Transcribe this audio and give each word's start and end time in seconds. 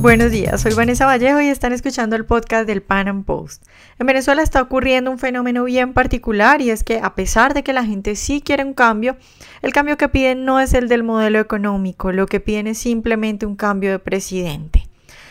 Buenos 0.00 0.30
días, 0.30 0.60
soy 0.60 0.74
Vanessa 0.74 1.06
Vallejo 1.06 1.40
y 1.40 1.48
están 1.48 1.72
escuchando 1.72 2.16
el 2.16 2.26
podcast 2.26 2.66
del 2.66 2.82
Pan 2.82 3.08
Am 3.08 3.24
Post. 3.24 3.64
En 3.98 4.06
Venezuela 4.06 4.42
está 4.42 4.60
ocurriendo 4.60 5.10
un 5.10 5.18
fenómeno 5.18 5.64
bien 5.64 5.94
particular 5.94 6.60
y 6.60 6.70
es 6.70 6.84
que 6.84 7.00
a 7.02 7.14
pesar 7.14 7.54
de 7.54 7.62
que 7.62 7.72
la 7.72 7.82
gente 7.82 8.14
sí 8.14 8.42
quiere 8.42 8.62
un 8.62 8.74
cambio, 8.74 9.16
el 9.62 9.72
cambio 9.72 9.96
que 9.96 10.10
piden 10.10 10.44
no 10.44 10.60
es 10.60 10.74
el 10.74 10.88
del 10.88 11.02
modelo 11.02 11.40
económico, 11.40 12.12
lo 12.12 12.26
que 12.26 12.40
piden 12.40 12.66
es 12.66 12.78
simplemente 12.78 13.46
un 13.46 13.56
cambio 13.56 13.90
de 13.90 13.98
presidente. 13.98 14.86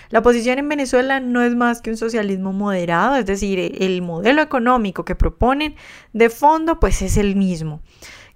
La 0.09 0.20
oposición 0.20 0.57
en 0.59 0.68
Venezuela 0.68 1.20
no 1.20 1.43
es 1.43 1.55
más 1.55 1.82
que 1.82 1.91
un 1.91 1.97
socialismo 1.97 2.52
moderado, 2.52 3.18
es 3.18 3.25
decir, 3.25 3.59
el 3.79 4.02
modelo 4.02 4.41
económico 4.41 5.05
que 5.05 5.16
proponen 5.16 5.75
de 6.13 6.29
fondo 6.29 6.79
pues 6.79 7.02
es 7.02 7.18
el 7.18 7.36
mismo. 7.36 7.82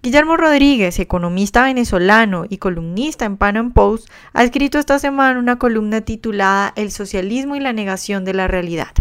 Guillermo 0.01 0.37
Rodríguez, 0.37 0.97
economista 0.99 1.65
venezolano 1.65 2.45
y 2.47 2.57
columnista 2.57 3.25
en 3.25 3.35
Pan 3.35 3.73
Post, 3.73 4.07
ha 4.31 4.45
escrito 4.45 4.79
esta 4.79 4.97
semana 4.97 5.37
una 5.37 5.59
columna 5.59 5.99
titulada 5.99 6.71
El 6.77 6.91
socialismo 6.91 7.57
y 7.57 7.59
la 7.59 7.73
negación 7.73 8.23
de 8.23 8.33
la 8.33 8.47
realidad 8.47 8.93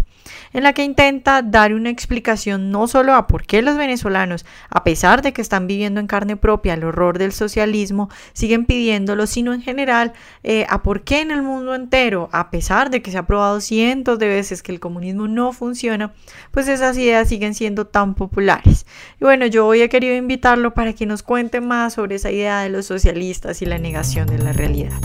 en 0.53 0.63
la 0.63 0.73
que 0.73 0.83
intenta 0.83 1.41
dar 1.41 1.73
una 1.73 1.89
explicación 1.89 2.71
no 2.71 2.87
solo 2.87 3.13
a 3.13 3.27
por 3.27 3.45
qué 3.45 3.61
los 3.61 3.77
venezolanos, 3.77 4.45
a 4.69 4.83
pesar 4.83 5.21
de 5.21 5.33
que 5.33 5.41
están 5.41 5.67
viviendo 5.67 5.99
en 5.99 6.07
carne 6.07 6.37
propia 6.37 6.73
el 6.73 6.83
horror 6.83 7.17
del 7.17 7.31
socialismo, 7.31 8.09
siguen 8.33 8.65
pidiéndolo, 8.65 9.27
sino 9.27 9.53
en 9.53 9.61
general 9.61 10.13
eh, 10.43 10.65
a 10.69 10.83
por 10.83 11.03
qué 11.03 11.21
en 11.21 11.31
el 11.31 11.41
mundo 11.41 11.75
entero, 11.75 12.29
a 12.31 12.51
pesar 12.51 12.89
de 12.89 13.01
que 13.01 13.11
se 13.11 13.17
ha 13.17 13.25
probado 13.25 13.61
cientos 13.61 14.19
de 14.19 14.27
veces 14.27 14.63
que 14.63 14.71
el 14.71 14.79
comunismo 14.79 15.27
no 15.27 15.53
funciona, 15.53 16.13
pues 16.51 16.67
esas 16.67 16.97
ideas 16.97 17.29
siguen 17.29 17.53
siendo 17.53 17.87
tan 17.87 18.15
populares. 18.15 18.85
Y 19.19 19.23
bueno, 19.23 19.45
yo 19.45 19.67
hoy 19.67 19.81
he 19.81 19.89
querido 19.89 20.15
invitarlo 20.15 20.73
para 20.73 20.93
que 20.93 21.05
nos 21.05 21.23
cuente 21.23 21.61
más 21.61 21.93
sobre 21.93 22.15
esa 22.15 22.31
idea 22.31 22.61
de 22.61 22.69
los 22.69 22.85
socialistas 22.85 23.61
y 23.61 23.65
la 23.65 23.77
negación 23.77 24.27
de 24.27 24.39
la 24.39 24.53
realidad. 24.53 24.99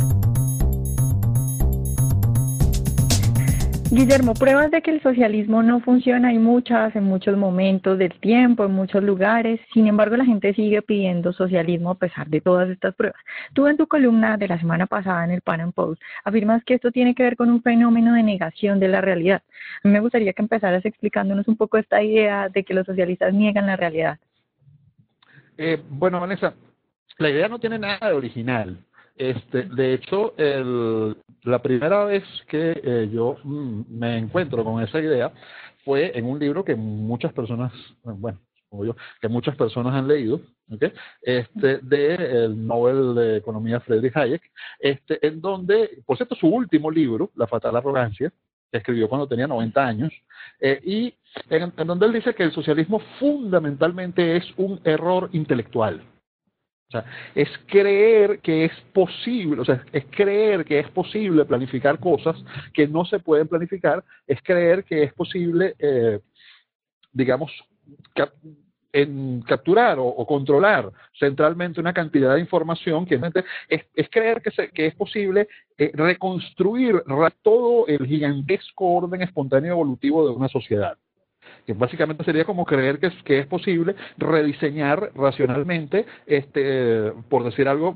Guillermo, 3.90 4.34
pruebas 4.34 4.70
de 4.70 4.82
que 4.82 4.90
el 4.90 5.02
socialismo 5.02 5.62
no 5.62 5.78
funciona 5.80 6.28
hay 6.28 6.38
muchas 6.38 6.96
en 6.96 7.04
muchos 7.04 7.36
momentos 7.36 7.98
del 7.98 8.18
tiempo, 8.18 8.64
en 8.64 8.72
muchos 8.72 9.02
lugares. 9.04 9.60
Sin 9.72 9.86
embargo, 9.86 10.16
la 10.16 10.24
gente 10.24 10.52
sigue 10.54 10.82
pidiendo 10.82 11.32
socialismo 11.32 11.90
a 11.90 11.94
pesar 11.94 12.26
de 12.28 12.40
todas 12.40 12.68
estas 12.70 12.94
pruebas. 12.94 13.20
Tú 13.52 13.66
en 13.66 13.76
tu 13.76 13.86
columna 13.86 14.36
de 14.36 14.48
la 14.48 14.58
semana 14.58 14.86
pasada 14.86 15.24
en 15.24 15.30
el 15.30 15.42
Pan 15.42 15.60
Am 15.60 15.72
Post 15.72 16.02
afirmas 16.24 16.64
que 16.64 16.74
esto 16.74 16.90
tiene 16.90 17.14
que 17.14 17.22
ver 17.22 17.36
con 17.36 17.50
un 17.50 17.62
fenómeno 17.62 18.14
de 18.14 18.22
negación 18.22 18.80
de 18.80 18.88
la 18.88 19.00
realidad. 19.00 19.42
A 19.84 19.88
me 19.88 20.00
gustaría 20.00 20.32
que 20.32 20.42
empezaras 20.42 20.84
explicándonos 20.84 21.46
un 21.46 21.56
poco 21.56 21.78
esta 21.78 22.02
idea 22.02 22.48
de 22.48 22.64
que 22.64 22.74
los 22.74 22.86
socialistas 22.86 23.32
niegan 23.32 23.66
la 23.66 23.76
realidad. 23.76 24.18
Eh, 25.56 25.80
bueno, 25.88 26.20
Vanessa, 26.20 26.54
la 27.18 27.30
idea 27.30 27.48
no 27.48 27.58
tiene 27.58 27.78
nada 27.78 28.08
de 28.08 28.14
original. 28.14 28.78
Este, 29.16 29.62
de 29.62 29.94
hecho, 29.94 30.34
la 31.44 31.62
primera 31.62 32.04
vez 32.04 32.24
que 32.48 32.80
eh, 32.82 33.08
yo 33.12 33.36
mm, 33.44 33.82
me 33.88 34.18
encuentro 34.18 34.64
con 34.64 34.82
esa 34.82 35.00
idea 35.00 35.32
fue 35.84 36.16
en 36.18 36.24
un 36.26 36.38
libro 36.38 36.64
que 36.64 36.74
muchas 36.74 37.32
personas, 37.32 37.72
bueno, 38.02 38.40
como 38.68 38.84
yo, 38.84 38.96
que 39.20 39.28
muchas 39.28 39.56
personas 39.56 39.94
han 39.94 40.08
leído, 40.08 40.40
¿okay? 40.70 40.92
este, 41.22 41.78
de 41.78 42.14
el 42.14 42.66
Nobel 42.66 43.14
de 43.14 43.36
Economía 43.36 43.80
Friedrich 43.80 44.16
Hayek, 44.16 44.42
este, 44.80 45.24
en 45.24 45.40
donde, 45.40 46.02
por 46.04 46.16
cierto, 46.16 46.34
su 46.34 46.48
último 46.48 46.90
libro, 46.90 47.30
La 47.36 47.46
Fatal 47.46 47.76
Arrogancia, 47.76 48.32
que 48.72 48.78
escribió 48.78 49.08
cuando 49.08 49.28
tenía 49.28 49.46
90 49.46 49.86
años, 49.86 50.12
eh, 50.60 50.80
y 50.82 51.14
en, 51.50 51.72
donde 51.86 52.06
él 52.06 52.12
dice 52.12 52.34
que 52.34 52.42
el 52.42 52.52
socialismo 52.52 53.00
fundamentalmente 53.20 54.36
es 54.36 54.44
un 54.56 54.80
error 54.82 55.28
intelectual. 55.32 56.02
O 56.88 56.90
sea, 56.90 57.04
es 57.34 57.48
creer 57.66 58.40
que 58.40 58.66
es 58.66 58.72
posible, 58.92 59.60
o 59.60 59.64
sea, 59.64 59.84
es 59.92 60.04
creer 60.10 60.64
que 60.64 60.78
es 60.78 60.90
posible 60.90 61.44
planificar 61.44 61.98
cosas 61.98 62.36
que 62.72 62.86
no 62.86 63.04
se 63.04 63.18
pueden 63.18 63.48
planificar, 63.48 64.04
es 64.26 64.40
creer 64.42 64.84
que 64.84 65.02
es 65.02 65.12
posible, 65.14 65.74
eh, 65.78 66.20
digamos, 67.12 67.50
en 68.92 69.42
capturar 69.42 69.98
o, 69.98 70.24
controlar 70.24 70.92
centralmente 71.18 71.80
una 71.80 71.92
cantidad 71.92 72.34
de 72.34 72.40
información 72.40 73.04
que 73.04 73.20
es, 73.68 73.82
es 73.94 74.08
creer 74.08 74.40
que, 74.40 74.68
que 74.68 74.86
es 74.86 74.94
posible 74.94 75.48
eh, 75.76 75.90
reconstruir 75.94 77.02
todo 77.42 77.88
el 77.88 78.06
gigantesco 78.06 78.84
orden 78.84 79.22
espontáneo 79.22 79.72
evolutivo 79.72 80.28
de 80.28 80.34
una 80.34 80.48
sociedad 80.48 80.96
que 81.66 81.72
básicamente 81.72 82.24
sería 82.24 82.44
como 82.44 82.64
creer 82.64 82.98
que 82.98 83.06
es, 83.06 83.22
que 83.24 83.38
es 83.38 83.46
posible 83.46 83.94
rediseñar 84.16 85.10
racionalmente, 85.14 86.06
este, 86.26 87.12
por 87.28 87.44
decir 87.44 87.68
algo, 87.68 87.94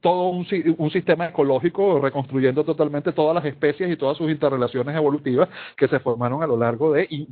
todo 0.00 0.30
un, 0.30 0.46
un, 0.78 0.90
sistema 0.90 1.26
ecológico 1.26 2.00
reconstruyendo 2.00 2.64
totalmente 2.64 3.12
todas 3.12 3.34
las 3.34 3.44
especies 3.44 3.90
y 3.90 3.96
todas 3.96 4.16
sus 4.16 4.30
interrelaciones 4.30 4.96
evolutivas 4.96 5.48
que 5.76 5.86
se 5.86 6.00
formaron 6.00 6.42
a 6.42 6.46
lo 6.46 6.56
largo 6.56 6.92
de... 6.92 7.06
Y, 7.08 7.28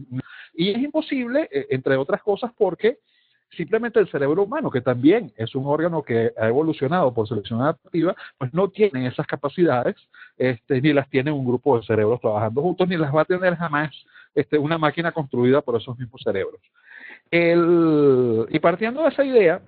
y 0.55 0.71
es 0.71 0.79
imposible, 0.79 1.49
eh, 1.51 1.67
entre 1.71 1.97
otras 1.97 2.23
cosas, 2.23 2.53
porque 2.57 2.99
simplemente 3.57 3.99
el 3.99 4.09
cerebro 4.09 4.45
humano, 4.45 4.71
que 4.71 4.81
también 4.81 5.33
es 5.37 5.55
un 5.55 5.67
órgano 5.67 6.03
que 6.03 6.33
ha 6.39 6.49
evolucionado 6.49 7.13
por 7.13 7.27
selección 7.27 7.61
adaptativa, 7.61 8.15
pues 8.39 8.55
no 8.55 8.69
tiene 8.69 9.07
esas 9.07 9.27
capacidades, 9.27 9.97
este, 10.39 10.81
ni 10.81 10.93
las 10.93 11.09
tiene 11.11 11.33
un 11.33 11.45
grupo 11.45 11.77
de 11.77 11.87
cerebros 11.87 12.21
trabajando 12.21 12.63
juntos, 12.63 12.89
ni 12.89 12.97
las 12.97 13.15
va 13.15 13.23
a 13.23 13.27
tener 13.27 13.57
jamás 13.57 13.91
este, 14.35 14.59
una 14.59 14.79
máquina 14.79 15.13
construida 15.13 15.61
por 15.61 15.77
esos 15.77 15.99
mismos 15.99 16.23
cerebros. 16.23 16.61
El, 17.31 18.47
y 18.51 18.59
partiendo 18.59 19.03
de 19.03 19.09
esa 19.09 19.25
idea, 19.25 19.61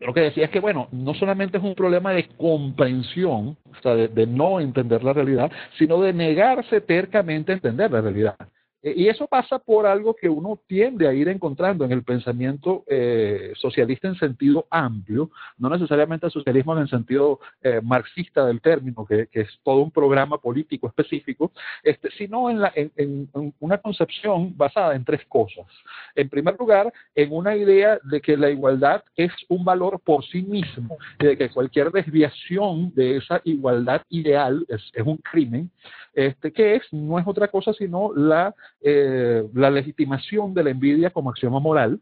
lo 0.00 0.14
que 0.14 0.20
decía 0.20 0.44
es 0.44 0.50
que, 0.50 0.60
bueno, 0.60 0.88
no 0.92 1.14
solamente 1.14 1.58
es 1.58 1.64
un 1.64 1.74
problema 1.74 2.12
de 2.12 2.28
comprensión, 2.36 3.56
o 3.64 3.82
sea, 3.82 3.94
de, 3.94 4.08
de 4.08 4.26
no 4.26 4.60
entender 4.60 5.02
la 5.02 5.12
realidad, 5.12 5.50
sino 5.76 6.00
de 6.00 6.12
negarse 6.12 6.80
tercamente 6.80 7.52
a 7.52 7.56
entender 7.56 7.90
la 7.90 8.00
realidad. 8.00 8.36
Eh, 8.82 8.94
y 8.96 9.08
eso 9.08 9.26
pasa 9.26 9.58
por 9.58 9.86
algo 9.86 10.14
que 10.14 10.28
uno 10.28 10.60
tiende 10.66 11.08
a 11.08 11.12
ir 11.12 11.28
encontrando 11.28 11.84
en 11.84 11.92
el 11.92 12.04
pensamiento 12.04 12.84
eh, 12.86 13.52
socialista 13.56 14.08
en 14.08 14.14
sentido 14.16 14.66
amplio, 14.70 15.30
no 15.58 15.68
necesariamente 15.68 16.30
socialismo 16.30 16.74
en 16.74 16.82
el 16.82 16.88
sentido 16.88 17.40
eh, 17.62 17.80
marxista 17.82 18.46
del 18.46 18.60
término, 18.60 19.04
que, 19.04 19.28
es 19.32 19.48
todo 19.62 19.80
un 19.80 19.90
programa 19.90 20.38
político 20.38 20.88
específico, 20.88 21.52
este, 21.82 22.10
sino 22.12 22.50
en, 22.50 22.60
la, 22.60 22.72
una 23.60 23.78
concepción 23.78 24.56
basada 24.56 24.94
en 24.94 25.04
tres 25.04 25.24
cosas. 25.28 25.66
En 26.14 26.28
primer 26.28 26.56
lugar, 26.58 26.92
en 27.14 27.32
una 27.32 27.56
idea 27.56 27.98
de 28.04 28.20
que 28.20 28.36
la 28.36 28.50
igualdad 28.50 29.02
es 29.16 29.32
un 29.48 29.64
valor 29.64 30.00
por 30.00 30.24
sí 30.24 30.42
mismo, 30.42 30.96
de 31.18 31.36
que 31.36 31.50
cualquier 31.50 31.90
desviación 31.90 32.92
de 32.94 33.16
esa 33.16 33.40
igualdad 33.44 34.02
ideal 34.08 34.64
es 34.68 34.82
un 35.04 35.16
crimen, 35.18 35.70
este, 36.18 36.52
que 36.52 36.74
es, 36.74 36.82
no 36.92 37.16
es 37.20 37.26
otra 37.28 37.46
cosa 37.46 37.72
sino 37.72 38.12
la 38.12 38.52
eh, 38.80 39.48
la 39.54 39.70
legitimación 39.70 40.52
de 40.52 40.64
la 40.64 40.70
envidia 40.70 41.10
como 41.10 41.30
axioma 41.30 41.60
moral. 41.60 42.00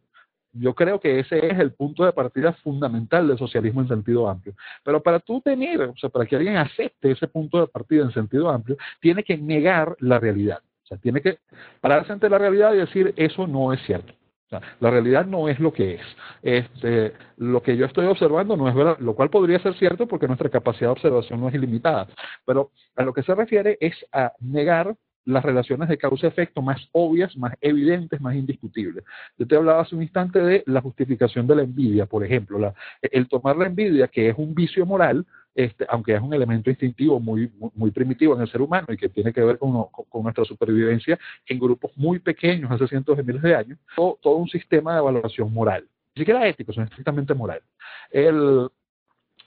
Yo 0.55 0.75
creo 0.75 0.99
que 0.99 1.21
ese 1.21 1.47
es 1.47 1.59
el 1.59 1.75
punto 1.75 2.03
de 2.03 2.15
partida 2.15 2.55
fundamental 2.55 3.29
del 3.29 3.37
socialismo 3.37 3.83
en 3.83 3.89
sentido 3.89 4.27
amplio. 4.27 4.55
Pero 4.83 5.03
para 5.03 5.21
tú 5.21 5.43
tener, 5.43 5.83
o 5.83 5.97
sea, 5.99 6.09
para 6.09 6.25
que 6.25 6.37
alguien 6.37 6.57
acepte 6.57 7.11
ese 7.11 7.29
punto 7.29 7.61
de 7.61 7.67
partida 7.67 8.05
en 8.05 8.13
sentido 8.13 8.49
amplio, 8.49 8.79
tiene 9.03 9.23
que 9.23 9.37
negar 9.37 9.95
la 10.01 10.19
realidad. 10.19 10.61
O 10.85 10.87
sea, 10.87 10.97
tiene 10.97 11.21
que 11.21 11.39
pararse 11.83 12.11
ante 12.11 12.31
la 12.31 12.39
realidad 12.39 12.73
y 12.73 12.79
decir, 12.79 13.13
eso 13.19 13.47
no 13.47 13.75
es 13.75 13.83
cierto. 13.85 14.15
La 14.51 14.91
realidad 14.91 15.27
no 15.27 15.49
es 15.49 15.59
lo 15.59 15.73
que 15.73 15.95
es. 15.95 16.03
Este, 16.43 17.13
lo 17.37 17.63
que 17.63 17.77
yo 17.77 17.87
estoy 17.87 18.07
observando 18.07 18.57
no 18.57 18.69
es 18.69 18.75
verdad, 18.75 18.99
lo 19.01 19.15
cual 19.15 19.31
podría 19.31 19.59
ser 19.59 19.75
cierto 19.75 20.07
porque 20.07 20.29
nuestra 20.29 20.49
capacidad 20.49 20.89
de 20.89 20.93
observación 20.93 21.41
no 21.41 21.49
es 21.49 21.55
ilimitada. 21.55 22.07
Pero 22.45 22.71
a 22.95 23.03
lo 23.03 23.13
que 23.13 23.23
se 23.23 23.35
refiere 23.35 23.77
es 23.81 23.95
a 24.13 24.33
negar 24.41 24.97
las 25.27 25.45
relaciones 25.45 25.89
de 25.89 25.99
causa-efecto 25.99 26.63
más 26.63 26.89
obvias, 26.93 27.37
más 27.37 27.55
evidentes, 27.61 28.21
más 28.21 28.37
indiscutibles. 28.37 29.05
Yo 29.37 29.47
te 29.47 29.57
hablaba 29.57 29.83
hace 29.83 29.97
un 29.97 30.03
instante 30.03 30.39
de 30.41 30.63
la 30.67 30.81
justificación 30.81 31.47
de 31.49 31.57
la 31.57 31.63
envidia, 31.63 32.07
por 32.07 32.25
ejemplo, 32.25 32.59
la, 32.59 32.75
el 33.03 33.29
tomar 33.29 33.57
la 33.57 33.67
envidia, 33.67 34.07
que 34.07 34.29
es 34.29 34.39
un 34.39 34.55
vicio 34.55 34.87
moral, 34.87 35.27
este, 35.57 35.87
aunque 35.89 36.15
es 36.15 36.21
un 36.21 36.35
elemento 36.35 36.69
instintivo 36.69 37.19
muy, 37.19 37.51
muy, 37.75 37.91
primitivo 37.91 38.35
en 38.35 38.43
el 38.43 38.51
ser 38.51 38.61
humano 38.61 38.89
y 38.91 38.97
que 38.99 39.09
tiene 39.09 39.33
que 39.33 39.41
ver 39.41 39.59
con, 39.59 39.87
con, 39.91 40.23
nuestra 40.23 40.45
supervivencia 40.45 41.19
en 41.47 41.59
grupos 41.59 41.91
muy 41.97 42.19
pequeños 42.19 42.71
hace 42.71 42.87
cientos 42.87 43.17
de 43.17 43.23
miles 43.23 43.41
de 43.41 43.57
años, 43.57 43.79
todo, 43.97 44.19
todo 44.23 44.37
un 44.37 44.49
sistema 44.49 44.95
de 44.95 45.01
valoración 45.01 45.53
moral. 45.53 45.89
Ni 46.15 46.21
siquiera 46.21 46.47
ético, 46.47 46.75
son 46.75 46.85
estrictamente 46.85 47.33
moral. 47.33 47.63
El, 48.11 48.69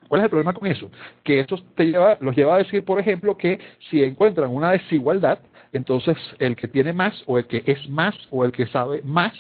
¿Cuál 0.08 0.22
es 0.22 0.26
el 0.26 0.30
problema 0.32 0.54
con 0.54 0.68
eso? 0.68 0.90
Que 1.24 1.42
esto 1.42 1.58
te 1.76 1.86
lleva, 1.86 2.18
los 2.22 2.36
lleva 2.36 2.56
a 2.56 2.60
decir, 2.60 2.84
por 2.84 3.00
ejemplo, 3.00 3.38
que 3.38 3.60
si 3.90 4.04
encuentran 4.04 4.50
una 4.50 4.72
desigualdad, 4.72 5.40
entonces 5.74 6.18
el 6.40 6.56
que 6.56 6.68
tiene 6.68 6.92
más 6.92 7.22
o 7.28 7.38
el 7.38 7.46
que 7.46 7.62
es 7.68 7.88
más 7.88 8.16
o 8.32 8.44
el 8.44 8.52
que 8.52 8.66
sabe 8.68 9.04
más 9.04 9.34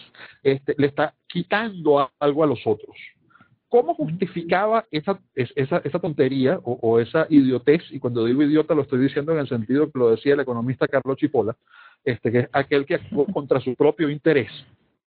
este, 0.43 0.75
le 0.77 0.85
está 0.85 1.15
quitando 1.27 2.11
algo 2.19 2.43
a 2.43 2.47
los 2.47 2.59
otros. 2.67 2.95
¿Cómo 3.69 3.93
justificaba 3.93 4.85
esa, 4.89 5.19
esa, 5.35 5.77
esa 5.83 5.99
tontería 5.99 6.59
o, 6.63 6.79
o, 6.81 6.99
esa 6.99 7.27
idiotez? 7.29 7.83
Y 7.91 7.99
cuando 7.99 8.25
digo 8.25 8.41
idiota 8.41 8.73
lo 8.73 8.81
estoy 8.81 8.99
diciendo 8.99 9.31
en 9.31 9.39
el 9.39 9.47
sentido 9.47 9.91
que 9.91 9.99
lo 9.99 10.09
decía 10.09 10.33
el 10.33 10.39
economista 10.39 10.87
Carlos 10.87 11.17
Chipola, 11.17 11.55
este, 12.03 12.31
que 12.31 12.39
es 12.39 12.49
aquel 12.51 12.85
que 12.85 12.95
actuó 12.95 13.25
contra 13.33 13.59
su 13.59 13.75
propio 13.75 14.09
interés. 14.09 14.49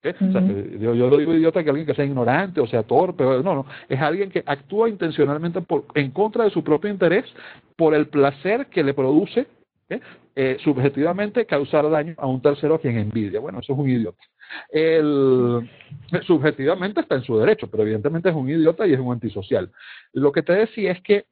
yo, 0.03 0.93
yo, 0.93 1.17
digo 1.17 1.33
idiota 1.33 1.63
que 1.63 1.69
alguien 1.69 1.85
que 1.85 1.93
sea 1.93 2.05
ignorante 2.05 2.61
o 2.61 2.67
sea 2.67 2.83
torpe, 2.83 3.23
no, 3.23 3.41
no, 3.43 3.65
es 3.87 3.99
alguien 3.99 4.29
que 4.29 4.43
actúa 4.45 4.87
intencionalmente 4.87 5.61
por, 5.61 5.85
en 5.93 6.11
contra 6.11 6.45
de 6.45 6.51
su 6.51 6.63
propio 6.63 6.89
interés 6.89 7.25
por 7.75 7.93
el 7.93 8.07
placer 8.07 8.67
que 8.67 8.83
le 8.83 8.93
produce 8.93 9.47
eh, 10.35 10.57
subjetivamente 10.63 11.45
causar 11.45 11.89
daño 11.89 12.13
a 12.17 12.27
un 12.27 12.41
tercero 12.41 12.75
a 12.75 12.79
quien 12.79 12.97
envidia. 12.97 13.39
Bueno, 13.39 13.59
eso 13.59 13.73
es 13.73 13.79
un 13.79 13.89
idiota. 13.89 14.21
El, 14.69 15.69
subjetivamente 16.25 17.01
está 17.01 17.15
en 17.15 17.23
su 17.23 17.37
derecho, 17.37 17.67
pero 17.69 17.83
evidentemente 17.83 18.29
es 18.29 18.35
un 18.35 18.49
idiota 18.49 18.87
y 18.87 18.93
es 18.93 18.99
un 18.99 19.13
antisocial. 19.13 19.71
Lo 20.13 20.31
que 20.31 20.43
te 20.43 20.53
decía 20.53 20.91
es 20.91 21.01
que 21.01 21.25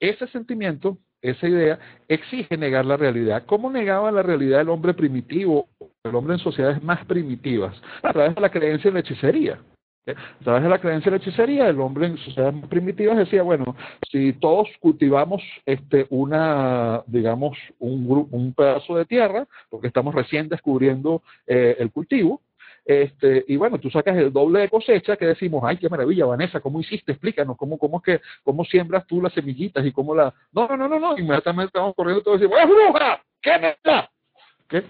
ese 0.00 0.26
sentimiento, 0.28 0.98
esa 1.22 1.48
idea, 1.48 1.78
exige 2.08 2.56
negar 2.56 2.84
la 2.84 2.96
realidad. 2.96 3.44
¿Cómo 3.46 3.70
negaba 3.70 4.12
la 4.12 4.22
realidad 4.22 4.60
el 4.60 4.68
hombre 4.68 4.94
primitivo, 4.94 5.68
el 6.02 6.14
hombre 6.14 6.34
en 6.34 6.40
sociedades 6.40 6.82
más 6.82 7.04
primitivas? 7.06 7.80
A 8.02 8.12
través 8.12 8.34
de 8.34 8.40
la 8.40 8.50
creencia 8.50 8.88
en 8.88 8.94
la 8.94 9.00
hechicería. 9.00 9.58
A 10.06 10.44
través 10.44 10.62
de 10.62 10.68
la 10.68 10.78
creencia 10.78 11.10
de 11.10 11.16
la 11.16 11.22
hechicería, 11.22 11.66
el 11.66 11.80
hombre 11.80 12.06
en 12.08 12.18
sociedades 12.18 12.66
primitivas 12.66 13.16
decía, 13.16 13.42
bueno, 13.42 13.74
si 14.10 14.34
todos 14.34 14.68
cultivamos 14.78 15.42
este 15.64 16.06
una, 16.10 17.02
digamos, 17.06 17.56
un, 17.78 18.28
un 18.30 18.52
pedazo 18.52 18.96
de 18.96 19.06
tierra, 19.06 19.46
porque 19.70 19.86
estamos 19.86 20.14
recién 20.14 20.50
descubriendo 20.50 21.22
eh, 21.46 21.76
el 21.78 21.90
cultivo, 21.90 22.42
este, 22.84 23.44
y 23.48 23.56
bueno, 23.56 23.78
tú 23.78 23.90
sacas 23.90 24.16
el 24.16 24.32
doble 24.32 24.60
de 24.60 24.68
cosecha 24.68 25.16
que 25.16 25.26
decimos, 25.26 25.62
ay, 25.64 25.78
qué 25.78 25.88
maravilla, 25.88 26.26
Vanessa, 26.26 26.60
¿cómo 26.60 26.80
hiciste? 26.80 27.12
Explícanos, 27.12 27.56
¿cómo, 27.56 27.78
cómo 27.78 27.98
es 27.98 28.02
que, 28.02 28.20
cómo 28.42 28.64
siembras 28.64 29.06
tú 29.06 29.22
las 29.22 29.32
semillitas 29.32 29.84
y 29.86 29.92
cómo 29.92 30.14
la... 30.14 30.34
No, 30.52 30.68
no, 30.68 30.76
no, 30.76 30.88
no, 30.88 30.98
no, 30.98 31.18
inmediatamente 31.18 31.68
estamos 31.68 31.94
corriendo 31.94 32.22
todos 32.22 32.38
y 32.38 32.42
decimos, 32.42 32.60
¡es 32.62 32.68
bruja! 32.68 33.22
¿Qué 33.40 33.58
me 33.58 33.76
da? 33.82 34.10
¿Qué? 34.68 34.84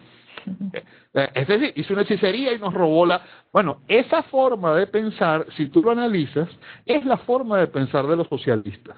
Eh, 1.14 1.31
es 1.35 1.46
decir, 1.46 1.73
hizo 1.76 1.93
una 1.93 2.02
hechicería 2.02 2.52
y 2.52 2.58
nos 2.58 2.75
robó 2.75 3.06
la... 3.06 3.23
Bueno, 3.52 3.82
esa 3.87 4.25
forma 4.25 4.75
de 4.75 4.87
pensar, 4.87 5.46
si 5.56 5.69
tú 5.69 5.81
lo 5.82 5.93
analizas, 5.93 6.49
es 6.85 7.05
la 7.05 7.17
forma 7.19 7.58
de 7.58 7.69
pensar 7.69 8.06
de 8.06 8.17
los 8.17 8.26
socialistas. 8.29 8.96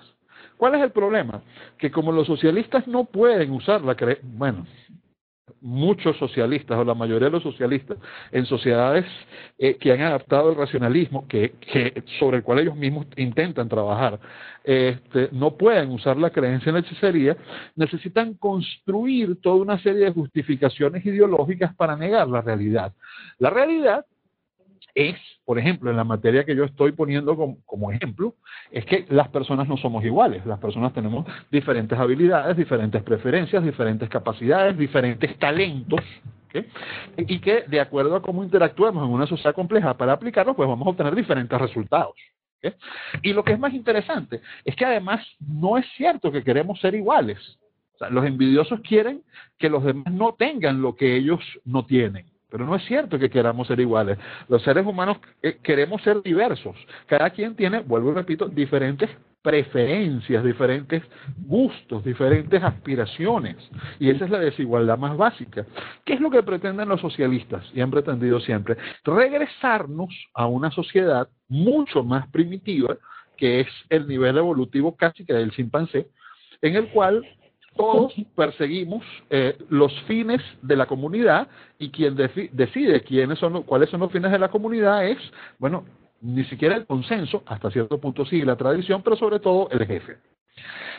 ¿Cuál 0.57 0.77
es 0.77 0.83
el 0.83 0.91
problema? 0.91 1.43
Que 1.77 1.91
como 1.91 2.13
los 2.13 2.27
socialistas 2.27 2.89
no 2.89 3.05
pueden 3.05 3.51
usar 3.51 3.83
la 3.83 3.95
cre... 3.95 4.21
bueno, 4.23 4.67
muchos 5.61 6.17
socialistas 6.17 6.77
o 6.79 6.85
la 6.85 6.95
mayoría 6.95 7.27
de 7.27 7.33
los 7.33 7.43
socialistas 7.43 7.99
en 8.33 8.47
sociedades 8.47 9.05
eh, 9.59 9.77
que 9.77 9.93
han 9.93 10.01
adaptado 10.03 10.51
el 10.51 10.57
racionalismo 10.57 11.27
que, 11.29 11.55
sobre 12.19 12.39
el 12.39 12.43
cual 12.43 12.59
ellos 12.59 12.77
mismos 12.77 13.07
intentan 13.17 13.69
trabajar 13.69 14.19
este, 14.65 15.29
no 15.31 15.57
pueden 15.57 15.93
usar 15.93 16.17
la 16.17 16.31
creencia 16.31 16.71
en 16.71 16.75
la 16.75 16.81
hechicería 16.81 17.37
necesitan 17.77 18.35
construir 18.35 19.41
toda 19.41 19.57
una 19.57 19.79
serie 19.79 20.07
de 20.07 20.13
justificaciones 20.13 21.07
ideológicas 21.07 21.75
para 21.77 21.97
negar 21.97 22.27
la 22.29 22.41
realidad. 22.41 22.93
La 23.39 23.51
realidad 23.51 24.05
es, 24.95 25.17
por 25.45 25.59
ejemplo, 25.59 25.91
en 25.91 25.97
la 25.97 26.05
materia 26.05 26.45
que 26.45 26.57
yo 26.57 26.65
estoy 26.65 26.93
poniendo 26.93 27.37
como, 27.65 27.93
ejemplo, 27.93 28.35
es 28.71 28.85
que 28.87 29.07
las 29.09 29.29
personas 29.29 29.69
no 29.69 29.77
somos 29.77 30.05
iguales. 30.05 30.45
Las 30.47 30.59
personas 30.59 30.93
tenemos 30.93 31.27
diferentes 31.51 31.99
habilidades, 31.99 32.57
diferentes 32.57 33.03
preferencias, 33.03 33.65
diferentes 33.65 34.09
capacidades, 34.09 34.77
diferentes 34.77 35.39
talentos. 35.39 36.01
Y 37.19 37.39
que 37.41 37.65
de 37.69 37.81
acuerdo 37.81 38.17
a 38.17 38.23
cómo 38.23 38.43
interactuemos 38.43 39.07
en 39.07 39.13
una 39.13 39.27
sociedad 39.27 39.55
compleja 39.55 39.95
para 39.95 40.13
aplicarlos, 40.13 40.57
pues 40.57 40.69
vamos 40.69 40.87
a 40.87 40.91
obtener 40.91 41.15
diferentes 41.15 41.61
resultados. 41.61 42.15
Y 43.23 43.33
lo 43.33 43.45
que 43.45 43.53
es 43.53 43.59
más 43.59 43.75
interesante 43.75 44.41
es 44.65 44.75
que 44.75 44.85
además 44.85 45.25
no 45.39 45.79
es 45.79 45.87
cierto 45.97 46.33
que 46.33 46.43
queremos 46.43 46.81
ser 46.81 46.95
iguales. 46.95 47.39
los 48.11 48.25
envidiosos 48.27 48.81
quieren 48.81 49.23
que 49.59 49.71
los 49.71 49.85
demás 49.85 50.13
no 50.13 50.35
tengan 50.35 50.83
lo 50.83 50.97
que 50.97 51.17
ellos 51.17 51.41
no 51.65 51.87
tienen. 51.87 52.27
Pero 52.57 52.71
no 52.71 52.77
es 52.77 52.87
cierto 52.87 53.19
que 53.19 53.29
queramos 53.29 53.67
ser 53.67 53.79
iguales. 53.81 54.17
Los 54.49 54.63
seres 54.63 54.87
humanos 54.87 55.19
eh, 55.43 55.59
queremos 55.63 56.01
ser 56.01 56.23
diversos. 56.23 56.75
Cada 57.05 57.29
quien 57.29 57.55
tiene, 57.55 57.81
vuelvo 57.81 58.13
y 58.13 58.15
repito, 58.15 58.49
diferentes 58.49 59.11
preferencias, 59.43 60.43
diferentes 60.43 61.03
gustos, 61.37 62.03
diferentes 62.03 62.63
aspiraciones. 62.63 63.57
Y 63.99 64.09
esa 64.09 64.25
es 64.25 64.31
la 64.31 64.39
desigualdad 64.39 64.97
más 64.97 65.19
básica. 65.19 65.67
¿Qué 66.07 66.15
es 66.15 66.21
lo 66.21 66.31
que 66.31 66.43
pretenden 66.43 66.89
los 66.89 67.03
socialistas 67.03 67.63
y 67.75 67.83
han 67.83 67.91
pretendido 67.91 68.41
siempre? 68.41 68.79
Regresarnos 69.05 70.09
a 70.33 70.47
una 70.47 70.71
sociedad 70.71 71.29
mucho 71.49 72.03
más 72.05 72.27
primitiva, 72.29 72.97
que 73.37 73.61
es 73.61 73.69
el 73.91 74.09
nivel 74.09 74.39
evolutivo 74.39 74.97
casi 74.97 75.27
que 75.27 75.35
del 75.35 75.51
chimpancé, 75.51 76.09
en 76.63 76.75
el 76.75 76.89
cual 76.89 77.23
todos 77.77 78.15
perseguimos 78.35 79.05
eh, 79.31 79.57
los 79.69 79.93
fines 80.03 80.43
de 80.63 80.77
la 80.77 80.87
comunidad 80.87 81.49
y 81.79 81.91
quien 81.91 82.17
decide 82.17 83.03
quiénes 83.03 83.39
son 83.39 83.63
cuáles 83.63 83.91
son 83.91 84.01
los 84.01 84.13
fines 84.13 84.33
de 84.33 84.39
la 84.39 84.49
comunidad 84.49 85.07
es, 85.07 85.19
bueno, 85.59 85.85
ni 86.21 86.45
siquiera 86.45 86.77
el 86.77 86.87
consenso, 86.87 87.43
hasta 87.47 87.71
cierto 87.71 87.99
punto 87.99 88.25
sí 88.25 88.43
la 88.43 88.57
tradición, 88.57 89.03
pero 89.03 89.17
sobre 89.17 89.41
todo 89.41 89.69
el 89.71 89.87
jefe. 89.87 90.19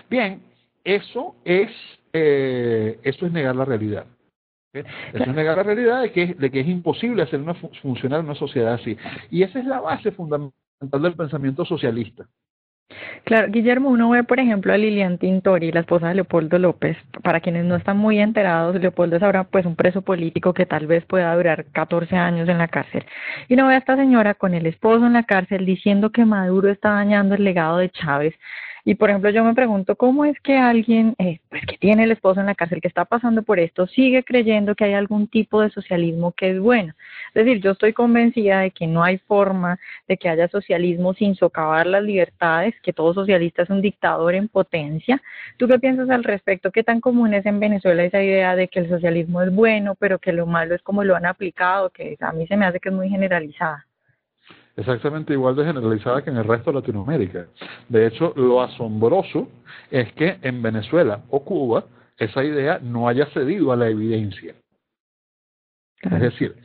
Bien, 0.09 0.41
eso 0.83 1.35
es, 1.44 1.71
eh, 2.13 3.00
eso 3.03 3.25
es 3.25 3.31
negar 3.31 3.56
la 3.56 3.65
realidad. 3.65 4.06
Eso 4.73 5.23
es 5.23 5.35
negar 5.35 5.57
la 5.57 5.63
realidad 5.63 6.01
de 6.01 6.12
que, 6.12 6.35
de 6.35 6.51
que 6.51 6.59
es 6.59 6.68
imposible 6.68 7.23
hacer 7.23 7.41
funcionar 7.81 8.19
una 8.19 8.35
sociedad 8.35 8.73
así. 8.73 8.95
Y 9.31 9.44
esa 9.44 9.59
es 9.59 9.65
la 9.65 9.80
base 9.80 10.12
fundamental 10.12 10.53
del 11.01 11.15
pensamiento 11.15 11.65
socialista. 11.65 12.27
Claro, 13.25 13.49
Guillermo, 13.51 13.89
uno 13.89 14.09
ve, 14.09 14.23
por 14.23 14.39
ejemplo, 14.39 14.73
a 14.73 14.77
Lilian 14.77 15.17
Tintori, 15.17 15.71
la 15.71 15.81
esposa 15.81 16.07
de 16.07 16.15
Leopoldo 16.15 16.57
López. 16.57 16.95
Para 17.23 17.41
quienes 17.41 17.65
no 17.65 17.75
están 17.75 17.97
muy 17.97 18.19
enterados, 18.19 18.79
Leopoldo 18.79 19.17
es 19.17 19.23
ahora 19.23 19.43
pues 19.43 19.65
un 19.65 19.75
preso 19.75 20.01
político 20.01 20.53
que 20.53 20.65
tal 20.65 20.87
vez 20.87 21.03
pueda 21.05 21.35
durar 21.35 21.65
14 21.73 22.15
años 22.15 22.47
en 22.47 22.57
la 22.57 22.69
cárcel. 22.69 23.05
Y 23.49 23.57
no 23.57 23.67
ve 23.67 23.75
a 23.75 23.79
esta 23.79 23.97
señora 23.97 24.33
con 24.35 24.53
el 24.53 24.65
esposo 24.65 25.05
en 25.05 25.13
la 25.13 25.23
cárcel 25.23 25.65
diciendo 25.65 26.11
que 26.11 26.23
Maduro 26.23 26.69
está 26.69 26.91
dañando 26.91 27.35
el 27.35 27.43
legado 27.43 27.77
de 27.77 27.89
Chávez 27.89 28.33
y 28.87 28.95
por 28.95 29.09
ejemplo, 29.09 29.29
yo 29.31 29.43
me 29.43 29.53
pregunto 29.53 29.97
cómo 29.97 30.23
es 30.23 30.39
que 30.39 30.55
alguien, 30.55 31.13
eh, 31.19 31.41
pues 31.49 31.65
que 31.65 31.77
tiene 31.77 32.05
el 32.05 32.11
esposo 32.11 32.39
en 32.39 32.45
la 32.45 32.55
cárcel, 32.55 32.79
que 32.79 32.87
está 32.87 33.03
pasando 33.03 33.43
por 33.43 33.59
esto, 33.59 33.85
sigue 33.85 34.23
creyendo 34.23 34.75
que 34.75 34.85
hay 34.85 34.93
algún 34.93 35.27
tipo 35.27 35.59
de 35.59 35.69
socialismo 35.71 36.31
que 36.31 36.51
es 36.51 36.59
bueno. 36.61 36.93
Es 37.33 37.43
decir, 37.43 37.61
yo 37.61 37.71
estoy 37.71 37.91
convencida 37.91 38.61
de 38.61 38.71
que 38.71 38.87
no 38.87 39.03
hay 39.03 39.17
forma 39.17 39.77
de 40.07 40.15
que 40.15 40.29
haya 40.29 40.47
socialismo 40.47 41.13
sin 41.13 41.35
socavar 41.35 41.85
las 41.85 42.01
libertades, 42.01 42.75
que 42.81 42.93
todo 42.93 43.13
socialista 43.13 43.63
es 43.63 43.69
un 43.69 43.81
dictador 43.81 44.35
en 44.35 44.47
potencia. 44.47 45.21
¿Tú 45.57 45.67
qué 45.67 45.79
piensas 45.79 46.09
al 46.09 46.23
respecto? 46.23 46.71
¿Qué 46.71 46.83
tan 46.85 47.01
común 47.01 47.33
es 47.33 47.45
en 47.45 47.59
Venezuela 47.59 48.05
esa 48.05 48.23
idea 48.23 48.55
de 48.55 48.69
que 48.69 48.79
el 48.79 48.87
socialismo 48.87 49.41
es 49.41 49.53
bueno, 49.53 49.95
pero 49.95 50.17
que 50.19 50.31
lo 50.31 50.45
malo 50.45 50.75
es 50.75 50.81
como 50.81 51.03
lo 51.03 51.17
han 51.17 51.25
aplicado, 51.25 51.89
que 51.89 52.15
a 52.21 52.31
mí 52.31 52.47
se 52.47 52.55
me 52.55 52.65
hace 52.65 52.79
que 52.79 52.87
es 52.87 52.95
muy 52.95 53.09
generalizada? 53.09 53.86
Exactamente 54.77 55.33
igual 55.33 55.56
de 55.56 55.65
generalizada 55.65 56.24
que 56.24 56.29
en 56.29 56.38
el 56.38 56.45
resto 56.45 56.71
de 56.71 56.79
Latinoamérica. 56.79 57.47
De 57.89 58.07
hecho, 58.07 58.31
lo 58.35 58.62
asombroso 58.62 59.49
es 59.92 60.13
que 60.13 60.37
en 60.42 60.61
Venezuela 60.61 61.23
o 61.30 61.44
Cuba 61.44 61.85
esa 62.18 62.44
idea 62.44 62.80
no 62.81 63.07
haya 63.07 63.25
cedido 63.28 63.71
a 63.71 63.75
la 63.75 63.90
evidencia. 63.90 64.56
Es 66.01 66.19
decir, 66.19 66.56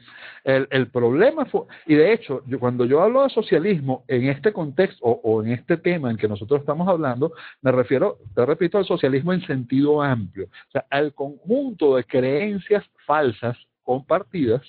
el, 0.45 0.67
el 0.71 0.91
problema 0.91 1.47
fue, 1.47 1.63
y 1.87 1.95
de 1.95 2.13
hecho, 2.13 2.43
yo, 2.47 2.59
cuando 2.59 2.85
yo 2.85 3.01
hablo 3.01 3.23
de 3.23 3.31
socialismo 3.31 4.05
en 4.09 4.29
este 4.29 4.53
contexto 4.53 5.05
o, 5.05 5.21
o, 5.23 5.43
en 5.43 5.53
este 5.53 5.77
tema 5.77 6.11
en 6.11 6.17
que 6.17 6.29
nosotros 6.29 6.61
estamos 6.61 6.89
hablando, 6.89 7.33
me 7.63 7.73
refiero, 7.73 8.19
te 8.35 8.45
repito, 8.45 8.77
al 8.77 8.85
socialismo 8.85 9.33
en 9.33 9.47
sentido 9.47 10.03
amplio, 10.03 10.47
o 10.47 10.71
sea, 10.71 10.85
al 10.91 11.15
conjunto 11.15 11.97
de 11.97 12.05
creencias 12.05 12.85
falsas 13.07 13.57
compartidas 13.83 14.63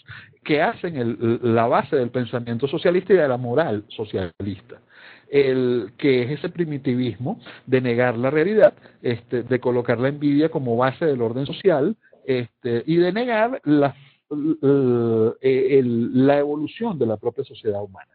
que 0.43 0.61
hacen 0.61 0.97
el, 0.97 1.39
la 1.41 1.67
base 1.67 1.95
del 1.95 2.09
pensamiento 2.09 2.67
socialista 2.67 3.13
y 3.13 3.17
de 3.17 3.27
la 3.27 3.37
moral 3.37 3.85
socialista. 3.89 4.81
El 5.29 5.93
que 5.97 6.23
es 6.23 6.31
ese 6.31 6.49
primitivismo 6.49 7.39
de 7.65 7.81
negar 7.81 8.17
la 8.17 8.29
realidad, 8.29 8.73
este, 9.01 9.43
de 9.43 9.59
colocar 9.59 9.99
la 9.99 10.09
envidia 10.09 10.49
como 10.49 10.77
base 10.77 11.05
del 11.05 11.21
orden 11.21 11.45
social 11.45 11.95
este, 12.25 12.83
y 12.85 12.97
de 12.97 13.11
negar 13.11 13.59
la, 13.63 13.95
la 14.29 16.37
evolución 16.37 16.99
de 16.99 17.05
la 17.05 17.17
propia 17.17 17.43
sociedad 17.43 17.81
humana. 17.81 18.11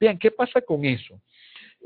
Bien, 0.00 0.18
¿qué 0.18 0.30
pasa 0.30 0.60
con 0.60 0.84
eso? 0.84 1.20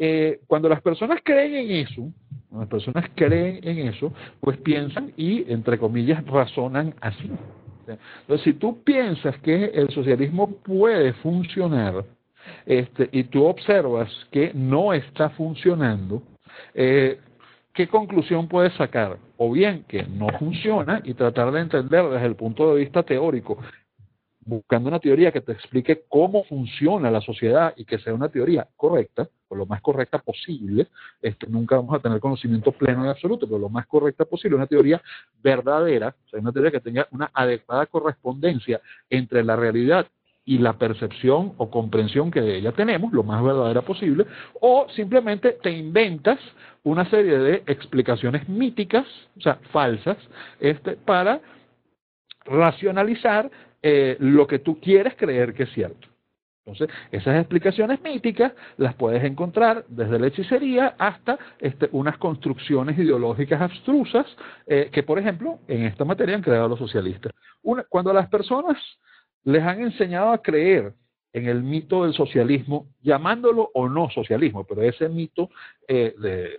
Eh, 0.00 0.40
cuando 0.46 0.68
las 0.68 0.80
personas 0.80 1.20
creen 1.24 1.54
en 1.54 1.86
eso, 1.86 2.12
cuando 2.48 2.60
las 2.60 2.68
personas 2.68 3.10
creen 3.16 3.58
en 3.62 3.88
eso, 3.88 4.12
pues 4.40 4.56
piensan 4.58 5.12
y, 5.16 5.50
entre 5.52 5.76
comillas, 5.76 6.24
razonan 6.24 6.94
así. 7.00 7.30
Entonces, 8.20 8.44
si 8.44 8.52
tú 8.54 8.82
piensas 8.82 9.36
que 9.38 9.66
el 9.66 9.90
socialismo 9.90 10.50
puede 10.62 11.12
funcionar 11.14 12.04
este, 12.66 13.08
y 13.12 13.24
tú 13.24 13.44
observas 13.44 14.10
que 14.30 14.52
no 14.54 14.92
está 14.92 15.30
funcionando, 15.30 16.22
eh, 16.74 17.18
¿qué 17.72 17.88
conclusión 17.88 18.48
puedes 18.48 18.72
sacar? 18.74 19.18
O 19.36 19.52
bien 19.52 19.84
que 19.88 20.02
no 20.02 20.28
funciona 20.38 21.00
y 21.04 21.14
tratar 21.14 21.52
de 21.52 21.60
entender 21.60 22.04
desde 22.08 22.26
el 22.26 22.36
punto 22.36 22.74
de 22.74 22.80
vista 22.80 23.02
teórico 23.02 23.58
buscando 24.48 24.88
una 24.88 24.98
teoría 24.98 25.30
que 25.30 25.42
te 25.42 25.52
explique 25.52 26.04
cómo 26.08 26.42
funciona 26.44 27.10
la 27.10 27.20
sociedad 27.20 27.74
y 27.76 27.84
que 27.84 27.98
sea 27.98 28.14
una 28.14 28.30
teoría 28.30 28.66
correcta, 28.76 29.28
o 29.48 29.54
lo 29.54 29.66
más 29.66 29.82
correcta 29.82 30.18
posible, 30.18 30.88
este, 31.20 31.46
nunca 31.48 31.76
vamos 31.76 31.94
a 31.94 31.98
tener 31.98 32.18
conocimiento 32.18 32.72
pleno 32.72 33.04
y 33.04 33.08
absoluto, 33.08 33.46
pero 33.46 33.58
lo 33.58 33.68
más 33.68 33.86
correcta 33.86 34.24
posible, 34.24 34.56
una 34.56 34.66
teoría 34.66 35.02
verdadera, 35.42 36.14
o 36.26 36.28
sea, 36.30 36.40
una 36.40 36.52
teoría 36.52 36.70
que 36.70 36.80
tenga 36.80 37.06
una 37.10 37.30
adecuada 37.34 37.84
correspondencia 37.86 38.80
entre 39.10 39.44
la 39.44 39.54
realidad 39.54 40.06
y 40.46 40.56
la 40.56 40.78
percepción 40.78 41.52
o 41.58 41.70
comprensión 41.70 42.30
que 42.30 42.40
de 42.40 42.56
ella 42.56 42.72
tenemos, 42.72 43.12
lo 43.12 43.22
más 43.22 43.44
verdadera 43.44 43.82
posible, 43.82 44.24
o 44.62 44.86
simplemente 44.96 45.58
te 45.62 45.70
inventas 45.70 46.38
una 46.84 47.08
serie 47.10 47.38
de 47.38 47.62
explicaciones 47.66 48.48
míticas, 48.48 49.06
o 49.36 49.42
sea, 49.42 49.58
falsas, 49.72 50.16
este, 50.58 50.92
para 50.92 51.42
racionalizar 52.46 53.50
eh, 53.82 54.16
lo 54.18 54.46
que 54.46 54.58
tú 54.58 54.80
quieres 54.80 55.14
creer 55.16 55.54
que 55.54 55.64
es 55.64 55.72
cierto. 55.72 56.08
Entonces, 56.66 56.94
esas 57.12 57.38
explicaciones 57.38 58.02
míticas 58.02 58.52
las 58.76 58.94
puedes 58.94 59.24
encontrar 59.24 59.86
desde 59.88 60.18
la 60.18 60.26
hechicería 60.26 60.94
hasta 60.98 61.38
este, 61.60 61.88
unas 61.92 62.18
construcciones 62.18 62.98
ideológicas 62.98 63.60
abstrusas 63.60 64.26
eh, 64.66 64.90
que, 64.92 65.02
por 65.02 65.18
ejemplo, 65.18 65.60
en 65.66 65.84
esta 65.84 66.04
materia 66.04 66.36
han 66.36 66.42
creado 66.42 66.68
los 66.68 66.78
socialistas. 66.78 67.32
cuando 67.88 68.10
a 68.10 68.14
las 68.14 68.28
personas 68.28 68.76
les 69.44 69.62
han 69.62 69.80
enseñado 69.80 70.30
a 70.30 70.42
creer 70.42 70.92
en 71.32 71.46
el 71.46 71.62
mito 71.62 72.04
del 72.04 72.12
socialismo, 72.12 72.88
llamándolo 73.00 73.70
o 73.72 73.88
no 73.88 74.10
socialismo, 74.10 74.64
pero 74.64 74.82
ese 74.82 75.08
mito 75.08 75.50
eh, 75.86 76.14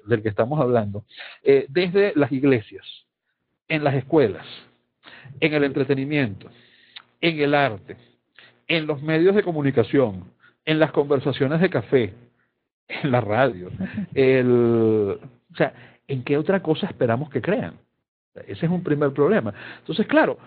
del 0.06 0.24
que 0.24 0.30
estamos 0.30 0.60
hablando, 0.60 1.04
desde 1.44 2.14
las 2.16 2.32
iglesias, 2.32 2.86
en 3.68 3.84
las 3.84 3.94
escuelas, 3.94 4.46
en 5.40 5.54
el 5.54 5.64
entretenimiento, 5.64 6.50
en 7.22 7.40
el 7.40 7.54
arte, 7.54 7.98
en 8.68 8.88
los 8.88 9.02
medios 9.02 9.36
de 9.36 9.44
comunicación, 9.44 10.26
en 10.66 10.80
las 10.80 10.92
conversaciones 10.92 11.62
de 11.62 11.70
café, 11.70 12.14
en 12.88 13.12
la 13.12 13.22
radio. 13.22 13.70
El, 14.14 15.20
o 15.52 15.56
sea, 15.56 15.74
¿en 16.08 16.24
qué 16.24 16.38
otra 16.38 16.62
cosa 16.62 16.88
esperamos 16.88 17.30
que 17.30 17.42
crean? 17.42 17.76
Ese 18.48 18.66
es 18.66 18.72
un 18.72 18.84
primer 18.84 19.12
problema. 19.12 19.54
Entonces, 19.80 20.08
claro, 20.08 20.38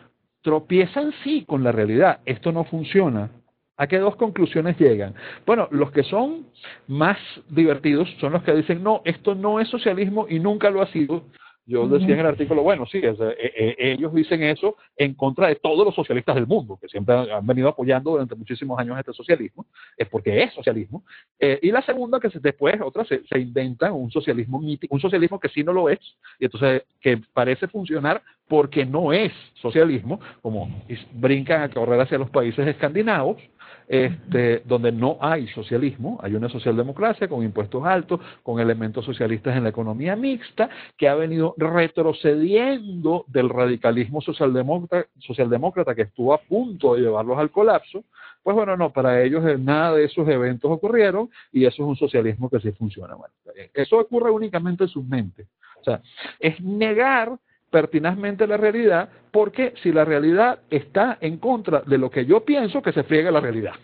tropiezan 0.43 1.12
sí 1.25 1.45
con 1.47 1.62
la 1.62 1.73
realidad. 1.73 2.21
Esto 2.25 2.52
no 2.52 2.64
funciona. 2.64 3.31
¿A 3.76 3.87
qué 3.87 3.99
dos 3.99 4.17
conclusiones 4.17 4.79
llegan? 4.79 5.14
Bueno, 5.47 5.67
los 5.71 5.91
que 5.91 6.02
son 6.05 6.47
más 6.87 7.19
divertidos 7.49 8.09
son 8.21 8.33
los 8.33 8.43
que 8.43 8.55
dicen, 8.55 8.83
no, 8.83 9.02
esto 9.05 9.35
no 9.35 9.61
es 9.61 9.69
socialismo 9.69 10.26
y 10.29 10.38
nunca 10.38 10.71
lo 10.71 10.83
ha 10.83 10.87
sido, 10.88 11.25
yo 11.64 11.87
decía 11.87 12.14
en 12.14 12.21
el 12.21 12.26
artículo, 12.26 12.62
bueno, 12.62 12.87
sí, 12.87 12.99
eh, 12.99 13.14
eh, 13.38 13.75
ellos 13.78 14.12
dicen 14.12 14.42
eso 14.42 14.76
en 14.97 15.14
contra 15.14 15.47
de 15.47 15.54
todos 15.57 15.85
los 15.85 15.95
socialistas 15.95 16.35
del 16.35 16.47
mundo, 16.47 16.76
que 16.81 16.88
siempre 16.88 17.14
han 17.14 17.47
venido 17.47 17.69
apoyando 17.69 18.11
durante 18.11 18.35
muchísimos 18.35 18.78
años 18.81 18.99
este 18.99 19.12
socialismo, 19.12 19.66
es 19.97 20.09
porque 20.09 20.42
es 20.42 20.52
socialismo. 20.54 21.04
Eh, 21.38 21.61
y 21.62 21.71
la 21.71 21.83
segunda, 21.83 22.19
que 22.19 22.31
después 22.40 22.81
otras 22.81 23.07
se, 23.07 23.25
se, 23.26 23.38
inventan 23.38 23.92
un 23.92 24.11
socialismo 24.11 24.61
mítico, 24.61 24.95
un 24.95 25.00
socialismo 25.00 25.38
que 25.38 25.49
sí 25.50 25.62
no 25.62 25.73
lo 25.73 25.88
es, 25.88 26.00
y 26.40 26.47
entonces 26.47 26.83
que 27.00 27.21
parece 27.33 27.69
funcionar 27.69 28.23
porque 28.49 28.85
no 28.85 29.12
es 29.12 29.33
socialismo, 29.54 30.21
como 30.42 30.83
brincan 31.12 31.62
a 31.62 31.69
correr 31.69 32.00
hacia 32.00 32.19
los 32.19 32.31
países 32.31 32.66
escandinavos, 32.66 33.40
este, 33.88 34.62
donde 34.64 34.92
no 34.92 35.18
hay 35.20 35.46
socialismo, 35.48 36.18
hay 36.22 36.34
una 36.34 36.48
socialdemocracia 36.48 37.28
con 37.28 37.42
impuestos 37.42 37.84
altos, 37.84 38.20
con 38.42 38.60
elementos 38.60 39.04
socialistas 39.04 39.56
en 39.56 39.64
la 39.64 39.70
economía 39.70 40.16
mixta, 40.16 40.68
que 40.96 41.08
ha 41.08 41.14
venido 41.14 41.54
retrocediendo 41.56 43.24
del 43.28 43.48
radicalismo 43.48 44.20
socialdemócrata, 44.20 45.08
socialdemócrata 45.18 45.94
que 45.94 46.02
estuvo 46.02 46.34
a 46.34 46.38
punto 46.38 46.94
de 46.94 47.02
llevarlos 47.02 47.38
al 47.38 47.50
colapso. 47.50 48.04
Pues 48.42 48.56
bueno, 48.56 48.76
no, 48.76 48.92
para 48.92 49.22
ellos 49.22 49.44
nada 49.60 49.94
de 49.94 50.04
esos 50.04 50.28
eventos 50.28 50.70
ocurrieron 50.70 51.30
y 51.52 51.64
eso 51.64 51.82
es 51.82 51.88
un 51.88 51.96
socialismo 51.96 52.50
que 52.50 52.60
sí 52.60 52.72
funciona. 52.72 53.14
Bueno, 53.14 53.32
eso 53.72 53.98
ocurre 53.98 54.30
únicamente 54.30 54.84
en 54.84 54.88
sus 54.88 55.04
mentes. 55.04 55.46
O 55.80 55.84
sea, 55.84 56.00
es 56.38 56.60
negar 56.60 57.38
pertinazmente 57.73 58.47
la 58.47 58.59
realidad, 58.59 59.09
porque 59.33 59.73
si 59.83 59.91
la 59.93 60.05
realidad 60.05 60.61
está 60.71 61.17
en 61.21 61.38
contra 61.38 61.81
de 61.81 61.99
lo 61.99 62.11
que 62.11 62.26
yo 62.26 62.45
pienso, 62.45 62.83
que 62.83 62.93
se 62.93 63.02
friegue 63.02 63.33
la 63.33 63.41
realidad. 63.41 63.75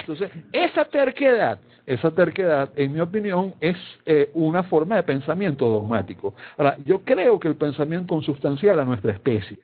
Entonces, 0.00 0.30
esa 0.52 0.84
terquedad, 0.84 1.60
esa 1.86 2.10
terquedad, 2.10 2.70
en 2.76 2.92
mi 2.92 3.00
opinión, 3.00 3.54
es 3.60 3.76
eh, 4.04 4.30
una 4.34 4.64
forma 4.64 4.96
de 4.96 5.04
pensamiento 5.04 5.68
dogmático. 5.68 6.34
Ahora, 6.58 6.76
yo 6.84 7.02
creo 7.02 7.38
que 7.38 7.48
el 7.48 7.54
pensamiento 7.54 8.12
consustancial 8.12 8.80
a 8.80 8.84
nuestra 8.84 9.12
especie 9.12 9.60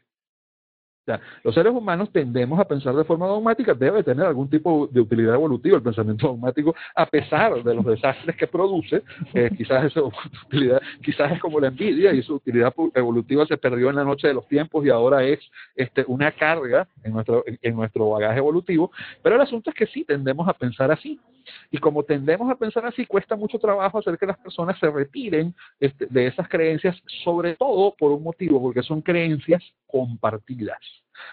los 1.43 1.55
seres 1.55 1.73
humanos 1.73 2.11
tendemos 2.13 2.59
a 2.59 2.67
pensar 2.67 2.95
de 2.95 3.05
forma 3.05 3.27
dogmática, 3.27 3.75
debe 3.75 4.03
tener 4.03 4.27
algún 4.27 4.49
tipo 4.49 4.89
de 4.91 5.01
utilidad 5.01 5.35
evolutiva 5.35 5.77
el 5.77 5.83
pensamiento 5.83 6.29
dogmático, 6.29 6.75
a 6.95 7.07
pesar 7.07 7.63
de 7.63 7.75
los 7.75 7.85
desastres 7.85 8.37
que 8.37 8.47
produce, 8.47 9.03
eh, 9.35 9.51
quizás 9.57 9.85
esa 9.85 10.01
utilidad, 10.47 10.81
quizás 11.03 11.33
es 11.33 11.41
como 11.41 11.61
la 11.61 11.69
envidia 11.69 12.13
y 12.13 12.23
su 12.23 12.35
utilidad 12.35 12.73
evolutiva 12.95 13.47
se 13.47 13.57
perdió 13.57 13.91
en 13.91 13.97
la 13.97 14.05
noche 14.05 14.29
de 14.29 14.35
los 14.35 14.47
tiempos 14.49 14.85
y 14.85 14.91
ahora 14.91 15.25
es 15.25 15.41
este, 15.75 16.05
una 16.07 16.33
carga 16.33 16.89
en 17.03 17.13
nuestro, 17.13 17.45
en 17.47 17.77
nuestro 17.77 18.11
bagaje 18.11 18.39
evolutivo, 18.39 18.91
pero 19.23 19.37
el 19.37 19.41
asunto 19.41 19.71
es 19.71 19.77
que 19.77 19.87
sí 19.87 20.05
tendemos 20.05 20.49
a 20.49 20.53
pensar 20.53 20.91
así. 20.91 21.19
Y 21.71 21.79
como 21.79 22.03
tendemos 22.03 22.51
a 22.51 22.57
pensar 22.57 22.87
así, 22.87 23.07
cuesta 23.07 23.37
mucho 23.37 23.59
trabajo 23.59 23.99
hacer 23.99 24.19
que 24.19 24.27
las 24.27 24.39
personas 24.39 24.79
se 24.79 24.91
retiren 24.91 25.55
este, 25.81 26.07
de 26.07 26.27
esas 26.27 26.49
creencias, 26.49 26.97
sobre 27.25 27.57
todo 27.57 27.95
por 27.97 28.13
un 28.13 28.23
motivo, 28.23 28.61
porque 28.61 28.83
son 28.83 29.03
creencias 29.03 29.63
compartidas. 29.87 30.79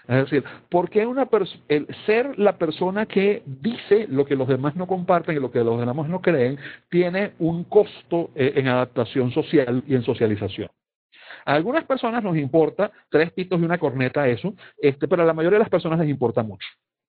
Es 0.08 0.16
decir, 0.16 0.44
porque 0.68 1.06
una 1.06 1.28
el 1.68 1.86
ser 2.06 2.38
la 2.38 2.56
persona 2.58 3.06
que 3.06 3.42
dice 3.46 4.06
lo 4.08 4.24
que 4.24 4.36
los 4.36 4.48
demás 4.48 4.76
no 4.76 4.86
comparten 4.86 5.36
y 5.36 5.40
lo 5.40 5.50
que 5.50 5.62
los 5.62 5.78
demás 5.78 6.08
no 6.08 6.20
creen 6.20 6.58
tiene 6.90 7.32
un 7.38 7.64
costo 7.64 8.30
eh, 8.34 8.54
en 8.56 8.68
adaptación 8.68 9.30
social 9.32 9.82
y 9.86 9.94
en 9.94 10.02
socialización. 10.02 10.70
A 11.44 11.54
algunas 11.54 11.84
personas 11.84 12.22
nos 12.22 12.36
importa 12.36 12.90
tres 13.08 13.32
pitos 13.32 13.60
y 13.60 13.64
una 13.64 13.78
corneta 13.78 14.26
eso, 14.28 14.54
este, 14.78 15.06
pero 15.06 15.22
a 15.22 15.26
la 15.26 15.32
mayoría 15.32 15.58
de 15.58 15.64
las 15.64 15.70
personas 15.70 15.98
les 16.00 16.08
importa 16.08 16.42
mucho. 16.42 16.66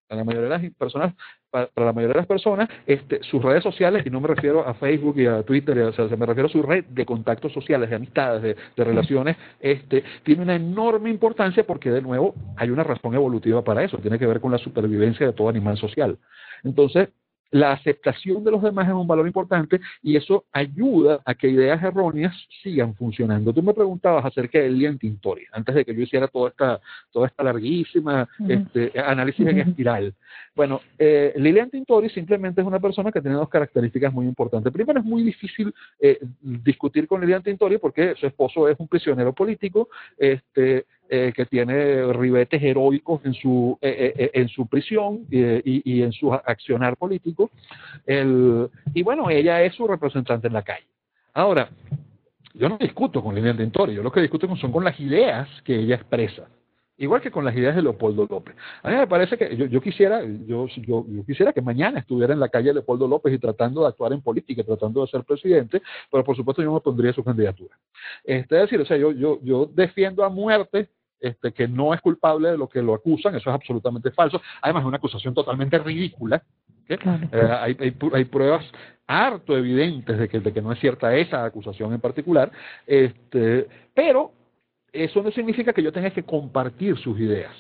A 0.09 0.15
la 0.15 0.23
mayoría 0.23 0.49
de 0.49 0.63
las 0.63 0.73
personas, 0.75 1.13
para, 1.49 1.69
la 1.75 1.93
mayoría 1.93 2.13
de 2.13 2.19
las 2.19 2.27
personas, 2.27 2.69
este, 2.85 3.21
sus 3.23 3.43
redes 3.43 3.63
sociales, 3.63 4.05
y 4.05 4.09
no 4.09 4.21
me 4.21 4.27
refiero 4.27 4.65
a 4.65 4.73
Facebook 4.73 5.19
y 5.19 5.25
a 5.25 5.43
Twitter, 5.43 5.77
o 5.79 5.93
sea, 5.93 6.05
me 6.15 6.25
refiero 6.25 6.47
a 6.47 6.51
su 6.51 6.61
red 6.61 6.85
de 6.85 7.05
contactos 7.05 7.51
sociales, 7.51 7.89
de 7.89 7.95
amistades, 7.97 8.41
de, 8.41 8.55
de 8.75 8.83
relaciones, 8.83 9.35
este, 9.59 10.03
tiene 10.23 10.43
una 10.43 10.55
enorme 10.55 11.09
importancia 11.09 11.65
porque, 11.65 11.91
de 11.91 12.01
nuevo, 12.01 12.35
hay 12.55 12.69
una 12.69 12.83
razón 12.83 13.15
evolutiva 13.15 13.63
para 13.63 13.83
eso, 13.83 13.97
tiene 13.97 14.17
que 14.17 14.27
ver 14.27 14.39
con 14.39 14.51
la 14.51 14.57
supervivencia 14.57 15.25
de 15.25 15.33
todo 15.33 15.49
animal 15.49 15.77
social. 15.77 16.17
Entonces, 16.63 17.09
la 17.51 17.71
aceptación 17.71 18.43
de 18.43 18.51
los 18.51 18.61
demás 18.61 18.87
es 18.87 18.93
un 18.93 19.07
valor 19.07 19.27
importante 19.27 19.79
y 20.01 20.15
eso 20.15 20.45
ayuda 20.51 21.21
a 21.25 21.35
que 21.35 21.49
ideas 21.49 21.81
erróneas 21.83 22.35
sigan 22.61 22.95
funcionando. 22.95 23.53
Tú 23.53 23.61
me 23.63 23.73
preguntabas 23.73 24.25
acerca 24.25 24.59
de 24.59 24.69
Lilian 24.69 24.97
Tintori, 24.97 25.45
antes 25.51 25.75
de 25.75 25.85
que 25.85 25.95
yo 25.95 26.01
hiciera 26.01 26.27
toda 26.27 26.49
esta, 26.49 26.79
toda 27.11 27.27
esta 27.27 27.43
larguísima 27.43 28.27
este, 28.47 28.91
análisis 28.99 29.45
en 29.45 29.59
espiral. 29.59 30.13
Bueno, 30.55 30.81
eh, 30.97 31.33
Lilian 31.37 31.69
Tintori 31.69 32.09
simplemente 32.09 32.61
es 32.61 32.67
una 32.67 32.79
persona 32.79 33.11
que 33.11 33.21
tiene 33.21 33.37
dos 33.37 33.49
características 33.49 34.11
muy 34.11 34.25
importantes. 34.25 34.73
Primero, 34.73 34.99
es 34.99 35.05
muy 35.05 35.23
difícil 35.23 35.73
eh, 35.99 36.19
discutir 36.41 37.07
con 37.07 37.21
Lilian 37.21 37.43
Tintori 37.43 37.77
porque 37.77 38.15
su 38.19 38.25
esposo 38.25 38.67
es 38.67 38.79
un 38.79 38.87
prisionero 38.87 39.33
político, 39.33 39.89
este, 40.17 40.85
eh, 41.09 41.33
que 41.35 41.45
tiene 41.45 42.11
ribetes 42.13 42.61
heroicos 42.61 43.21
en 43.25 43.33
su, 43.33 43.77
eh, 43.81 44.13
eh, 44.15 44.31
en 44.33 44.47
su 44.49 44.67
prisión 44.67 45.25
y, 45.29 45.99
y, 45.99 46.01
en 46.01 46.11
su 46.11 46.33
accionar 46.33 46.97
político. 46.97 47.49
El, 48.05 48.69
y 48.93 49.03
bueno, 49.03 49.29
ella 49.29 49.63
es 49.63 49.75
su 49.75 49.87
representante 49.87 50.47
en 50.47 50.53
la 50.53 50.63
calle. 50.63 50.87
Ahora, 51.33 51.69
yo 52.53 52.67
no 52.69 52.77
discuto 52.77 53.23
con 53.23 53.35
Lilian 53.35 53.57
Tintori, 53.57 53.93
yo 53.93 54.03
lo 54.03 54.11
que 54.11 54.21
discuto 54.21 54.53
son 54.55 54.71
con 54.71 54.83
las 54.83 54.99
ideas 54.99 55.47
que 55.63 55.75
ella 55.75 55.95
expresa. 55.95 56.47
Igual 56.99 57.21
que 57.21 57.29
con 57.29 57.45
las 57.45 57.55
ideas 57.55 57.75
de 57.75 57.83
Leopoldo 57.83 58.25
López. 58.27 58.55
A 58.81 58.89
mí 58.89 58.95
me 58.95 59.05
parece 59.05 59.37
que 59.37 59.55
yo, 59.55 59.79
quisiera, 59.81 60.23
yo, 60.23 60.65
yo, 60.67 61.05
quisiera 61.27 61.53
que 61.53 61.61
mañana 61.61 61.99
estuviera 61.99 62.33
en 62.33 62.39
la 62.39 62.49
calle 62.49 62.73
Leopoldo 62.73 63.07
López 63.07 63.31
y 63.33 63.37
tratando 63.37 63.81
de 63.81 63.89
actuar 63.89 64.13
en 64.13 64.21
política, 64.21 64.63
tratando 64.63 65.01
de 65.01 65.07
ser 65.07 65.23
presidente, 65.23 65.79
pero 66.11 66.23
por 66.23 66.35
supuesto 66.35 66.63
yo 66.63 66.71
no 66.71 66.79
pondría 66.79 67.13
su 67.13 67.23
candidatura. 67.23 67.77
Este, 68.23 68.55
es 68.55 68.61
decir, 68.63 68.81
o 68.81 68.85
sea, 68.85 68.97
yo, 68.97 69.11
yo, 69.11 69.39
yo 69.43 69.69
defiendo 69.71 70.23
a 70.23 70.29
muerte 70.29 70.89
este, 71.19 71.51
que 71.51 71.67
no 71.67 71.93
es 71.93 72.01
culpable 72.01 72.51
de 72.51 72.57
lo 72.57 72.67
que 72.67 72.81
lo 72.81 72.93
acusan, 72.93 73.35
eso 73.35 73.49
es 73.49 73.55
absolutamente 73.55 74.11
falso. 74.11 74.41
Además, 74.61 74.83
es 74.83 74.87
una 74.87 74.97
acusación 74.97 75.33
totalmente 75.33 75.77
ridícula. 75.79 76.43
Eh, 76.89 76.97
hay, 77.59 77.75
hay, 78.13 78.25
pruebas 78.25 78.65
harto 79.07 79.57
evidentes 79.57 80.17
de 80.17 80.29
que, 80.29 80.39
de 80.39 80.53
que 80.53 80.61
no 80.61 80.71
es 80.71 80.79
cierta 80.79 81.13
esa 81.15 81.43
acusación 81.43 81.93
en 81.93 81.99
particular, 81.99 82.51
este, 82.85 83.67
pero 83.93 84.31
eso 84.93 85.21
no 85.21 85.31
significa 85.31 85.73
que 85.73 85.83
yo 85.83 85.91
tenga 85.91 86.11
que 86.11 86.23
compartir 86.23 86.97
sus 86.97 87.19
ideas 87.19 87.53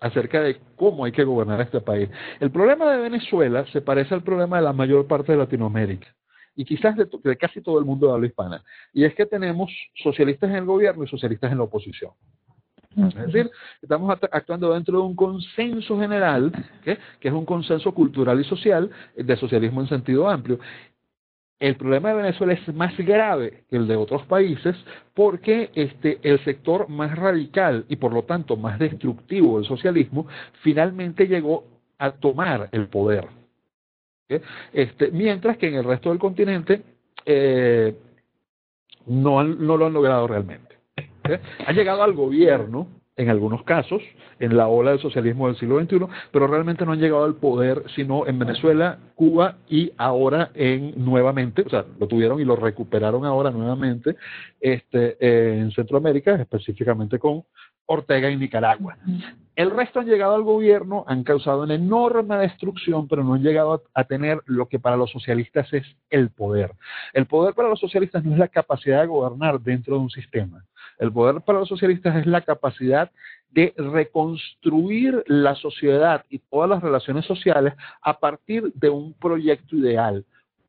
acerca 0.00 0.40
de 0.42 0.58
cómo 0.76 1.04
hay 1.04 1.12
que 1.12 1.24
gobernar 1.24 1.60
este 1.60 1.80
país. 1.80 2.10
El 2.40 2.50
problema 2.50 2.90
de 2.92 3.02
Venezuela 3.02 3.64
se 3.72 3.80
parece 3.80 4.14
al 4.14 4.22
problema 4.22 4.56
de 4.56 4.64
la 4.64 4.72
mayor 4.72 5.06
parte 5.06 5.32
de 5.32 5.38
Latinoamérica 5.38 6.08
y 6.56 6.64
quizás 6.64 6.96
de, 6.96 7.08
de, 7.22 7.36
casi 7.36 7.60
todo 7.60 7.78
el 7.78 7.84
mundo 7.84 8.08
de 8.08 8.12
habla 8.14 8.26
hispana. 8.26 8.64
Y 8.92 9.04
es 9.04 9.14
que 9.14 9.26
tenemos 9.26 9.72
socialistas 9.94 10.50
en 10.50 10.56
el 10.56 10.64
gobierno 10.64 11.04
y 11.04 11.08
socialistas 11.08 11.50
en 11.50 11.58
la 11.58 11.64
oposición. 11.64 12.12
Es 12.96 13.14
decir, 13.14 13.50
estamos 13.82 14.16
actuando 14.30 14.72
dentro 14.72 14.98
de 14.98 15.04
un 15.04 15.16
consenso 15.16 15.98
general, 15.98 16.52
que 16.84 16.98
es 17.20 17.32
un 17.32 17.44
consenso 17.44 17.92
cultural 17.92 18.40
y 18.40 18.44
social 18.44 18.90
de 19.16 19.36
socialismo 19.36 19.80
en 19.80 19.88
sentido 19.88 20.28
amplio. 20.28 20.58
El 21.58 21.76
problema 21.76 22.10
de 22.10 22.16
Venezuela 22.16 22.52
es 22.52 22.74
más 22.74 22.96
grave 22.98 23.64
que 23.70 23.76
el 23.76 23.86
de 23.86 23.96
otros 23.96 24.22
países 24.26 24.76
porque 25.14 25.70
este, 25.74 26.18
el 26.22 26.42
sector 26.44 26.88
más 26.88 27.16
radical 27.16 27.86
y 27.88 27.96
por 27.96 28.12
lo 28.12 28.24
tanto 28.24 28.56
más 28.56 28.78
destructivo 28.78 29.56
del 29.56 29.66
socialismo 29.66 30.26
finalmente 30.62 31.26
llegó 31.26 31.64
a 31.98 32.10
tomar 32.10 32.68
el 32.72 32.88
poder. 32.88 33.28
Este, 34.72 35.10
mientras 35.10 35.56
que 35.56 35.68
en 35.68 35.74
el 35.74 35.84
resto 35.84 36.10
del 36.10 36.18
continente 36.18 36.82
eh, 37.24 37.94
no 39.06 39.42
lo 39.42 39.86
han 39.86 39.92
logrado 39.92 40.26
realmente. 40.26 40.73
Ha 41.66 41.72
llegado 41.72 42.02
al 42.02 42.12
gobierno 42.12 42.88
en 43.16 43.28
algunos 43.30 43.62
casos, 43.62 44.02
en 44.40 44.56
la 44.56 44.66
ola 44.66 44.90
del 44.90 45.00
socialismo 45.00 45.46
del 45.46 45.56
siglo 45.56 45.80
XXI, 45.80 46.06
pero 46.32 46.46
realmente 46.48 46.84
no 46.84 46.92
han 46.92 47.00
llegado 47.00 47.24
al 47.24 47.36
poder, 47.36 47.84
sino 47.94 48.26
en 48.26 48.38
Venezuela, 48.38 48.98
Cuba 49.14 49.58
y 49.68 49.92
ahora 49.96 50.50
en 50.54 50.92
nuevamente, 50.96 51.62
o 51.62 51.68
sea, 51.68 51.84
lo 51.98 52.08
tuvieron 52.08 52.40
y 52.40 52.44
lo 52.44 52.56
recuperaron 52.56 53.24
ahora 53.24 53.50
nuevamente 53.50 54.16
este, 54.60 55.16
en 55.60 55.70
Centroamérica, 55.70 56.34
específicamente 56.34 57.18
con 57.18 57.44
Ortega 57.86 58.30
y 58.30 58.36
Nicaragua. 58.36 58.96
El 59.54 59.70
resto 59.70 60.00
han 60.00 60.06
llegado 60.06 60.34
al 60.34 60.42
gobierno, 60.42 61.04
han 61.06 61.22
causado 61.22 61.62
una 61.62 61.74
enorme 61.74 62.36
destrucción, 62.38 63.06
pero 63.06 63.22
no 63.22 63.34
han 63.34 63.42
llegado 63.42 63.84
a, 63.94 64.04
tener 64.04 64.40
lo 64.46 64.66
que 64.66 64.80
para 64.80 64.96
los 64.96 65.10
socialistas 65.12 65.72
es 65.72 65.86
el 66.10 66.30
poder. 66.30 66.72
El 67.12 67.26
poder 67.26 67.54
para 67.54 67.68
los 67.68 67.78
socialistas 67.78 68.24
no 68.24 68.32
es 68.32 68.38
la 68.38 68.48
capacidad 68.48 69.02
de 69.02 69.06
gobernar 69.06 69.60
dentro 69.60 69.94
de 69.94 70.02
un 70.02 70.10
sistema. 70.10 70.64
El 70.98 71.12
poder 71.12 71.40
para 71.42 71.60
los 71.60 71.68
socialistas 71.68 72.16
es 72.16 72.26
la 72.26 72.40
capacidad 72.42 73.10
de 73.50 73.72
reconstruir 73.76 75.22
la 75.26 75.54
sociedad 75.54 76.24
y 76.28 76.38
todas 76.38 76.68
las 76.68 76.82
relaciones 76.82 77.24
sociales 77.24 77.74
a 78.02 78.18
partir 78.18 78.72
de 78.74 78.90
un 78.90 79.14
proyecto 79.14 79.76
ideal. 79.76 80.24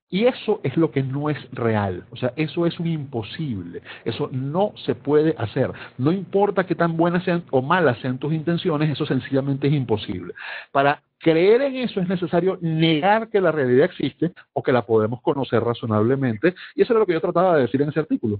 Y 0.10 0.28
eso 0.28 0.62
es 0.64 0.78
lo 0.78 0.92
que 0.92 1.02
no 1.02 1.30
es 1.30 1.38
real. 1.52 2.06
O 2.12 2.16
sea, 2.16 2.32
eso 2.36 2.66
es 2.66 2.80
un 2.80 2.88
imposible. 2.88 3.82
Eso 4.06 4.30
no 4.32 4.72
se 4.86 4.94
puede 4.94 5.36
hacer. 5.38 5.72
No 5.98 6.12
importa 6.12 6.66
qué 6.66 6.76
tan 6.76 6.96
buenas 6.96 7.24
sean 7.24 7.44
o 7.50 7.62
malas 7.62 8.00
sean 8.00 8.20
tus 8.20 8.32
intenciones, 8.32 8.90
eso 8.90 9.06
sencillamente 9.06 9.68
es 9.68 9.74
imposible. 9.74 10.34
Para 10.72 11.02
creer 11.18 11.64
en 11.64 11.78
eso 11.78 12.00
es 12.00 12.08
necesario 12.08 12.60
negar 12.62 13.30
que 13.30 13.42
la 13.42 13.52
realidad 13.52 13.86
existe 13.86 14.32
o 14.54 14.62
que 14.62 14.72
la 14.72 14.86
podemos 14.86 15.22
conocer 15.22 15.64
razonablemente. 15.64 16.54
Y 16.76 16.84
eso 16.84 16.94
es 16.94 17.00
lo 17.00 17.06
que 17.06 17.14
yo 17.14 17.22
trataba 17.22 17.56
de 17.56 17.64
decir 17.64 17.82
en 17.82 17.90
ese 17.90 18.00
artículo. 18.00 18.40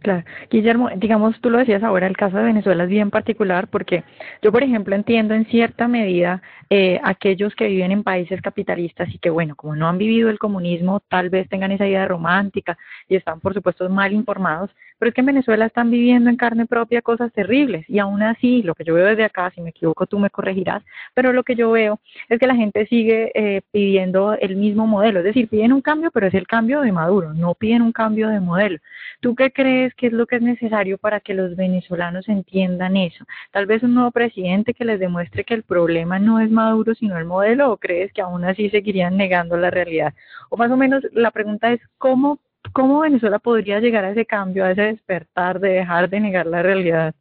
Claro. 0.00 0.24
Guillermo, 0.50 0.88
digamos, 0.96 1.38
tú 1.42 1.50
lo 1.50 1.58
decías 1.58 1.82
ahora, 1.82 2.06
el 2.06 2.16
caso 2.16 2.38
de 2.38 2.44
Venezuela 2.44 2.84
es 2.84 2.88
bien 2.88 3.10
particular 3.10 3.68
porque 3.68 4.02
yo, 4.40 4.50
por 4.50 4.62
ejemplo, 4.62 4.96
entiendo 4.96 5.34
en 5.34 5.44
cierta 5.44 5.88
medida 5.88 6.40
eh, 6.70 6.98
aquellos 7.04 7.54
que 7.54 7.68
viven 7.68 7.92
en 7.92 8.02
países 8.02 8.40
capitalistas 8.40 9.14
y 9.14 9.18
que, 9.18 9.28
bueno, 9.28 9.56
como 9.56 9.76
no 9.76 9.88
han 9.88 9.98
vivido 9.98 10.30
el 10.30 10.38
comunismo, 10.38 11.00
tal 11.00 11.28
vez 11.28 11.50
tengan 11.50 11.72
esa 11.72 11.86
idea 11.86 12.08
romántica 12.08 12.78
y 13.10 13.16
están, 13.16 13.40
por 13.40 13.52
supuesto, 13.52 13.86
mal 13.90 14.14
informados, 14.14 14.70
pero 15.00 15.08
es 15.08 15.14
que 15.14 15.22
en 15.22 15.26
Venezuela 15.28 15.64
están 15.64 15.90
viviendo 15.90 16.28
en 16.28 16.36
carne 16.36 16.66
propia 16.66 17.00
cosas 17.00 17.32
terribles 17.32 17.88
y 17.88 17.98
aún 17.98 18.22
así, 18.22 18.62
lo 18.62 18.74
que 18.74 18.84
yo 18.84 18.92
veo 18.92 19.06
desde 19.06 19.24
acá, 19.24 19.50
si 19.54 19.62
me 19.62 19.70
equivoco 19.70 20.06
tú 20.06 20.18
me 20.18 20.28
corregirás, 20.28 20.82
pero 21.14 21.32
lo 21.32 21.42
que 21.42 21.56
yo 21.56 21.70
veo 21.70 21.98
es 22.28 22.38
que 22.38 22.46
la 22.46 22.54
gente 22.54 22.86
sigue 22.86 23.32
eh, 23.34 23.62
pidiendo 23.72 24.34
el 24.34 24.56
mismo 24.56 24.86
modelo, 24.86 25.20
es 25.20 25.24
decir, 25.24 25.48
piden 25.48 25.72
un 25.72 25.80
cambio, 25.80 26.10
pero 26.10 26.26
es 26.26 26.34
el 26.34 26.46
cambio 26.46 26.82
de 26.82 26.92
Maduro, 26.92 27.32
no 27.32 27.54
piden 27.54 27.80
un 27.80 27.92
cambio 27.92 28.28
de 28.28 28.40
modelo. 28.40 28.78
¿Tú 29.20 29.34
qué 29.34 29.50
crees 29.50 29.94
que 29.94 30.08
es 30.08 30.12
lo 30.12 30.26
que 30.26 30.36
es 30.36 30.42
necesario 30.42 30.98
para 30.98 31.20
que 31.20 31.32
los 31.32 31.56
venezolanos 31.56 32.28
entiendan 32.28 32.96
eso? 32.96 33.24
Tal 33.52 33.64
vez 33.64 33.82
un 33.82 33.94
nuevo 33.94 34.10
presidente 34.10 34.74
que 34.74 34.84
les 34.84 35.00
demuestre 35.00 35.44
que 35.44 35.54
el 35.54 35.62
problema 35.62 36.18
no 36.18 36.40
es 36.40 36.50
Maduro, 36.50 36.94
sino 36.94 37.16
el 37.16 37.24
modelo, 37.24 37.72
o 37.72 37.78
crees 37.78 38.12
que 38.12 38.20
aún 38.20 38.44
así 38.44 38.68
seguirían 38.68 39.16
negando 39.16 39.56
la 39.56 39.70
realidad? 39.70 40.12
O 40.50 40.58
más 40.58 40.70
o 40.70 40.76
menos 40.76 41.02
la 41.12 41.30
pregunta 41.30 41.72
es, 41.72 41.80
¿cómo 41.96 42.38
¿Cómo 42.72 43.00
Venezuela 43.00 43.38
podría 43.38 43.80
llegar 43.80 44.04
a 44.04 44.10
ese 44.10 44.26
cambio, 44.26 44.64
a 44.64 44.70
ese 44.70 44.82
despertar 44.82 45.60
de 45.60 45.70
dejar 45.70 46.08
de 46.08 46.20
negar 46.20 46.46
la 46.46 46.62
realidad? 46.62 47.14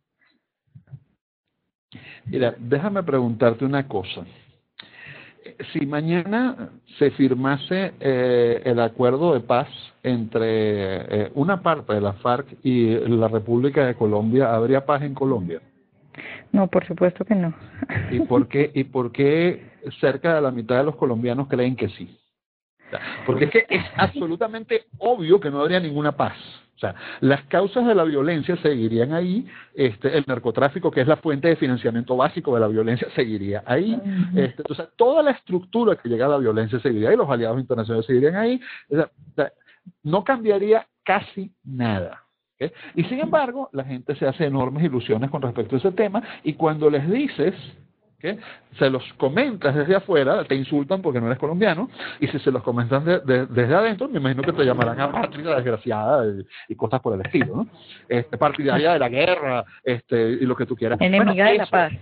Mira, 2.25 2.53
déjame 2.60 3.01
preguntarte 3.03 3.65
una 3.65 3.88
cosa. 3.88 4.25
Si 5.74 5.86
mañana 5.86 6.70
se 7.00 7.10
firmase 7.12 7.94
eh, 8.00 8.62
el 8.65 8.79
acuerdo 8.79 9.34
de 9.34 9.39
paz 9.39 9.68
entre 10.03 11.24
eh, 11.25 11.32
una 11.34 11.62
parte 11.62 11.94
de 11.94 12.01
la 12.01 12.13
FARC 12.13 12.58
y 12.63 12.96
la 13.00 13.27
República 13.27 13.86
de 13.86 13.95
Colombia, 13.95 14.54
¿habría 14.54 14.86
paz 14.86 15.02
en 15.02 15.15
Colombia? 15.15 15.62
No, 16.52 16.67
por 16.67 16.86
supuesto 16.86 17.26
que 17.26 17.36
no. 17.36 17.54
¿Y 18.12 18.19
por 18.21 18.47
qué, 18.47 18.69
y 18.74 18.84
por 18.84 19.12
qué 19.12 19.71
cerca 20.00 20.36
de 20.36 20.41
la 20.41 20.52
mitad 20.52 20.78
de 20.78 20.84
los 20.84 20.95
colombianos 20.95 21.47
creen 21.47 21.76
que 21.76 21.89
sí? 21.89 22.18
Porque 23.25 23.45
es 23.45 23.52
que 23.52 23.65
es 23.69 23.84
absolutamente 23.95 24.86
obvio 24.97 25.39
que 25.39 25.49
no 25.49 25.62
habría 25.62 25.80
ninguna 25.80 26.12
paz. 26.12 26.36
O 26.75 26.80
sea, 26.80 26.95
las 27.19 27.43
causas 27.43 27.86
de 27.86 27.93
la 27.93 28.06
violencia 28.06 28.56
seguirían 28.58 29.12
ahí, 29.12 29.45
este, 29.73 30.17
el 30.17 30.23
narcotráfico, 30.25 30.89
que 30.89 31.02
es 31.02 31.08
la 31.08 31.17
fuente 31.17 31.49
de 31.49 31.58
financiamiento 31.58 32.15
básico 32.15 32.54
de 32.54 32.62
la 32.62 32.67
violencia, 32.67 33.06
seguiría 33.15 33.63
ahí. 33.65 33.99
Este, 34.34 34.63
o 34.69 34.73
sea, 34.73 34.88
toda 34.95 35.21
la 35.21 35.32
estructura 35.32 35.97
que 35.97 36.08
llega 36.08 36.25
a 36.25 36.30
la 36.30 36.38
violencia 36.38 36.80
seguiría 36.80 37.10
ahí, 37.10 37.17
los 37.17 37.30
aliados 37.30 37.60
internacionales 37.60 38.06
seguirían 38.06 38.38
ahí. 38.38 38.62
O 38.89 38.95
sea, 38.95 39.52
no 40.04 40.23
cambiaría 40.23 40.88
casi 41.04 41.52
nada. 41.65 42.23
Y 42.95 43.04
sin 43.06 43.19
embargo, 43.19 43.69
la 43.71 43.84
gente 43.84 44.15
se 44.15 44.28
hace 44.28 44.45
enormes 44.45 44.84
ilusiones 44.84 45.30
con 45.30 45.41
respecto 45.41 45.75
a 45.75 45.80
ese 45.80 45.91
tema 45.91 46.21
y 46.43 46.54
cuando 46.54 46.89
les 46.89 47.10
dices 47.10 47.56
se 48.77 48.89
los 48.89 49.03
comentas 49.13 49.73
desde 49.73 49.95
afuera, 49.95 50.43
te 50.43 50.55
insultan 50.55 51.01
porque 51.01 51.19
no 51.19 51.27
eres 51.27 51.39
colombiano, 51.39 51.89
y 52.19 52.27
si 52.27 52.39
se 52.39 52.51
los 52.51 52.63
comentas 52.63 53.03
desde 53.05 53.75
adentro, 53.75 54.10
me 54.10 54.19
imagino 54.19 54.43
que 54.43 54.53
te 54.53 54.65
llamarán 54.65 54.99
a 54.99 55.12
patria 55.12 55.55
desgraciada 55.55 56.25
y, 56.67 56.75
cosas 56.75 57.01
por 57.01 57.13
el 57.13 57.21
estilo, 57.21 57.55
¿no? 57.55 57.67
Este, 58.08 58.38
partidaria 58.38 58.93
de 58.93 58.99
la 58.99 59.10
guerra, 59.10 59.65
este, 59.84 60.32
y 60.32 60.45
lo 60.45 60.55
que 60.55 60.65
tú 60.65 60.75
quieras. 60.75 60.99
Enemiga 61.01 61.45
de 61.51 61.58
la 61.58 61.65
paz. 61.65 61.93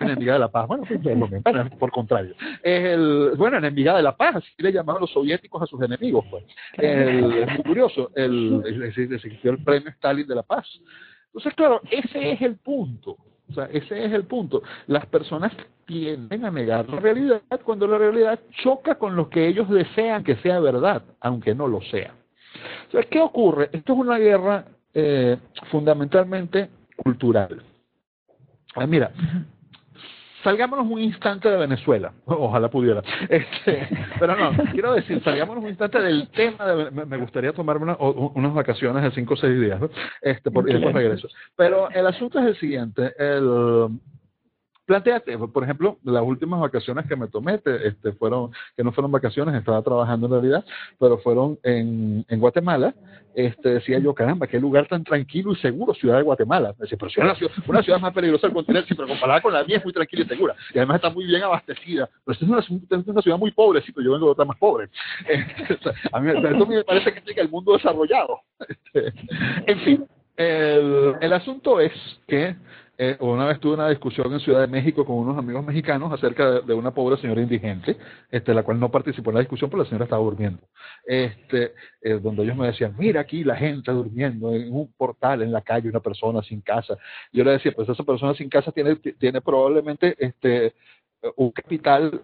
Enemiga 0.00 0.34
de 0.34 0.38
la 0.40 0.48
paz, 0.48 0.66
bueno, 0.66 0.84
pues, 0.86 1.70
por 1.78 1.90
contrario. 1.90 2.34
Es 2.62 2.84
el, 2.84 3.32
bueno, 3.36 3.56
enemiga 3.56 3.96
de 3.96 4.02
la 4.02 4.16
paz, 4.16 4.36
así 4.36 4.50
le 4.58 4.72
llamaban 4.72 5.00
los 5.00 5.10
soviéticos 5.10 5.62
a 5.62 5.66
sus 5.66 5.82
enemigos, 5.82 6.24
pues. 6.30 6.44
es 6.74 7.48
muy 7.48 7.62
curioso, 7.62 8.10
el, 8.14 8.62
existió 8.96 9.52
el 9.52 9.62
premio 9.62 9.90
Stalin 9.90 10.26
de 10.26 10.34
la 10.34 10.42
paz. 10.42 10.66
Entonces, 11.26 11.54
claro, 11.54 11.80
ese 11.90 12.32
es 12.32 12.42
el 12.42 12.56
punto. 12.56 13.16
O 13.50 13.52
sea, 13.54 13.64
ese 13.66 14.04
es 14.04 14.12
el 14.12 14.24
punto. 14.24 14.62
Las 14.86 15.06
personas 15.06 15.52
tienden 15.86 16.44
a 16.44 16.50
negar 16.50 16.88
la 16.88 16.98
realidad 16.98 17.42
cuando 17.64 17.86
la 17.86 17.96
realidad 17.98 18.40
choca 18.62 18.96
con 18.96 19.14
lo 19.14 19.30
que 19.30 19.46
ellos 19.46 19.68
desean 19.70 20.24
que 20.24 20.36
sea 20.36 20.58
verdad, 20.60 21.02
aunque 21.20 21.54
no 21.54 21.68
lo 21.68 21.80
sea. 21.82 22.14
O 22.88 22.90
sea, 22.90 23.02
¿qué 23.04 23.20
ocurre? 23.20 23.70
Esto 23.72 23.92
es 23.92 23.98
una 23.98 24.18
guerra 24.18 24.64
eh, 24.94 25.36
fundamentalmente 25.70 26.70
cultural. 26.96 27.62
Ah, 28.74 28.86
mira, 28.86 29.12
salgámonos 30.46 30.86
un 30.88 31.00
instante 31.00 31.50
de 31.50 31.56
Venezuela, 31.56 32.12
ojalá 32.24 32.70
pudiera, 32.70 33.02
este, 33.28 33.88
pero 34.20 34.36
no, 34.36 34.52
quiero 34.70 34.94
decir, 34.94 35.20
salgámonos 35.24 35.64
un 35.64 35.70
instante 35.70 36.00
del 36.00 36.28
tema, 36.28 36.64
de, 36.66 36.90
me, 37.04 37.16
gustaría 37.16 37.52
tomarme 37.52 37.96
unas 37.98 38.54
vacaciones 38.54 39.02
de 39.02 39.10
cinco 39.10 39.34
o 39.34 39.36
seis 39.36 39.60
días, 39.60 39.80
este, 40.22 40.52
por, 40.52 40.70
y 40.70 40.74
después 40.74 40.94
regreso. 40.94 41.28
Pero 41.56 41.90
el 41.90 42.06
asunto 42.06 42.38
es 42.38 42.46
el 42.46 42.56
siguiente, 42.58 43.12
el, 43.18 43.88
Planteate, 44.86 45.36
por 45.36 45.64
ejemplo, 45.64 45.98
las 46.04 46.22
últimas 46.22 46.60
vacaciones 46.60 47.06
que 47.06 47.16
me 47.16 47.26
tomé, 47.26 47.54
este, 47.54 48.12
fueron, 48.12 48.52
que 48.76 48.84
no 48.84 48.92
fueron 48.92 49.10
vacaciones, 49.10 49.54
estaba 49.56 49.82
trabajando 49.82 50.26
en 50.26 50.32
realidad, 50.32 50.64
pero 50.98 51.18
fueron 51.18 51.58
en, 51.64 52.24
Guatemala. 52.38 52.94
Este, 53.34 53.68
decía 53.70 53.98
yo, 53.98 54.14
caramba, 54.14 54.46
qué 54.46 54.60
lugar 54.60 54.86
tan 54.86 55.02
tranquilo 55.02 55.52
y 55.52 55.56
seguro, 55.56 55.92
ciudad 55.92 56.18
de 56.18 56.22
Guatemala. 56.22 56.72
Me 56.78 56.84
decía, 56.84 56.96
pero 56.98 57.10
si 57.10 57.20
es 57.20 57.24
una 57.66 57.82
ciudad, 57.82 57.98
una 57.98 57.98
más 57.98 58.14
peligrosa 58.14 58.46
del 58.46 58.54
continente, 58.54 58.94
pero 58.94 59.08
comparada 59.08 59.40
con 59.42 59.52
la 59.52 59.64
mía 59.64 59.78
es 59.78 59.84
muy 59.84 59.92
tranquila 59.92 60.22
y 60.22 60.28
segura. 60.28 60.54
Y 60.72 60.78
además 60.78 60.96
está 60.96 61.10
muy 61.10 61.26
bien 61.26 61.42
abastecida. 61.42 62.08
Pero 62.24 62.32
esta 62.32 62.44
es 62.44 62.70
una, 63.08 63.22
ciudad 63.22 63.38
muy 63.38 63.50
pobrecito, 63.50 64.00
yo 64.00 64.12
vengo 64.12 64.26
de 64.26 64.32
otra 64.32 64.44
más 64.44 64.56
pobre. 64.56 64.88
Este, 65.28 65.90
a 66.12 66.20
mí 66.20 66.32
me 66.32 66.84
parece 66.84 67.12
que 67.12 67.30
es 67.30 67.38
el 67.38 67.50
mundo 67.50 67.72
desarrollado. 67.72 68.40
Este, 68.68 69.12
en 69.66 69.80
fin, 69.80 70.06
el 70.36 71.32
asunto 71.32 71.80
es 71.80 71.92
que 72.26 72.56
eh, 72.98 73.16
una 73.20 73.44
vez 73.46 73.60
tuve 73.60 73.74
una 73.74 73.88
discusión 73.90 74.32
en 74.32 74.40
Ciudad 74.40 74.60
de 74.60 74.66
México 74.68 75.04
con 75.04 75.16
unos 75.16 75.36
amigos 75.36 75.64
mexicanos 75.64 76.12
acerca 76.12 76.60
de, 76.60 76.74
una 76.74 76.92
pobre 76.92 77.20
señora 77.20 77.42
indigente, 77.42 77.96
este, 78.30 78.54
la 78.54 78.62
cual 78.62 78.80
no 78.80 78.90
participó 78.90 79.30
en 79.30 79.34
la 79.34 79.40
discusión 79.40 79.68
porque 79.68 79.84
la 79.84 79.88
señora 79.88 80.04
estaba 80.04 80.22
durmiendo. 80.22 80.62
Este, 81.04 81.74
eh, 82.00 82.18
donde 82.22 82.42
ellos 82.42 82.56
me 82.56 82.66
decían, 82.66 82.94
mira 82.98 83.20
aquí 83.20 83.44
la 83.44 83.56
gente 83.56 83.92
durmiendo 83.92 84.54
en 84.54 84.72
un 84.74 84.92
portal 84.92 85.42
en 85.42 85.52
la 85.52 85.60
calle, 85.60 85.90
una 85.90 86.00
persona 86.00 86.42
sin 86.42 86.62
casa. 86.62 86.96
Yo 87.32 87.44
le 87.44 87.52
decía, 87.52 87.72
pues 87.72 87.88
esa 87.88 88.04
persona 88.04 88.34
sin 88.34 88.48
casa 88.48 88.72
tiene, 88.72 88.96
tiene 88.96 89.40
probablemente 89.42 90.16
este, 90.18 90.74
un 91.36 91.50
capital 91.50 92.22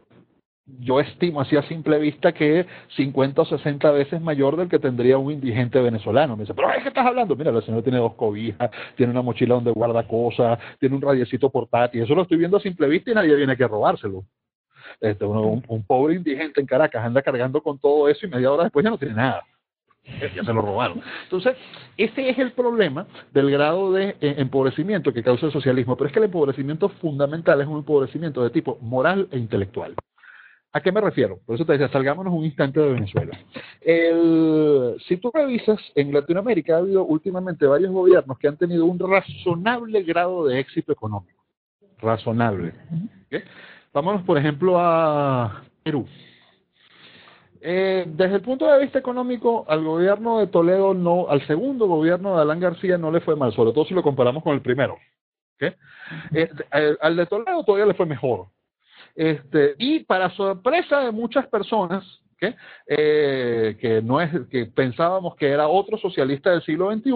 yo 0.66 1.00
estimo 1.00 1.40
así 1.40 1.56
a 1.56 1.62
simple 1.62 1.98
vista 1.98 2.32
que 2.32 2.66
50 2.96 3.42
o 3.42 3.44
60 3.44 3.90
veces 3.90 4.20
mayor 4.20 4.56
del 4.56 4.68
que 4.68 4.78
tendría 4.78 5.18
un 5.18 5.32
indigente 5.32 5.80
venezolano. 5.80 6.36
Me 6.36 6.42
dice, 6.42 6.54
pero 6.54 6.68
¿de 6.68 6.82
qué 6.82 6.88
estás 6.88 7.06
hablando? 7.06 7.34
Mira, 7.36 7.50
la 7.50 7.62
señora 7.62 7.82
tiene 7.82 7.98
dos 7.98 8.14
cobijas, 8.14 8.70
tiene 8.96 9.12
una 9.12 9.22
mochila 9.22 9.56
donde 9.56 9.72
guarda 9.72 10.06
cosas, 10.06 10.58
tiene 10.78 10.94
un 10.94 11.02
radiecito 11.02 11.50
portátil. 11.50 12.02
Eso 12.02 12.14
lo 12.14 12.22
estoy 12.22 12.38
viendo 12.38 12.56
a 12.56 12.60
simple 12.60 12.86
vista 12.88 13.10
y 13.10 13.14
nadie 13.14 13.34
viene 13.34 13.52
a 13.52 13.68
robárselo. 13.68 14.24
Este, 15.00 15.24
un, 15.24 15.84
pobre 15.86 16.14
indigente 16.14 16.60
en 16.60 16.66
Caracas 16.66 17.04
anda 17.04 17.22
cargando 17.22 17.60
con 17.62 17.78
todo 17.78 18.08
eso 18.08 18.26
y 18.26 18.30
media 18.30 18.52
hora 18.52 18.64
después 18.64 18.84
ya 18.84 18.90
no 18.90 18.98
tiene 18.98 19.14
nada. 19.14 19.42
ya 20.04 20.44
se 20.44 20.52
lo 20.52 20.62
robaron. 20.62 21.00
Entonces, 21.24 21.56
ese 21.96 22.30
es 22.30 22.38
el 22.38 22.52
problema 22.52 23.06
del 23.32 23.50
grado 23.50 23.92
de 23.92 24.16
eh, 24.20 24.34
empobrecimiento 24.38 25.12
que 25.12 25.22
causa 25.22 25.46
el 25.46 25.52
socialismo, 25.52 25.96
pero 25.96 26.06
es 26.06 26.12
que 26.12 26.18
el 26.20 26.26
empobrecimiento 26.26 26.88
fundamental 26.88 27.60
es 27.60 27.66
un 27.66 27.78
empobrecimiento 27.78 28.42
de 28.44 28.50
tipo 28.50 28.78
moral 28.80 29.28
e 29.32 29.38
intelectual. 29.38 29.94
¿A 30.74 30.80
qué 30.80 30.90
me 30.90 31.02
refiero? 31.02 31.38
Por 31.44 31.54
eso 31.54 31.66
te 31.66 31.72
decía, 31.72 31.88
salgámonos 31.90 32.32
un 32.32 32.44
instante 32.44 32.80
de 32.80 32.92
Venezuela. 32.92 33.38
El, 33.80 34.96
si 35.06 35.18
tú 35.18 35.30
revisas, 35.32 35.78
en 35.94 36.12
Latinoamérica 36.12 36.76
ha 36.76 36.78
habido 36.78 37.04
últimamente 37.04 37.66
varios 37.66 37.92
gobiernos 37.92 38.38
que 38.38 38.48
han 38.48 38.56
tenido 38.56 38.86
un 38.86 38.98
razonable 38.98 40.02
grado 40.02 40.46
de 40.46 40.60
éxito 40.60 40.92
económico. 40.92 41.42
Razonable. 41.98 42.72
Vámonos, 43.92 44.22
por 44.22 44.38
ejemplo, 44.38 44.78
a 44.78 45.62
Perú. 45.82 46.06
Eh, 47.60 48.06
desde 48.08 48.36
el 48.36 48.42
punto 48.42 48.66
de 48.66 48.80
vista 48.80 48.98
económico, 48.98 49.66
al 49.68 49.84
gobierno 49.84 50.38
de 50.38 50.46
Toledo 50.46 50.94
no, 50.94 51.28
al 51.28 51.46
segundo 51.46 51.86
gobierno 51.86 52.34
de 52.34 52.42
Alan 52.42 52.58
García 52.58 52.96
no 52.96 53.12
le 53.12 53.20
fue 53.20 53.36
mal, 53.36 53.52
sobre 53.52 53.72
todo 53.72 53.84
si 53.84 53.94
lo 53.94 54.02
comparamos 54.02 54.42
con 54.42 54.54
el 54.54 54.62
primero. 54.62 54.96
Eh, 55.60 56.48
al 57.00 57.16
de 57.16 57.26
Toledo 57.26 57.62
todavía 57.62 57.86
le 57.86 57.94
fue 57.94 58.06
mejor. 58.06 58.46
Este, 59.14 59.74
y 59.78 60.00
para 60.00 60.30
sorpresa 60.30 61.00
de 61.00 61.12
muchas 61.12 61.46
personas, 61.46 62.04
¿okay? 62.36 62.54
eh, 62.86 63.76
que 63.80 64.02
no 64.02 64.20
es 64.20 64.30
que 64.50 64.66
pensábamos 64.66 65.36
que 65.36 65.48
era 65.48 65.68
otro 65.68 65.98
socialista 65.98 66.50
del 66.50 66.62
siglo 66.62 66.92
XXI, 66.92 67.12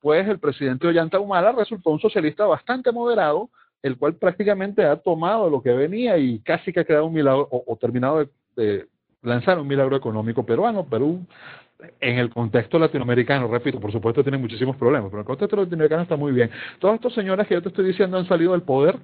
pues 0.00 0.28
el 0.28 0.38
presidente 0.38 0.86
Ollanta 0.86 1.20
Humala 1.20 1.52
resultó 1.52 1.90
un 1.90 2.00
socialista 2.00 2.44
bastante 2.44 2.92
moderado, 2.92 3.50
el 3.82 3.96
cual 3.96 4.14
prácticamente 4.14 4.84
ha 4.84 4.96
tomado 4.96 5.48
lo 5.48 5.62
que 5.62 5.72
venía 5.72 6.18
y 6.18 6.40
casi 6.40 6.72
que 6.72 6.80
ha 6.80 6.84
creado 6.84 7.06
un 7.06 7.14
milagro 7.14 7.48
o, 7.50 7.76
terminado 7.76 8.28
de 8.56 8.86
lanzar 9.22 9.58
un 9.58 9.66
milagro 9.66 9.96
económico 9.96 10.44
peruano. 10.44 10.84
Perú, 10.84 11.24
en 12.00 12.18
el 12.18 12.30
contexto 12.30 12.78
latinoamericano, 12.78 13.48
repito, 13.48 13.80
por 13.80 13.92
supuesto 13.92 14.22
tiene 14.22 14.38
muchísimos 14.38 14.76
problemas, 14.76 15.10
pero 15.10 15.20
en 15.20 15.22
el 15.22 15.26
contexto 15.26 15.56
latinoamericano 15.56 16.02
está 16.02 16.16
muy 16.16 16.32
bien. 16.32 16.50
Todas 16.78 16.96
estas 16.96 17.14
señoras 17.14 17.46
que 17.46 17.54
yo 17.54 17.62
te 17.62 17.68
estoy 17.68 17.86
diciendo 17.86 18.18
han 18.18 18.26
salido 18.26 18.52
del 18.52 18.62
poder 18.62 18.98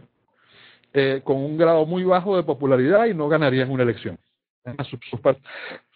eh, 0.92 1.20
con 1.24 1.37
un 1.37 1.57
grado 1.57 1.87
muy 1.87 2.05
bajo 2.05 2.37
de 2.37 2.42
popularidad 2.42 3.07
y 3.07 3.14
no 3.14 3.29
ganarían 3.29 3.70
una 3.70 3.83
elección. 3.83 4.18
Sus, 4.88 5.20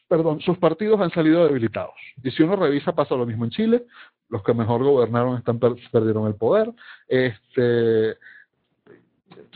perdón, 0.09 0.41
sus 0.41 0.59
partidos 0.59 1.01
han 1.01 1.11
salido 1.11 1.47
debilitados. 1.47 1.95
Y 2.23 2.31
si 2.31 2.43
uno 2.43 2.57
revisa, 2.57 2.95
pasa 2.95 3.15
lo 3.15 3.27
mismo 3.27 3.45
en 3.45 3.51
Chile. 3.51 3.85
Los 4.29 4.43
que 4.43 4.55
mejor 4.55 4.83
gobernaron 4.83 5.37
están 5.37 5.59
perdieron 5.59 6.27
el 6.27 6.35
poder. 6.35 6.73
Este, 7.07 8.17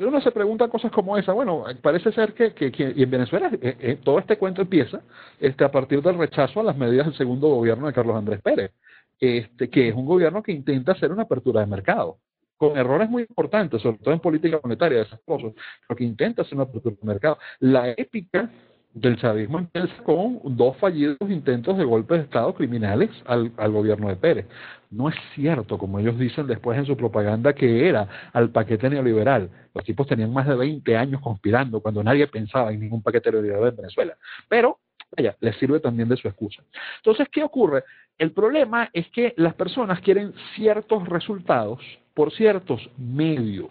uno 0.01 0.21
se 0.21 0.31
pregunta 0.31 0.69
cosas 0.69 0.91
como 0.93 1.17
esa. 1.17 1.33
Bueno, 1.33 1.65
parece 1.83 2.13
ser 2.13 2.35
que, 2.35 2.53
que, 2.53 2.93
y 2.95 3.03
en 3.03 3.11
Venezuela 3.11 3.51
eh, 3.61 3.77
eh, 3.81 3.99
todo 4.03 4.19
este 4.19 4.39
cuento 4.39 4.63
empieza 4.63 5.01
este, 5.41 5.65
a 5.65 5.71
partir 5.71 6.03
del 6.03 6.19
rechazo 6.19 6.61
a 6.61 6.65
las 6.65 6.77
medidas 6.77 7.07
del 7.07 7.17
segundo 7.17 7.49
gobierno 7.49 7.87
de 7.87 7.93
Carlos 7.93 8.17
Andrés 8.17 8.41
Pérez, 8.43 8.73
este, 9.19 9.71
que 9.71 9.89
es 9.89 9.95
un 9.95 10.07
gobierno 10.07 10.43
que 10.43 10.53
intenta 10.53 10.93
hacer 10.93 11.13
una 11.13 11.23
apertura 11.23 11.61
de 11.61 11.67
mercado, 11.67 12.19
con 12.57 12.77
errores 12.77 13.09
muy 13.09 13.23
importantes, 13.23 13.83
sobre 13.83 13.99
todo 13.99 14.15
en 14.15 14.21
política 14.21 14.61
monetaria, 14.63 14.99
desastrosos, 14.99 15.55
pero 15.87 15.97
que 15.97 16.05
intenta 16.05 16.43
hacer 16.43 16.55
una 16.55 16.65
apertura 16.65 16.97
de 17.01 17.07
mercado. 17.07 17.39
La 17.61 17.91
épica 17.91 18.51
del 18.97 19.19
chavismo 19.19 19.59
empieza 19.59 20.03
con 20.05 20.41
dos 20.57 20.75
fallidos 20.79 21.19
intentos 21.29 21.77
de 21.77 21.85
golpe 21.85 22.15
de 22.15 22.23
Estado 22.23 22.55
criminales 22.55 23.11
al, 23.27 23.53
al, 23.59 23.71
gobierno 23.71 24.09
de 24.09 24.17
Pérez. 24.17 24.47
No 24.91 25.11
es 25.11 25.15
cierto, 25.35 25.77
como 25.77 25.99
ellos 25.99 26.19
dicen 26.19 26.47
después 26.47 26.79
en 26.79 26.87
su 26.87 26.97
propaganda, 26.97 27.53
que 27.53 27.87
era 27.89 28.09
al 28.33 28.51
paquete 28.51 28.89
neoliberal. 28.89 29.51
Los 29.75 29.85
tipos 29.85 30.07
tenían 30.07 30.33
más 30.33 30.47
de 30.49 30.55
20 30.55 30.97
años 30.97 31.21
conspirando 31.21 31.81
cuando 31.81 32.03
nadie 32.03 32.27
pensaba 32.27 32.73
en 32.73 32.81
ningún 32.81 33.03
paquete 33.03 33.31
neoliberal 33.31 33.69
en 33.69 33.77
Venezuela. 33.77 34.17
Pero, 34.49 34.79
vaya, 35.15 35.37
les 35.41 35.57
sirve 35.57 35.79
también 35.79 36.09
de 36.09 36.17
su 36.17 36.27
excusa. 36.29 36.63
Entonces, 36.97 37.29
¿qué 37.31 37.43
ocurre? 37.43 37.85
El 38.17 38.33
problema 38.33 38.89
es 38.95 39.07
que 39.11 39.35
las 39.37 39.55
personas 39.55 40.01
quieren 40.01 40.33
ciertos 40.55 41.07
resultados 41.07 41.81
por 42.17 42.33
ciertos 42.33 42.89
medios. 42.97 43.69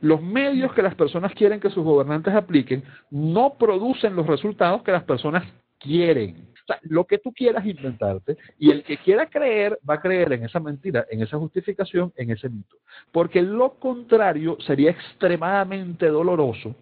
Los 0.00 0.20
medios 0.20 0.72
que 0.72 0.82
las 0.82 0.96
personas 0.96 1.32
quieren 1.32 1.60
que 1.60 1.70
sus 1.70 1.84
gobernantes 1.84 2.34
apliquen 2.34 2.82
no 3.08 3.54
producen 3.56 4.16
los 4.16 4.26
resultados 4.26 4.82
que 4.82 4.90
las 4.90 5.04
personas 5.04 5.44
quieren. 5.78 6.48
O 6.64 6.66
sea, 6.66 6.80
lo 6.82 7.04
que 7.04 7.18
tú 7.18 7.32
quieras 7.32 7.64
inventarte 7.64 8.36
y 8.58 8.72
el 8.72 8.82
que 8.82 8.96
quiera 8.96 9.30
creer 9.30 9.78
va 9.88 9.94
a 9.94 10.00
creer 10.00 10.32
en 10.32 10.44
esa 10.44 10.58
mentira, 10.58 11.06
en 11.08 11.22
esa 11.22 11.38
justificación, 11.38 12.12
en 12.16 12.32
ese 12.32 12.48
mito. 12.48 12.78
Porque 13.12 13.40
lo 13.40 13.74
contrario 13.74 14.56
sería 14.66 14.90
extremadamente 14.90 16.08
doloroso, 16.08 16.74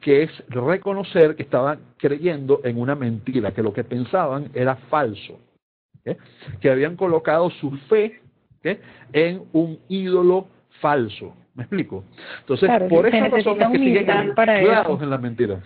que 0.00 0.24
es 0.24 0.30
reconocer 0.48 1.36
que 1.36 1.44
estaban 1.44 1.78
creyendo 1.98 2.60
en 2.64 2.80
una 2.80 2.96
mentira, 2.96 3.54
que 3.54 3.62
lo 3.62 3.72
que 3.72 3.84
pensaban 3.84 4.50
era 4.54 4.74
falso, 4.74 5.38
que 6.60 6.68
habían 6.68 6.96
colocado 6.96 7.48
su 7.50 7.70
fe 7.88 8.20
¿eh? 8.64 8.80
en 9.12 9.42
un 9.52 9.78
ídolo 9.88 10.48
falso. 10.80 11.34
¿Me 11.54 11.64
explico? 11.64 12.04
Entonces, 12.40 12.70
por 12.88 13.06
esa 13.06 13.28
razón 13.28 13.60
es 13.60 13.68
que 13.68 13.78
siguen 13.78 14.10
anclados 14.10 15.02
en 15.02 15.10
la 15.10 15.18
mentira. 15.18 15.60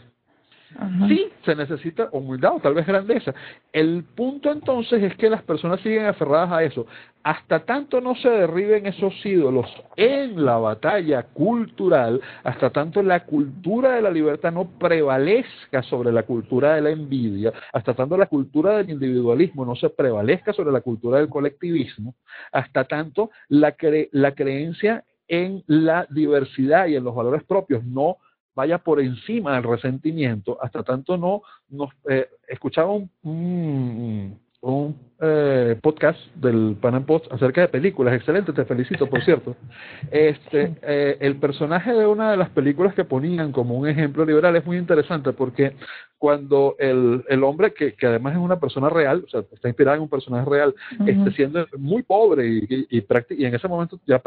Sí, 1.09 1.29
se 1.45 1.55
necesita 1.55 2.09
humildad 2.13 2.57
o 2.57 2.61
tal 2.61 2.75
vez 2.75 2.87
grandeza. 2.87 3.35
El 3.73 4.05
punto 4.05 4.51
entonces 4.51 5.03
es 5.03 5.17
que 5.17 5.31
las 5.31 5.43
personas 5.43 5.81
siguen 5.81 6.07
aferradas 6.07 6.51
a 6.51 6.63
eso. 6.65 6.87
Hasta 7.23 7.61
tanto 7.61 8.01
no 8.01 8.15
se 8.17 8.29
derriben 8.29 8.87
esos 8.87 9.15
ídolos 9.25 9.67
en 9.97 10.45
la 10.45 10.59
batalla 10.59 11.23
cultural, 11.23 12.21
hasta 12.43 12.71
tanto 12.71 13.03
la 13.03 13.25
cultura 13.25 13.93
de 13.93 14.03
la 14.03 14.11
libertad 14.11 14.53
no 14.53 14.69
prevalezca 14.79 15.83
sobre 15.85 16.13
la 16.13 16.25
cultura 16.25 16.75
de 16.75 16.83
la 16.83 16.91
envidia, 16.91 17.53
hasta 17.73 17.95
tanto 17.95 18.19
la 18.19 18.27
cultura 18.27 18.77
del 18.77 18.91
individualismo 18.91 19.65
no 19.65 19.75
se 19.75 19.89
prevalezca 19.89 20.53
sobre 20.53 20.73
la 20.73 20.83
cultura 20.83 21.19
del 21.19 21.31
colectivismo, 21.31 22.15
hasta 22.53 22.85
tanto 22.85 23.31
la, 23.49 23.73
cre 23.73 24.11
la 24.13 24.33
creencia 24.35 25.05
en 25.27 25.63
la 25.67 26.07
diversidad 26.11 26.89
y 26.89 26.97
en 26.97 27.05
los 27.05 27.15
valores 27.15 27.43
propios 27.45 27.83
no 27.85 28.19
vaya 28.55 28.79
por 28.79 29.01
encima 29.01 29.55
del 29.55 29.65
resentimiento, 29.65 30.59
hasta 30.63 30.83
tanto 30.83 31.17
no 31.17 31.43
nos 31.69 31.91
eh, 32.09 32.29
escuchaba 32.49 32.93
un, 32.93 33.11
un, 33.23 34.41
un 34.61 34.97
eh, 35.25 35.77
podcast 35.81 36.19
del 36.35 36.77
Pan 36.81 37.05
Post 37.05 37.33
acerca 37.33 37.63
de 37.63 37.69
películas, 37.69 38.15
excelente, 38.15 38.53
te 38.53 38.65
felicito 38.65 39.09
por 39.09 39.23
cierto. 39.25 39.57
Este, 40.11 40.75
eh, 40.83 41.17
el 41.21 41.37
personaje 41.37 41.93
de 41.93 42.07
una 42.07 42.31
de 42.31 42.37
las 42.37 42.51
películas 42.51 42.95
que 42.95 43.05
ponían 43.05 43.53
como 43.53 43.77
un 43.77 43.89
ejemplo 43.89 44.25
liberal 44.25 44.55
es 44.57 44.65
muy 44.65 44.77
interesante 44.77 45.33
porque 45.33 45.75
cuando 46.25 46.75
el, 46.79 47.23
el 47.29 47.45
hombre, 47.45 47.75
que, 47.75 47.93
que 47.93 48.07
además 48.07 48.33
es 48.33 48.39
una 48.39 48.59
persona 48.59 48.89
real, 48.89 49.25
o 49.27 49.29
sea, 49.29 49.41
está 49.53 49.69
inspirada 49.69 49.97
en 49.99 50.05
un 50.05 50.09
personaje 50.09 50.49
real, 50.49 50.75
uh 50.99 51.05
-huh. 51.05 51.09
este, 51.11 51.37
siendo 51.37 51.67
muy 51.77 52.03
pobre 52.03 52.47
y, 52.47 52.59
y, 52.67 52.99
y, 52.99 53.07
y, 53.31 53.45
en 53.45 53.55
ese 53.55 53.69
momento 53.69 54.01
ya 54.07 54.23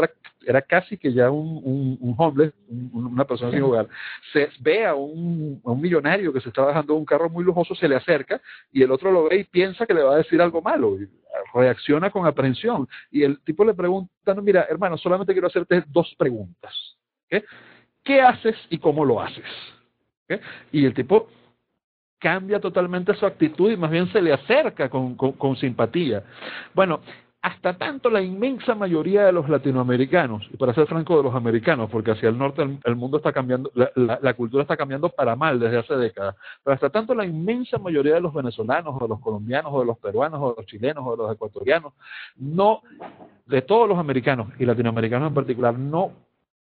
era 0.46 0.62
casi 0.62 0.96
que 0.98 1.12
ya 1.12 1.32
un, 1.32 1.60
un, 1.64 1.98
un 2.00 2.16
homeless, 2.16 2.54
un, 2.70 3.08
una 3.08 3.26
persona 3.26 3.52
sin 3.52 3.64
hogar, 3.64 3.88
se 4.32 4.48
ve 4.60 4.86
a 4.86 4.94
un, 4.94 5.60
a 5.66 5.72
un 5.72 5.82
millonario 5.82 6.32
que 6.32 6.40
se 6.40 6.50
está 6.50 6.62
bajando 6.62 6.94
un 6.94 7.04
carro 7.06 7.30
muy 7.30 7.44
lujoso, 7.44 7.74
se 7.74 7.88
le 7.88 7.96
acerca 7.96 8.40
y 8.72 8.84
el 8.84 8.92
otro 8.92 9.12
lo 9.12 9.28
ve 9.28 9.40
y 9.40 9.44
piensa 9.46 9.88
que 9.88 9.96
le 9.96 10.04
va 10.04 10.14
a 10.14 10.18
decir 10.18 10.40
algo 10.40 10.62
malo. 10.62 10.87
Reacciona 11.54 12.10
con 12.12 12.26
aprehensión. 12.26 12.88
Y 13.12 13.23
el 13.23 13.39
tipo 13.43 13.63
le 13.65 13.73
pregunta, 13.73 14.34
no, 14.34 14.41
mira, 14.41 14.65
hermano, 14.69 14.97
solamente 14.97 15.34
quiero 15.34 15.47
hacerte 15.47 15.84
dos 15.88 16.13
preguntas. 16.17 16.73
¿Qué 18.04 18.21
haces 18.21 18.56
y 18.69 18.78
cómo 18.78 19.04
lo 19.06 19.21
haces? 19.21 19.45
Y 20.71 20.86
el 20.86 20.93
tipo 20.93 21.28
cambia 22.19 22.60
totalmente 22.60 23.13
su 23.13 23.26
actitud 23.26 23.71
y 23.71 23.78
más 23.78 23.91
bien 23.91 24.12
se 24.12 24.21
le 24.21 24.34
acerca 24.34 24.89
con, 24.89 25.15
con, 25.15 25.34
con 25.34 25.56
simpatía. 25.56 26.23
Bueno, 26.73 27.02
hasta 27.41 27.78
tanto 27.78 28.10
la 28.10 28.21
inmensa 28.21 28.73
mayoría 28.73 29.26
de 29.26 29.32
los 29.32 29.47
latinoamericanos, 29.47 30.47
y 30.52 30.58
para 30.58 30.73
ser 30.73 30.88
franco 30.88 31.17
de 31.17 31.23
los 31.23 31.36
americanos, 31.36 31.89
porque 31.89 32.12
hacia 32.12 32.30
el 32.30 32.38
norte 32.38 32.63
el, 32.84 32.95
mundo 32.95 33.17
está 33.17 33.32
cambiando, 33.32 33.71
la, 33.76 33.91
la, 34.21 34.34
cultura 34.34 34.63
está 34.63 34.76
cambiando 34.76 35.10
para 35.10 35.36
mal 35.36 35.60
desde 35.60 35.78
hace 35.78 35.95
décadas, 35.95 36.36
pero 36.63 36.73
hasta 36.73 36.89
tanto 36.89 37.13
la 37.13 37.26
inmensa 37.26 37.78
mayoría 37.78 38.15
de 38.15 38.21
los 38.21 38.34
venezolanos, 38.34 38.95
o 38.97 39.04
de 39.04 39.10
los 39.10 39.19
colombianos, 39.19 39.71
o 39.73 39.80
de 39.80 39.86
los 39.86 39.97
peruanos, 40.00 40.39
o 40.41 40.50
de 40.50 40.56
los 40.58 40.65
chilenos, 40.65 41.04
o 41.06 41.12
de 41.12 41.17
los 41.17 41.32
ecuatorianos, 41.32 41.93
no, 42.38 42.82
de 43.45 43.62
todos 43.62 43.88
los 43.88 44.00
americanos 44.00 44.47
y 44.60 44.65
latinoamericanos 44.65 45.30
en 45.30 45.36
particular, 45.36 45.78
no 45.78 46.12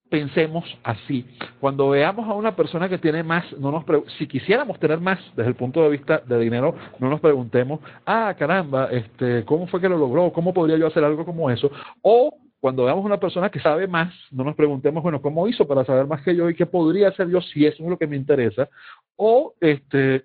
pensemos 0.08 0.64
así. 0.82 1.26
Cuando 1.60 1.90
veamos 1.90 2.28
a 2.28 2.34
una 2.34 2.54
persona 2.54 2.88
que 2.88 2.98
tiene 2.98 3.22
más, 3.22 3.44
no 3.58 3.70
nos 3.70 3.84
si 4.18 4.26
quisiéramos 4.26 4.78
tener 4.78 5.00
más 5.00 5.18
desde 5.34 5.48
el 5.48 5.56
punto 5.56 5.82
de 5.82 5.90
vista 5.90 6.18
de 6.26 6.38
dinero, 6.38 6.74
no 6.98 7.08
nos 7.08 7.20
preguntemos, 7.20 7.80
ah, 8.06 8.34
caramba, 8.38 8.88
este, 8.90 9.44
¿cómo 9.44 9.66
fue 9.66 9.80
que 9.80 9.88
lo 9.88 9.98
logró? 9.98 10.32
¿Cómo 10.32 10.52
podría 10.54 10.76
yo 10.76 10.86
hacer 10.86 11.04
algo 11.04 11.24
como 11.24 11.50
eso? 11.50 11.70
O 12.02 12.36
cuando 12.60 12.84
veamos 12.84 13.02
a 13.04 13.06
una 13.06 13.20
persona 13.20 13.50
que 13.50 13.60
sabe 13.60 13.86
más, 13.86 14.14
no 14.30 14.42
nos 14.42 14.54
preguntemos, 14.54 15.02
bueno, 15.02 15.20
¿cómo 15.20 15.46
hizo 15.48 15.66
para 15.66 15.84
saber 15.84 16.06
más 16.06 16.22
que 16.22 16.34
yo 16.34 16.48
y 16.48 16.54
qué 16.54 16.64
podría 16.64 17.08
hacer 17.08 17.28
yo 17.28 17.42
si 17.42 17.66
eso 17.66 17.82
es 17.82 17.90
lo 17.90 17.98
que 17.98 18.06
me 18.06 18.16
interesa? 18.16 18.68
O, 19.16 19.54
este, 19.60 20.24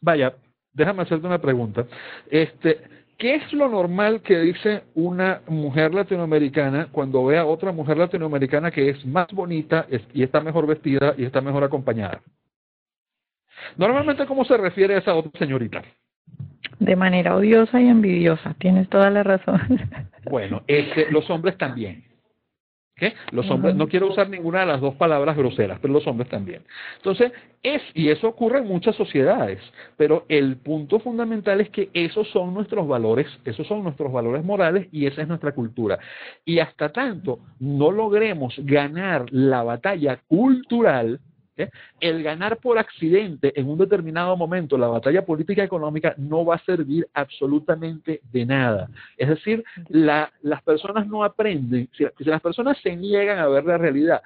vaya, 0.00 0.34
déjame 0.72 1.02
hacerte 1.02 1.26
una 1.26 1.40
pregunta. 1.40 1.84
Este, 2.30 2.80
¿Qué 3.18 3.36
es 3.36 3.52
lo 3.52 3.68
normal 3.68 4.22
que 4.22 4.38
dice 4.40 4.82
una 4.94 5.40
mujer 5.46 5.94
latinoamericana 5.94 6.88
cuando 6.90 7.24
ve 7.24 7.38
a 7.38 7.46
otra 7.46 7.70
mujer 7.70 7.96
latinoamericana 7.96 8.70
que 8.70 8.90
es 8.90 9.06
más 9.06 9.28
bonita 9.32 9.86
y 10.12 10.22
está 10.22 10.40
mejor 10.40 10.66
vestida 10.66 11.14
y 11.16 11.24
está 11.24 11.40
mejor 11.40 11.62
acompañada? 11.62 12.20
Normalmente, 13.76 14.26
¿cómo 14.26 14.44
se 14.44 14.56
refiere 14.56 14.96
a 14.96 14.98
esa 14.98 15.14
otra 15.14 15.30
señorita? 15.38 15.82
De 16.80 16.96
manera 16.96 17.36
odiosa 17.36 17.80
y 17.80 17.88
envidiosa, 17.88 18.54
tienes 18.58 18.88
toda 18.88 19.10
la 19.10 19.22
razón. 19.22 19.60
Bueno, 20.24 20.62
este, 20.66 21.10
los 21.10 21.28
hombres 21.28 21.58
también. 21.58 22.02
Los 23.32 23.50
hombres, 23.50 23.74
no 23.74 23.88
quiero 23.88 24.08
usar 24.08 24.28
ninguna 24.30 24.60
de 24.60 24.66
las 24.66 24.80
dos 24.80 24.94
palabras 24.94 25.36
groseras, 25.36 25.78
pero 25.80 25.92
los 25.92 26.06
hombres 26.06 26.28
también. 26.28 26.62
Entonces, 26.96 27.32
es, 27.62 27.82
y 27.92 28.08
eso 28.08 28.28
ocurre 28.28 28.58
en 28.58 28.68
muchas 28.68 28.94
sociedades, 28.94 29.58
pero 29.96 30.24
el 30.28 30.56
punto 30.58 31.00
fundamental 31.00 31.60
es 31.60 31.70
que 31.70 31.90
esos 31.92 32.28
son 32.30 32.54
nuestros 32.54 32.86
valores, 32.86 33.26
esos 33.44 33.66
son 33.66 33.82
nuestros 33.82 34.12
valores 34.12 34.44
morales 34.44 34.86
y 34.92 35.06
esa 35.06 35.22
es 35.22 35.28
nuestra 35.28 35.52
cultura. 35.52 35.98
Y 36.44 36.60
hasta 36.60 36.90
tanto 36.90 37.40
no 37.58 37.90
logremos 37.90 38.54
ganar 38.58 39.26
la 39.32 39.64
batalla 39.64 40.20
cultural, 40.28 41.20
el 42.00 42.22
ganar 42.22 42.58
por 42.58 42.78
accidente 42.78 43.52
en 43.58 43.68
un 43.68 43.78
determinado 43.78 44.36
momento 44.36 44.76
la 44.76 44.88
batalla 44.88 45.24
política 45.24 45.62
económica 45.62 46.14
no 46.18 46.44
va 46.44 46.56
a 46.56 46.64
servir 46.64 47.06
absolutamente 47.14 48.20
de 48.32 48.46
nada. 48.46 48.88
Es 49.16 49.28
decir, 49.28 49.64
las 49.88 50.62
personas 50.64 51.06
no 51.06 51.24
aprenden, 51.24 51.88
si, 51.96 52.04
si 52.18 52.24
las 52.24 52.40
personas 52.40 52.78
se 52.82 52.96
niegan 52.96 53.38
a 53.38 53.48
ver 53.48 53.64
la 53.64 53.78
realidad, 53.78 54.22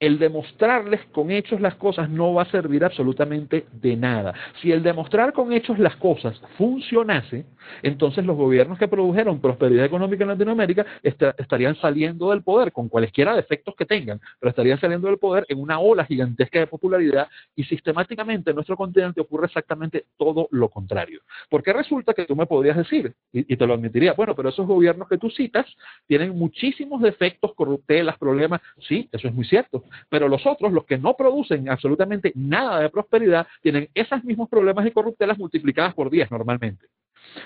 el 0.00 0.18
demostrarles 0.18 1.04
con 1.12 1.30
hechos 1.30 1.60
las 1.60 1.74
cosas 1.74 2.08
no 2.08 2.32
va 2.32 2.42
a 2.42 2.50
servir 2.50 2.84
absolutamente 2.84 3.66
de 3.70 3.96
nada. 3.96 4.32
Si 4.60 4.72
el 4.72 4.82
demostrar 4.82 5.34
con 5.34 5.52
hechos 5.52 5.78
las 5.78 5.94
cosas 5.96 6.40
funcionase, 6.56 7.44
entonces 7.82 8.24
los 8.24 8.36
gobiernos 8.36 8.78
que 8.78 8.88
produjeron 8.88 9.40
prosperidad 9.40 9.84
económica 9.84 10.24
en 10.24 10.30
Latinoamérica 10.30 10.86
estarían 11.02 11.76
saliendo 11.76 12.30
del 12.30 12.42
poder 12.42 12.72
con 12.72 12.88
cualesquiera 12.88 13.36
defectos 13.36 13.74
que 13.76 13.84
tengan, 13.84 14.20
pero 14.40 14.48
estarían 14.48 14.80
saliendo 14.80 15.08
del 15.08 15.18
poder 15.18 15.44
en 15.50 15.60
una 15.60 15.78
ola 15.78 16.06
gigantesca 16.06 16.58
de 16.58 16.66
popularidad 16.66 17.28
y 17.54 17.64
sistemáticamente 17.64 18.50
en 18.50 18.56
nuestro 18.56 18.78
continente 18.78 19.20
ocurre 19.20 19.46
exactamente 19.46 20.06
todo 20.16 20.48
lo 20.50 20.70
contrario. 20.70 21.20
Porque 21.50 21.74
resulta 21.74 22.14
que 22.14 22.24
tú 22.24 22.34
me 22.34 22.46
podrías 22.46 22.78
decir, 22.78 23.14
y, 23.32 23.54
te 23.54 23.66
lo 23.66 23.74
admitiría, 23.74 24.14
bueno, 24.14 24.34
pero 24.34 24.48
esos 24.48 24.66
gobiernos 24.66 25.08
que 25.08 25.18
tú 25.18 25.28
citas 25.28 25.66
tienen 26.06 26.38
muchísimos 26.38 27.02
defectos, 27.02 27.54
corruptelas, 27.54 28.16
problemas. 28.16 28.62
Sí, 28.88 29.06
eso 29.12 29.28
es 29.28 29.34
muy 29.34 29.44
cierto 29.44 29.84
pero 30.08 30.28
los 30.28 30.46
otros, 30.46 30.72
los 30.72 30.84
que 30.84 30.98
no 30.98 31.14
producen 31.14 31.68
absolutamente 31.68 32.32
nada 32.34 32.80
de 32.80 32.90
prosperidad, 32.90 33.46
tienen 33.62 33.88
esos 33.94 34.24
mismos 34.24 34.48
problemas 34.48 34.86
y 34.86 34.90
corruptelas 34.90 35.38
multiplicadas 35.38 35.94
por 35.94 36.10
10 36.10 36.30
normalmente. 36.30 36.86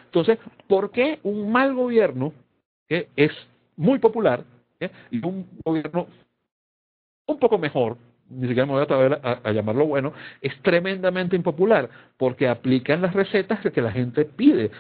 Entonces, 0.07 0.39
¿por 0.69 0.91
qué 0.91 1.19
un 1.23 1.51
mal 1.51 1.75
gobierno, 1.75 2.33
que 2.89 3.09
es 3.17 3.33
muy 3.77 3.99
popular, 3.99 4.45
y 5.11 5.25
un 5.25 5.47
gobierno 5.65 6.07
un 7.27 7.39
poco 7.39 7.59
mejor, 7.59 7.97
ni 8.29 8.49
siquiera 8.49 8.67
me 8.67 8.73
voy 8.73 8.81
a 8.81 8.85
atrever 8.85 9.21
a, 9.23 9.53
llamarlo 9.53 9.87
bueno, 9.87 10.13
es 10.41 10.57
tremendamente 10.63 11.37
impopular 11.37 11.89
porque 12.17 12.49
aplican 12.49 13.03
las 13.03 13.15
recetas 13.15 13.61
que 13.61 13.83
la 13.83 13.93
gente 13.93 14.25
pide. 14.25 14.71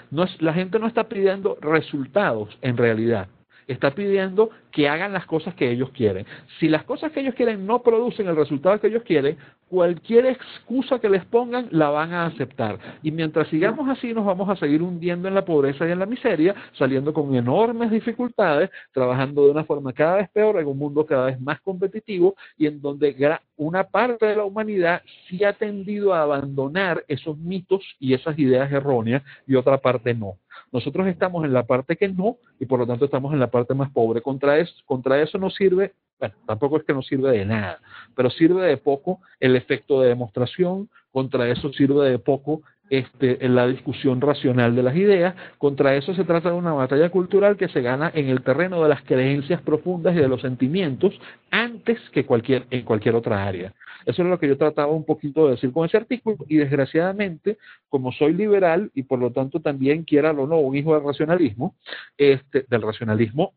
La 0.40 0.52
gente 0.52 0.78
no 0.78 0.86
está 0.86 1.04
pidiendo 1.04 1.56
resultados 1.60 2.56
en 2.62 2.76
realidad 2.76 3.28
está 3.66 3.92
pidiendo 3.92 4.50
que 4.70 4.88
hagan 4.88 5.12
las 5.12 5.26
cosas 5.26 5.54
que 5.54 5.70
ellos 5.70 5.90
quieren. 5.90 6.26
Si 6.58 6.68
las 6.68 6.84
cosas 6.84 7.12
que 7.12 7.20
ellos 7.20 7.34
quieren 7.34 7.66
no 7.66 7.82
producen 7.82 8.26
el 8.28 8.36
resultado 8.36 8.80
que 8.80 8.88
ellos 8.88 9.04
quieren, 9.04 9.36
cualquier 9.68 10.26
excusa 10.26 10.98
que 10.98 11.08
les 11.08 11.24
pongan 11.24 11.68
la 11.70 11.88
van 11.90 12.12
a 12.12 12.26
aceptar. 12.26 12.78
Y 13.02 13.10
mientras 13.10 13.48
sigamos 13.48 13.88
así, 13.88 14.12
nos 14.12 14.24
vamos 14.24 14.48
a 14.48 14.56
seguir 14.56 14.82
hundiendo 14.82 15.28
en 15.28 15.34
la 15.34 15.44
pobreza 15.44 15.86
y 15.86 15.92
en 15.92 15.98
la 15.98 16.06
miseria, 16.06 16.54
saliendo 16.78 17.12
con 17.12 17.34
enormes 17.34 17.90
dificultades, 17.90 18.70
trabajando 18.92 19.44
de 19.44 19.50
una 19.50 19.64
forma 19.64 19.92
cada 19.92 20.16
vez 20.16 20.30
peor 20.30 20.60
en 20.60 20.66
un 20.66 20.78
mundo 20.78 21.06
cada 21.06 21.26
vez 21.26 21.40
más 21.40 21.60
competitivo 21.60 22.34
y 22.56 22.66
en 22.66 22.80
donde 22.80 23.14
una 23.56 23.84
parte 23.84 24.26
de 24.26 24.36
la 24.36 24.44
humanidad 24.44 25.02
sí 25.28 25.42
ha 25.44 25.52
tendido 25.52 26.14
a 26.14 26.22
abandonar 26.22 27.04
esos 27.08 27.36
mitos 27.38 27.82
y 27.98 28.14
esas 28.14 28.38
ideas 28.38 28.70
erróneas 28.70 29.22
y 29.46 29.54
otra 29.54 29.78
parte 29.78 30.14
no. 30.14 30.36
Nosotros 30.74 31.06
estamos 31.06 31.44
en 31.44 31.52
la 31.52 31.62
parte 31.62 31.94
que 31.94 32.08
no 32.08 32.36
y 32.58 32.66
por 32.66 32.80
lo 32.80 32.86
tanto 32.86 33.04
estamos 33.04 33.32
en 33.32 33.38
la 33.38 33.46
parte 33.46 33.74
más 33.74 33.92
pobre. 33.92 34.22
Contra 34.22 34.58
eso, 34.58 34.74
contra 34.86 35.22
eso 35.22 35.38
no 35.38 35.48
sirve, 35.48 35.92
bueno, 36.18 36.34
tampoco 36.46 36.78
es 36.78 36.82
que 36.82 36.92
no 36.92 37.00
sirve 37.00 37.30
de 37.30 37.44
nada, 37.44 37.78
pero 38.16 38.28
sirve 38.28 38.66
de 38.66 38.76
poco 38.76 39.20
el 39.38 39.54
efecto 39.54 40.00
de 40.00 40.08
demostración, 40.08 40.88
contra 41.12 41.48
eso 41.48 41.72
sirve 41.72 42.10
de 42.10 42.18
poco 42.18 42.62
este, 42.90 43.46
en 43.46 43.54
la 43.54 43.68
discusión 43.68 44.20
racional 44.20 44.74
de 44.74 44.82
las 44.82 44.96
ideas. 44.96 45.36
Contra 45.58 45.94
eso 45.94 46.12
se 46.12 46.24
trata 46.24 46.50
de 46.50 46.56
una 46.56 46.72
batalla 46.72 47.08
cultural 47.08 47.56
que 47.56 47.68
se 47.68 47.80
gana 47.80 48.10
en 48.12 48.28
el 48.28 48.42
terreno 48.42 48.82
de 48.82 48.88
las 48.88 49.02
creencias 49.02 49.62
profundas 49.62 50.16
y 50.16 50.18
de 50.18 50.28
los 50.28 50.40
sentimientos 50.40 51.14
antes 51.52 52.00
que 52.10 52.26
cualquier, 52.26 52.66
en 52.70 52.84
cualquier 52.84 53.14
otra 53.14 53.46
área. 53.46 53.72
Eso 54.06 54.22
es 54.22 54.28
lo 54.28 54.38
que 54.38 54.48
yo 54.48 54.56
trataba 54.56 54.92
un 54.92 55.04
poquito 55.04 55.46
de 55.46 55.52
decir 55.52 55.72
con 55.72 55.86
ese 55.86 55.96
artículo 55.96 56.38
y 56.48 56.56
desgraciadamente, 56.56 57.58
como 57.88 58.12
soy 58.12 58.32
liberal 58.34 58.90
y 58.94 59.04
por 59.04 59.18
lo 59.18 59.30
tanto 59.30 59.60
también 59.60 60.04
quiera 60.04 60.32
o 60.32 60.46
no 60.46 60.58
un 60.58 60.76
hijo 60.76 60.94
del 60.94 61.04
racionalismo, 61.04 61.74
este, 62.16 62.64
del 62.68 62.82
racionalismo 62.82 63.52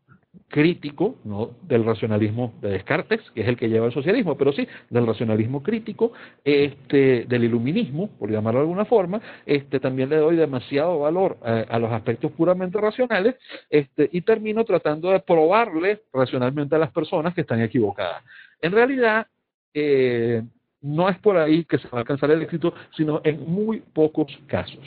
crítico, 0.48 1.16
no 1.24 1.50
del 1.62 1.84
racionalismo 1.84 2.54
de 2.60 2.70
Descartes, 2.70 3.20
que 3.34 3.42
es 3.42 3.48
el 3.48 3.56
que 3.56 3.68
lleva 3.68 3.86
el 3.86 3.92
socialismo, 3.92 4.36
pero 4.36 4.52
sí 4.52 4.66
del 4.88 5.06
racionalismo 5.06 5.62
crítico, 5.62 6.12
este, 6.44 7.24
del 7.26 7.44
iluminismo, 7.44 8.08
por 8.18 8.30
llamarlo 8.30 8.60
de 8.60 8.64
alguna 8.64 8.84
forma, 8.84 9.20
este, 9.44 9.80
también 9.80 10.08
le 10.08 10.16
doy 10.16 10.36
demasiado 10.36 11.00
valor 11.00 11.38
a, 11.42 11.78
los 11.78 11.92
aspectos 11.92 12.32
puramente 12.32 12.80
racionales, 12.80 13.36
este, 13.68 14.08
y 14.12 14.22
termino 14.22 14.64
tratando 14.64 15.10
de 15.10 15.20
probarle 15.20 16.02
racionalmente 16.12 16.76
a 16.76 16.78
las 16.78 16.92
personas 16.92 17.34
que 17.34 17.42
están 17.42 17.60
equivocadas. 17.60 18.22
En 18.60 18.72
realidad, 18.72 19.26
eh, 19.74 20.42
no 20.80 21.08
es 21.08 21.18
por 21.18 21.36
ahí 21.36 21.64
que 21.64 21.78
se 21.78 21.88
va 21.88 21.98
a 21.98 22.00
alcanzar 22.00 22.30
el 22.30 22.42
éxito, 22.42 22.74
sino 22.96 23.20
en 23.24 23.48
muy 23.50 23.80
pocos 23.80 24.36
casos. 24.46 24.80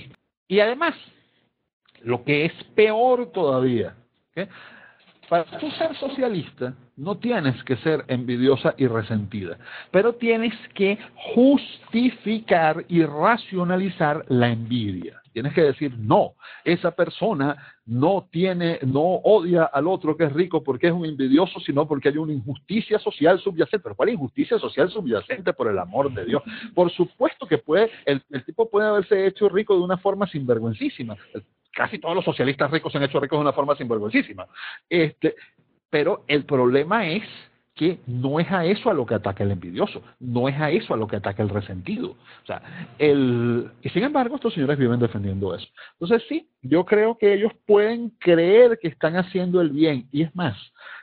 Y 0.48 0.60
además, 0.60 0.96
lo 2.04 2.24
que 2.24 2.46
es 2.46 2.54
peor 2.76 3.32
todavía, 3.32 3.96
para 5.30 5.46
tú 5.60 5.70
ser 5.72 5.96
socialista, 5.96 6.74
no 6.98 7.18
tienes 7.18 7.64
que 7.64 7.78
ser 7.78 8.04
envidiosa 8.08 8.74
y 8.78 8.88
resentida, 8.88 9.58
pero 9.92 10.14
tienes 10.14 10.54
que 10.74 10.98
justificar 11.34 12.86
y 12.90 13.04
racionalizar 13.04 14.26
la 14.28 14.50
envidia. 14.50 15.21
Tienes 15.34 15.54
que 15.54 15.62
decir, 15.62 15.98
no, 15.98 16.34
esa 16.64 16.92
persona 16.92 17.56
no 17.86 18.28
tiene, 18.32 18.80
no 18.84 19.02
odia 19.02 19.64
al 19.66 19.88
otro 19.88 20.16
que 20.18 20.26
es 20.26 20.34
rico 20.34 20.64
porque 20.64 20.88
es 20.88 20.94
un 20.94 21.06
envidioso, 21.06 21.60
sino 21.60 21.88
porque 21.88 22.10
hay 22.10 22.18
una 22.18 22.34
injusticia 22.34 23.00
social 23.00 23.40
subyacente. 23.40 23.84
Pero 23.84 23.96
¿cuál 23.96 24.10
injusticia 24.10 24.60
social 24.60 24.90
subyacente 24.90 25.54
por 25.54 25.68
el 25.68 25.80
amor 25.80 26.14
de 26.14 26.26
Dios? 26.26 26.44
Por 26.74 26.92
supuesto 26.92 27.48
que 27.48 27.58
puede, 27.58 27.90
el, 28.06 28.22
tipo 28.46 28.70
puede 28.70 28.88
haberse 28.88 29.28
hecho 29.28 29.50
rico 29.50 29.76
de 29.76 29.82
una 29.82 29.98
forma 29.98 30.28
sinvergüencísima 30.28 31.18
casi 31.74 32.00
todos 32.00 32.14
los 32.14 32.26
socialistas 32.26 32.70
ricos 32.70 32.92
se 32.92 32.98
han 32.98 33.06
hecho 33.06 33.20
ricos 33.20 33.40
de 33.40 33.44
una 33.44 33.54
forma 33.54 33.76
sinvergüencísima. 33.78 34.46
Este, 34.90 35.36
pero 35.90 36.26
el 36.28 36.46
problema 36.46 37.08
es 37.08 37.24
que 37.82 38.00
no 38.06 38.40
es 38.40 38.52
a 38.52 38.64
eso 38.64 38.92
a 38.92 38.94
lo 38.94 39.08
que 39.08 39.16
ataca 39.16 39.44
el 39.44 39.50
envidioso, 39.50 40.04
no 40.20 40.48
es 40.48 40.56
a 40.62 40.70
eso 40.70 40.94
a 40.94 40.98
lo 40.98 41.08
que 41.08 41.16
ataca 41.16 41.42
el 41.42 41.50
resentido. 41.50 42.12
O 42.12 42.46
sea, 42.46 42.62
el, 43.00 43.72
y 43.82 43.90
sin 43.90 44.04
embargo, 44.04 44.36
estos 44.36 44.54
señores 44.54 44.78
viven 44.78 45.00
defendiendo 45.00 45.56
eso. 45.56 45.66
Entonces, 45.94 46.22
sí, 46.30 46.48
yo 46.62 46.86
creo 46.86 47.18
que 47.18 47.34
ellos 47.34 47.52
pueden 47.66 48.12
creer 48.20 48.78
que 48.80 48.88
están 48.88 49.16
haciendo 49.16 49.62
el 49.62 49.72
bien. 49.72 50.08
Y 50.12 50.22
es 50.22 50.36
más, 50.36 50.56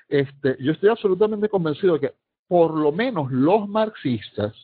este, 0.08 0.56
yo 0.60 0.70
estoy 0.70 0.90
absolutamente 0.90 1.48
convencido 1.48 1.94
de 1.94 2.00
que 2.00 2.14
por 2.46 2.72
lo 2.72 2.92
menos 2.92 3.32
los 3.32 3.68
marxistas, 3.68 4.54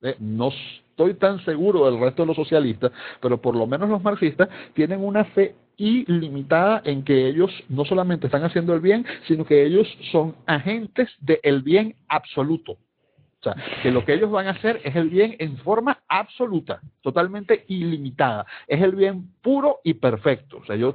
eh, 0.00 0.16
no 0.18 0.52
estoy 0.88 1.12
tan 1.12 1.44
seguro 1.44 1.84
del 1.84 2.00
resto 2.00 2.22
de 2.22 2.28
los 2.28 2.36
socialistas, 2.36 2.90
pero 3.20 3.38
por 3.38 3.54
lo 3.54 3.66
menos 3.66 3.90
los 3.90 4.02
marxistas 4.02 4.48
tienen 4.72 5.04
una 5.04 5.26
fe 5.26 5.54
ilimitada 5.80 6.82
en 6.84 7.02
que 7.02 7.26
ellos 7.26 7.50
no 7.68 7.84
solamente 7.84 8.26
están 8.26 8.44
haciendo 8.44 8.74
el 8.74 8.80
bien, 8.80 9.06
sino 9.26 9.44
que 9.44 9.64
ellos 9.64 9.88
son 10.12 10.36
agentes 10.46 11.08
del 11.20 11.62
bien 11.62 11.94
absoluto. 12.08 12.72
O 12.72 13.42
sea, 13.42 13.56
que 13.82 13.90
lo 13.90 14.04
que 14.04 14.12
ellos 14.12 14.30
van 14.30 14.48
a 14.48 14.50
hacer 14.50 14.82
es 14.84 14.94
el 14.94 15.08
bien 15.08 15.34
en 15.38 15.56
forma 15.58 15.98
absoluta, 16.08 16.80
totalmente 17.00 17.64
ilimitada. 17.68 18.44
Es 18.68 18.82
el 18.82 18.94
bien 18.94 19.30
puro 19.40 19.78
y 19.82 19.94
perfecto. 19.94 20.58
O 20.58 20.64
sea, 20.66 20.76
yo 20.76 20.94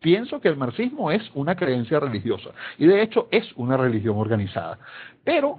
pienso 0.00 0.40
que 0.40 0.48
el 0.48 0.56
marxismo 0.56 1.10
es 1.10 1.28
una 1.34 1.56
creencia 1.56 1.98
religiosa 1.98 2.50
y 2.78 2.86
de 2.86 3.02
hecho 3.02 3.26
es 3.32 3.52
una 3.56 3.76
religión 3.76 4.16
organizada. 4.16 4.78
Pero, 5.24 5.58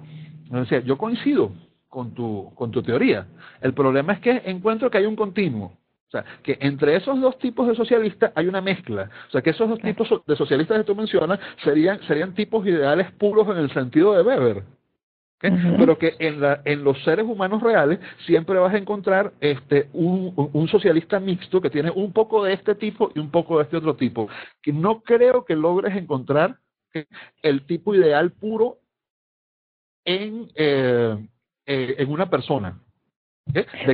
yo 0.86 0.96
coincido 0.96 1.52
con 1.90 2.14
tu, 2.14 2.50
con 2.54 2.70
tu 2.70 2.82
teoría. 2.82 3.26
El 3.60 3.74
problema 3.74 4.14
es 4.14 4.20
que 4.20 4.42
encuentro 4.46 4.90
que 4.90 4.98
hay 4.98 5.06
un 5.06 5.16
continuo. 5.16 5.79
O 6.10 6.12
sea, 6.12 6.24
que 6.42 6.58
entre 6.60 6.96
esos 6.96 7.20
dos 7.20 7.38
tipos 7.38 7.68
de 7.68 7.76
socialistas 7.76 8.32
hay 8.34 8.48
una 8.48 8.60
mezcla. 8.60 9.08
O 9.28 9.30
sea, 9.30 9.42
que 9.42 9.50
esos 9.50 9.68
dos 9.68 9.78
tipos 9.78 10.08
de 10.26 10.34
socialistas 10.34 10.78
que 10.78 10.84
tú 10.84 10.96
mencionas 10.96 11.38
serían, 11.62 12.02
serían 12.02 12.34
tipos 12.34 12.66
ideales 12.66 13.12
puros 13.12 13.46
en 13.48 13.58
el 13.58 13.72
sentido 13.72 14.14
de 14.14 14.22
Weber. 14.22 14.64
Pero 15.40 15.96
que 15.98 16.16
en, 16.18 16.40
la, 16.40 16.62
en 16.64 16.82
los 16.82 17.00
seres 17.04 17.24
humanos 17.24 17.62
reales 17.62 18.00
siempre 18.26 18.58
vas 18.58 18.74
a 18.74 18.78
encontrar 18.78 19.32
este, 19.40 19.88
un, 19.92 20.34
un, 20.52 20.68
socialista 20.68 21.20
mixto 21.20 21.60
que 21.60 21.70
tiene 21.70 21.92
un 21.92 22.12
poco 22.12 22.44
de 22.44 22.54
este 22.54 22.74
tipo 22.74 23.12
y 23.14 23.20
un 23.20 23.30
poco 23.30 23.58
de 23.58 23.64
este 23.64 23.76
otro 23.76 23.94
tipo. 23.94 24.28
Que 24.60 24.72
no 24.72 25.02
creo 25.02 25.44
que 25.44 25.54
logres 25.54 25.96
encontrar 25.96 26.58
el 27.42 27.66
tipo 27.66 27.94
ideal 27.94 28.32
puro 28.32 28.80
en, 30.04 30.48
eh, 30.56 31.16
eh, 31.66 31.94
en 31.98 32.10
una 32.10 32.28
persona. 32.28 32.80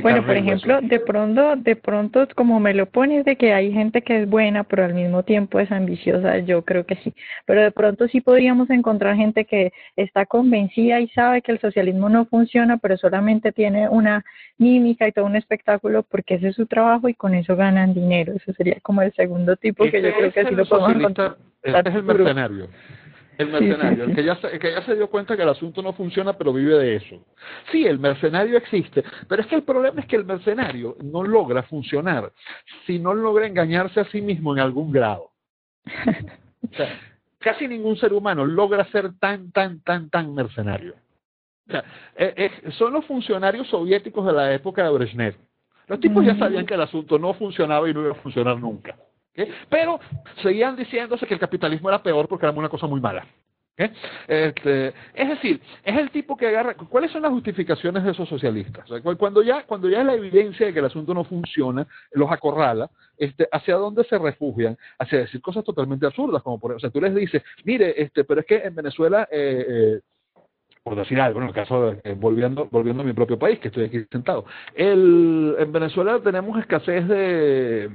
Bueno, 0.01 0.25
por 0.25 0.35
ejemplo, 0.35 0.81
de 0.81 0.99
pronto, 0.99 1.55
de 1.55 1.75
pronto, 1.75 2.27
como 2.35 2.59
me 2.59 2.73
lo 2.73 2.85
pones 2.87 3.25
de 3.25 3.35
que 3.35 3.53
hay 3.53 3.71
gente 3.71 4.01
que 4.01 4.23
es 4.23 4.29
buena, 4.29 4.63
pero 4.63 4.85
al 4.85 4.93
mismo 4.93 5.23
tiempo 5.23 5.59
es 5.59 5.71
ambiciosa, 5.71 6.39
yo 6.39 6.63
creo 6.63 6.85
que 6.85 6.95
sí. 6.97 7.13
Pero 7.45 7.61
de 7.61 7.71
pronto 7.71 8.07
sí 8.07 8.21
podríamos 8.21 8.69
encontrar 8.69 9.15
gente 9.15 9.45
que 9.45 9.71
está 9.95 10.25
convencida 10.25 10.99
y 10.99 11.07
sabe 11.09 11.41
que 11.41 11.51
el 11.51 11.59
socialismo 11.59 12.09
no 12.09 12.25
funciona, 12.25 12.77
pero 12.77 12.97
solamente 12.97 13.51
tiene 13.51 13.89
una 13.89 14.23
mímica 14.57 15.07
y 15.07 15.11
todo 15.11 15.25
un 15.25 15.35
espectáculo 15.35 16.03
porque 16.03 16.35
ese 16.35 16.49
es 16.49 16.55
su 16.55 16.65
trabajo 16.65 17.09
y 17.09 17.13
con 17.13 17.33
eso 17.35 17.55
ganan 17.55 17.93
dinero. 17.93 18.33
Eso 18.33 18.53
sería 18.53 18.77
como 18.81 19.01
el 19.01 19.13
segundo 19.13 19.55
tipo 19.55 19.83
que 19.85 20.01
yo 20.01 20.13
creo 20.13 20.31
que 20.31 20.45
sí 20.45 20.55
lo 20.55 20.65
podemos 20.65 20.95
encontrar. 20.95 21.37
Este 21.63 21.89
es 21.89 21.95
el 21.95 22.03
mercenario. 22.03 22.67
El 23.37 23.49
mercenario, 23.49 24.05
el 24.05 24.15
que, 24.15 24.23
ya 24.23 24.35
se, 24.37 24.57
que 24.57 24.71
ya 24.71 24.81
se 24.81 24.95
dio 24.95 25.09
cuenta 25.09 25.37
que 25.37 25.43
el 25.43 25.49
asunto 25.49 25.81
no 25.81 25.93
funciona, 25.93 26.33
pero 26.33 26.51
vive 26.53 26.75
de 26.77 26.95
eso. 26.95 27.23
Sí, 27.71 27.85
el 27.85 27.99
mercenario 27.99 28.57
existe, 28.57 29.03
pero 29.27 29.41
es 29.41 29.47
que 29.47 29.55
el 29.55 29.63
problema 29.63 30.01
es 30.01 30.07
que 30.07 30.15
el 30.15 30.25
mercenario 30.25 30.97
no 31.03 31.23
logra 31.23 31.63
funcionar 31.63 32.31
si 32.85 32.97
no 32.97 33.13
logra 33.13 33.45
engañarse 33.45 33.99
a 33.99 34.05
sí 34.05 34.21
mismo 34.21 34.53
en 34.53 34.59
algún 34.59 34.91
grado. 34.91 35.31
O 35.85 36.75
sea, 36.75 36.99
casi 37.39 37.67
ningún 37.67 37.95
ser 37.97 38.13
humano 38.13 38.45
logra 38.45 38.83
ser 38.85 39.13
tan, 39.19 39.51
tan, 39.51 39.81
tan, 39.81 40.09
tan 40.09 40.33
mercenario. 40.33 40.95
O 41.67 41.71
sea, 41.71 41.83
eh, 42.15 42.33
eh, 42.35 42.71
son 42.71 42.93
los 42.93 43.05
funcionarios 43.05 43.67
soviéticos 43.67 44.25
de 44.25 44.33
la 44.33 44.53
época 44.53 44.83
de 44.83 44.89
Brezhnev. 44.89 45.35
Los 45.87 45.99
tipos 45.99 46.25
ya 46.25 46.35
sabían 46.37 46.65
que 46.65 46.73
el 46.73 46.81
asunto 46.81 47.17
no 47.17 47.33
funcionaba 47.33 47.89
y 47.89 47.93
no 47.93 48.01
iba 48.01 48.11
a 48.11 48.15
funcionar 48.15 48.59
nunca. 48.59 48.97
Pero 49.69 49.99
seguían 50.41 50.75
diciéndose 50.75 51.25
que 51.25 51.33
el 51.33 51.39
capitalismo 51.39 51.89
era 51.89 52.01
peor 52.01 52.27
porque 52.27 52.45
era 52.45 52.57
una 52.57 52.69
cosa 52.69 52.87
muy 52.87 52.99
mala. 52.99 53.25
Este, 54.27 54.87
es 55.13 55.29
decir, 55.29 55.61
es 55.83 55.97
el 55.97 56.09
tipo 56.09 56.35
que 56.35 56.47
agarra. 56.47 56.73
¿Cuáles 56.73 57.11
son 57.11 57.21
las 57.21 57.31
justificaciones 57.31 58.03
de 58.03 58.11
esos 58.11 58.27
socialistas? 58.27 58.89
cuando 59.19 59.43
ya, 59.43 59.63
cuando 59.67 59.87
ya 59.87 59.99
es 59.99 60.05
la 60.05 60.15
evidencia 60.15 60.65
de 60.65 60.73
que 60.73 60.79
el 60.79 60.85
asunto 60.85 61.13
no 61.13 61.23
funciona, 61.23 61.87
los 62.11 62.31
acorrala, 62.31 62.89
este, 63.17 63.47
¿hacia 63.51 63.75
dónde 63.75 64.03
se 64.05 64.17
refugian? 64.17 64.77
Hacia 64.97 65.19
decir 65.19 65.41
cosas 65.41 65.63
totalmente 65.63 66.07
absurdas, 66.07 66.41
como 66.41 66.59
por 66.59 66.73
o 66.73 66.79
sea, 66.79 66.89
tú 66.89 66.99
les 66.99 67.13
dices, 67.13 67.43
mire, 67.65 68.01
este, 68.01 68.23
pero 68.23 68.41
es 68.41 68.47
que 68.47 68.57
en 68.57 68.73
Venezuela 68.73 69.27
eh, 69.31 69.65
eh 69.67 69.99
por 70.83 70.95
decir 70.95 71.19
algo, 71.19 71.41
en 71.41 71.47
el 71.49 71.53
caso 71.53 71.91
de, 71.91 71.99
eh, 72.05 72.15
volviendo, 72.17 72.69
volviendo 72.71 73.03
a 73.03 73.05
mi 73.05 73.11
propio 73.11 73.37
país, 73.37 73.59
que 73.59 73.67
estoy 73.67 73.83
aquí 73.83 74.05
sentado. 74.09 74.45
En 74.73 75.69
Venezuela 75.73 76.17
tenemos 76.23 76.57
escasez 76.57 77.05
de 77.09 77.91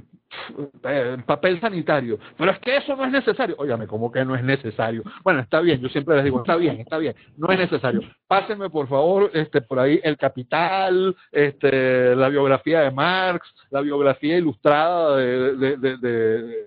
papel 1.27 1.61
sanitario, 1.61 2.19
pero 2.37 2.53
es 2.53 2.59
que 2.61 2.77
eso 2.77 2.97
no 2.97 3.05
es 3.05 3.13
necesario. 3.13 3.57
Óigame, 3.59 3.87
¿cómo 3.87 4.11
que 4.11 4.25
no 4.25 4.35
es 4.35 4.43
necesario? 4.43 5.03
Bueno, 5.23 5.41
está 5.41 5.61
bien, 5.61 5.81
yo 5.81 5.89
siempre 5.89 6.17
les 6.17 6.25
digo, 6.25 6.39
está 6.39 6.57
bien, 6.57 6.81
está 6.81 6.99
bien, 6.99 7.15
no 7.37 7.51
es 7.51 7.59
necesario. 7.59 8.03
Pásenme, 8.27 8.71
por 8.71 8.89
favor, 8.89 9.31
este, 9.35 9.63
por 9.63 9.79
ahí 9.79 10.01
el 10.03 10.17
Capital, 10.17 11.15
este, 11.31 12.17
la 12.17 12.29
biografía 12.29 12.81
de 12.81 12.91
Marx, 12.91 13.53
la 13.71 13.81
biografía 13.81 14.37
ilustrada 14.37 15.17
de, 15.17 15.57
de, 15.57 15.97
de, 15.97 16.67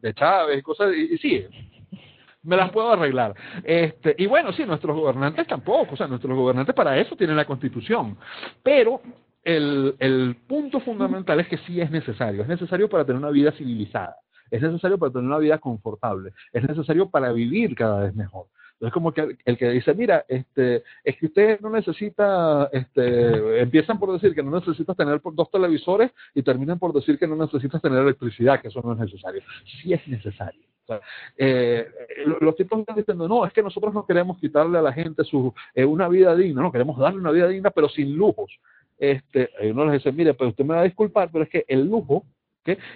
de 0.00 0.14
Chávez, 0.14 0.62
cosas, 0.62 0.92
y, 0.94 1.14
y 1.14 1.18
sí, 1.18 1.46
me 2.44 2.56
las 2.56 2.70
puedo 2.70 2.92
arreglar. 2.92 3.34
Este, 3.62 4.14
y 4.18 4.26
bueno, 4.26 4.52
sí, 4.52 4.64
nuestros 4.64 4.96
gobernantes 4.96 5.46
tampoco, 5.46 5.94
o 5.94 5.96
sea, 5.96 6.06
nuestros 6.06 6.36
gobernantes 6.36 6.74
para 6.74 6.96
eso 6.98 7.16
tienen 7.16 7.36
la 7.36 7.46
constitución, 7.46 8.16
pero 8.62 9.00
el, 9.44 9.94
el 9.98 10.36
punto 10.46 10.80
fundamental 10.80 11.40
es 11.40 11.48
que 11.48 11.58
sí 11.58 11.80
es 11.80 11.90
necesario, 11.90 12.42
es 12.42 12.48
necesario 12.48 12.88
para 12.88 13.04
tener 13.04 13.20
una 13.20 13.30
vida 13.30 13.52
civilizada, 13.52 14.16
es 14.50 14.62
necesario 14.62 14.98
para 14.98 15.12
tener 15.12 15.26
una 15.26 15.38
vida 15.38 15.58
confortable, 15.58 16.32
es 16.52 16.66
necesario 16.66 17.08
para 17.10 17.32
vivir 17.32 17.74
cada 17.74 18.00
vez 18.00 18.14
mejor. 18.14 18.46
Es 18.80 18.92
como 18.92 19.12
que 19.12 19.38
el 19.44 19.56
que 19.56 19.70
dice, 19.70 19.94
mira, 19.94 20.24
este, 20.28 20.82
es 21.04 21.16
que 21.16 21.26
usted 21.26 21.60
no 21.60 21.70
necesita, 21.70 22.68
este, 22.72 23.60
empiezan 23.60 23.98
por 23.98 24.12
decir 24.12 24.34
que 24.34 24.42
no 24.42 24.50
necesitas 24.50 24.96
tener 24.96 25.20
dos 25.22 25.50
televisores 25.50 26.10
y 26.34 26.42
terminan 26.42 26.78
por 26.78 26.92
decir 26.92 27.18
que 27.18 27.26
no 27.26 27.36
necesitas 27.36 27.80
tener 27.80 28.00
electricidad, 28.00 28.60
que 28.60 28.68
eso 28.68 28.82
no 28.84 28.92
es 28.92 28.98
necesario. 28.98 29.42
Sí 29.64 29.92
es 29.92 30.06
necesario. 30.06 30.60
Eh, 31.38 31.86
los 32.40 32.54
tipos 32.56 32.78
están 32.80 32.96
diciendo, 32.96 33.26
no, 33.26 33.46
es 33.46 33.52
que 33.52 33.62
nosotros 33.62 33.94
no 33.94 34.04
queremos 34.04 34.38
quitarle 34.38 34.78
a 34.78 34.82
la 34.82 34.92
gente 34.92 35.24
su, 35.24 35.54
eh, 35.74 35.84
una 35.84 36.08
vida 36.08 36.34
digna, 36.36 36.60
no, 36.60 36.72
queremos 36.72 36.98
darle 36.98 37.20
una 37.20 37.30
vida 37.30 37.48
digna, 37.48 37.70
pero 37.70 37.88
sin 37.88 38.14
lujos. 38.14 38.50
Este, 38.98 39.50
uno 39.62 39.86
les 39.86 39.94
dice, 39.94 40.12
mire, 40.12 40.34
pero 40.34 40.50
usted 40.50 40.64
me 40.64 40.74
va 40.74 40.80
a 40.80 40.84
disculpar, 40.84 41.30
pero 41.32 41.44
es 41.44 41.50
que 41.50 41.64
el 41.68 41.86
lujo 41.86 42.24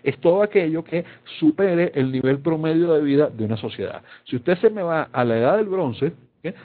es 0.02 0.18
todo 0.20 0.42
aquello 0.42 0.82
que 0.82 1.04
supere 1.38 1.92
el 1.94 2.10
nivel 2.10 2.38
promedio 2.38 2.92
de 2.94 3.02
vida 3.02 3.28
de 3.28 3.44
una 3.44 3.56
sociedad. 3.56 4.02
Si 4.24 4.36
usted 4.36 4.56
se 4.58 4.70
me 4.70 4.82
va 4.82 5.08
a 5.12 5.24
la 5.24 5.38
edad 5.38 5.56
del 5.58 5.66
bronce, 5.66 6.12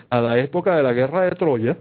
a 0.09 0.21
la 0.21 0.39
época 0.39 0.75
de 0.75 0.83
la 0.83 0.93
guerra 0.93 1.23
de 1.23 1.31
Troya, 1.31 1.77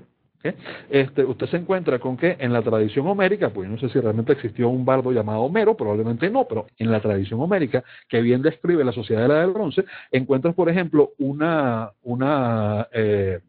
este, 0.91 1.25
usted 1.25 1.47
se 1.47 1.57
encuentra 1.57 1.99
con 1.99 2.17
que 2.17 2.37
en 2.39 2.53
la 2.53 2.63
tradición 2.63 3.07
homérica, 3.07 3.51
pues 3.51 3.69
no 3.69 3.79
sé 3.79 3.89
si 3.89 4.01
realmente 4.01 4.33
existió 4.33 4.69
un 4.69 4.85
bardo 4.85 5.13
llamado 5.13 5.43
Homero, 5.43 5.77
probablemente 5.77 6.29
no, 6.31 6.47
pero 6.49 6.67
en 6.79 6.91
la 6.91 7.01
tradición 7.01 7.41
homérica, 7.41 7.85
que 8.09 8.21
bien 8.21 8.43
describe 8.43 8.85
la 8.85 8.93
sociedad 8.93 9.23
de 9.23 9.29
la 9.29 9.35
edad 9.35 9.43
del 9.43 9.53
bronce, 9.53 9.85
encuentras, 10.11 10.55
por 10.55 10.69
ejemplo, 10.69 11.13
una, 11.19 11.93
una 12.03 12.89
eh, 12.93 13.41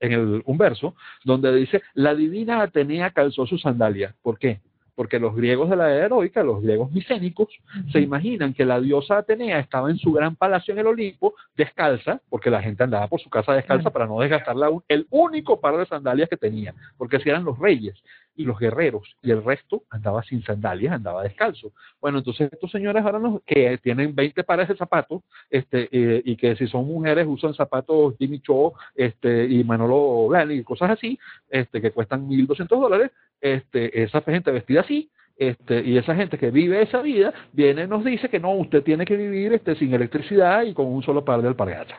en 0.00 0.12
el, 0.12 0.42
un 0.44 0.58
verso 0.58 0.94
donde 1.24 1.54
dice, 1.54 1.82
la 1.94 2.14
divina 2.14 2.62
Atenea 2.62 3.10
calzó 3.10 3.46
sus 3.46 3.62
sandalias. 3.62 4.14
¿Por 4.22 4.38
qué? 4.38 4.60
porque 4.98 5.20
los 5.20 5.36
griegos 5.36 5.70
de 5.70 5.76
la 5.76 5.94
era 5.94 6.06
heroica, 6.06 6.42
los 6.42 6.60
griegos 6.60 6.90
micénicos, 6.90 7.46
se 7.92 8.00
imaginan 8.00 8.52
que 8.52 8.64
la 8.64 8.80
diosa 8.80 9.18
Atenea 9.18 9.60
estaba 9.60 9.92
en 9.92 9.96
su 9.96 10.10
gran 10.10 10.34
palacio 10.34 10.74
en 10.74 10.80
el 10.80 10.88
Olimpo, 10.88 11.34
descalza, 11.56 12.20
porque 12.28 12.50
la 12.50 12.60
gente 12.60 12.82
andaba 12.82 13.06
por 13.06 13.20
su 13.20 13.30
casa 13.30 13.52
descalza 13.52 13.90
para 13.90 14.08
no 14.08 14.18
desgastar 14.18 14.56
el 14.88 15.06
único 15.10 15.60
par 15.60 15.76
de 15.76 15.86
sandalias 15.86 16.28
que 16.28 16.36
tenía, 16.36 16.74
porque 16.96 17.20
si 17.20 17.28
eran 17.28 17.44
los 17.44 17.56
reyes 17.60 17.94
y 18.38 18.44
los 18.44 18.58
guerreros, 18.58 19.16
y 19.20 19.32
el 19.32 19.44
resto 19.44 19.82
andaba 19.90 20.22
sin 20.22 20.42
sandalias, 20.44 20.94
andaba 20.94 21.24
descalzo. 21.24 21.72
Bueno, 22.00 22.18
entonces 22.18 22.50
estos 22.52 22.70
señores 22.70 23.04
ahora 23.04 23.18
nos, 23.18 23.42
que 23.42 23.78
tienen 23.82 24.14
20 24.14 24.44
pares 24.44 24.68
de 24.68 24.76
zapatos, 24.76 25.22
este, 25.50 25.88
eh, 25.90 26.22
y 26.24 26.36
que 26.36 26.54
si 26.56 26.68
son 26.68 26.86
mujeres 26.86 27.26
usan 27.28 27.52
zapatos 27.52 28.14
Jimmy 28.18 28.40
Cho, 28.40 28.74
este, 28.94 29.44
y 29.46 29.64
Manolo 29.64 30.28
Blahnik 30.28 30.60
y 30.60 30.64
cosas 30.64 30.90
así, 30.90 31.18
este, 31.50 31.80
que 31.80 31.90
cuestan 31.90 32.28
1.200 32.28 32.68
dólares, 32.68 33.10
este, 33.40 34.02
esa 34.02 34.22
gente 34.22 34.52
vestida 34.52 34.82
así, 34.82 35.10
este, 35.36 35.82
y 35.84 35.98
esa 35.98 36.14
gente 36.14 36.38
que 36.38 36.50
vive 36.52 36.80
esa 36.80 37.02
vida, 37.02 37.34
viene 37.52 37.84
y 37.84 37.86
nos 37.88 38.04
dice 38.04 38.28
que 38.28 38.38
no, 38.38 38.52
usted 38.54 38.82
tiene 38.84 39.04
que 39.04 39.16
vivir 39.16 39.52
este, 39.52 39.74
sin 39.74 39.92
electricidad 39.92 40.62
y 40.62 40.74
con 40.74 40.86
un 40.86 41.02
solo 41.02 41.24
par 41.24 41.42
de 41.42 41.48
alpargatas. 41.48 41.98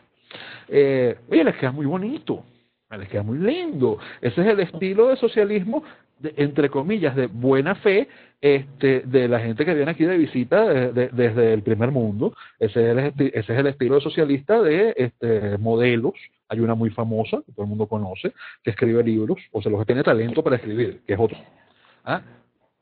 Eh, 0.70 1.18
oye, 1.30 1.44
les 1.44 1.56
queda 1.58 1.72
muy 1.72 1.86
bonito, 1.86 2.46
les 2.98 3.08
queda 3.08 3.24
muy 3.24 3.38
lindo. 3.38 4.00
Ese 4.22 4.42
es 4.42 4.48
el 4.48 4.60
estilo 4.60 5.08
de 5.10 5.16
socialismo, 5.18 5.84
entre 6.36 6.70
comillas, 6.70 7.16
de 7.16 7.28
buena 7.28 7.76
fe 7.76 8.08
este, 8.42 9.02
de 9.02 9.28
la 9.28 9.40
gente 9.40 9.66
que 9.66 9.74
viene 9.74 9.92
aquí 9.92 10.06
de 10.06 10.18
visita 10.18 10.66
desde 10.92 11.54
el 11.54 11.64
primer 11.64 11.92
mundo. 11.92 12.34
Ese 12.60 12.92
es 12.92 12.98
el, 12.98 13.32
ese 13.34 13.54
es 13.54 13.60
el 13.60 13.68
estilo 13.68 14.02
socialista 14.02 14.62
de 14.62 14.94
este, 14.98 15.58
modelos 15.58 16.14
hay 16.50 16.60
una 16.60 16.76
muy 16.76 16.90
famosa, 16.90 17.38
que 17.46 17.52
todo 17.52 17.64
el 17.64 17.70
mundo 17.70 17.88
conoce, 17.88 18.34
que 18.64 18.72
escribe 18.72 19.04
libros, 19.04 19.40
o 19.52 19.62
sea, 19.62 19.72
los 19.72 19.80
que 19.82 19.86
tiene 19.86 20.04
talento 20.04 20.44
para 20.44 20.56
escribir, 20.56 21.02
que 21.06 21.14
es 21.14 21.20
otro. 21.20 21.38
¿Ah? 22.04 22.22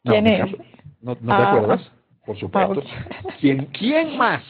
¿Quién 0.04 0.26
es? 0.26 0.56
¿No, 1.02 1.16
te 1.16 1.24
ah. 1.28 1.52
acuerdas? 1.52 1.92
Por 2.26 2.38
supuesto. 2.40 2.84
¿Quién, 3.40 3.66
¿Quién 3.66 4.18
más? 4.18 4.42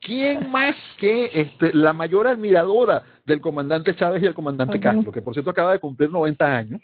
¿Quién 0.00 0.50
más 0.50 0.74
que 0.98 1.30
este, 1.32 1.74
la 1.74 1.92
mayor 1.92 2.26
admiradora 2.26 3.02
del 3.26 3.40
comandante 3.40 3.94
Chávez 3.94 4.22
y 4.22 4.26
el 4.26 4.34
comandante 4.34 4.80
Castro, 4.80 5.12
que 5.12 5.20
por 5.20 5.34
cierto 5.34 5.50
acaba 5.50 5.72
de 5.72 5.78
cumplir 5.78 6.10
90 6.10 6.56
años? 6.56 6.80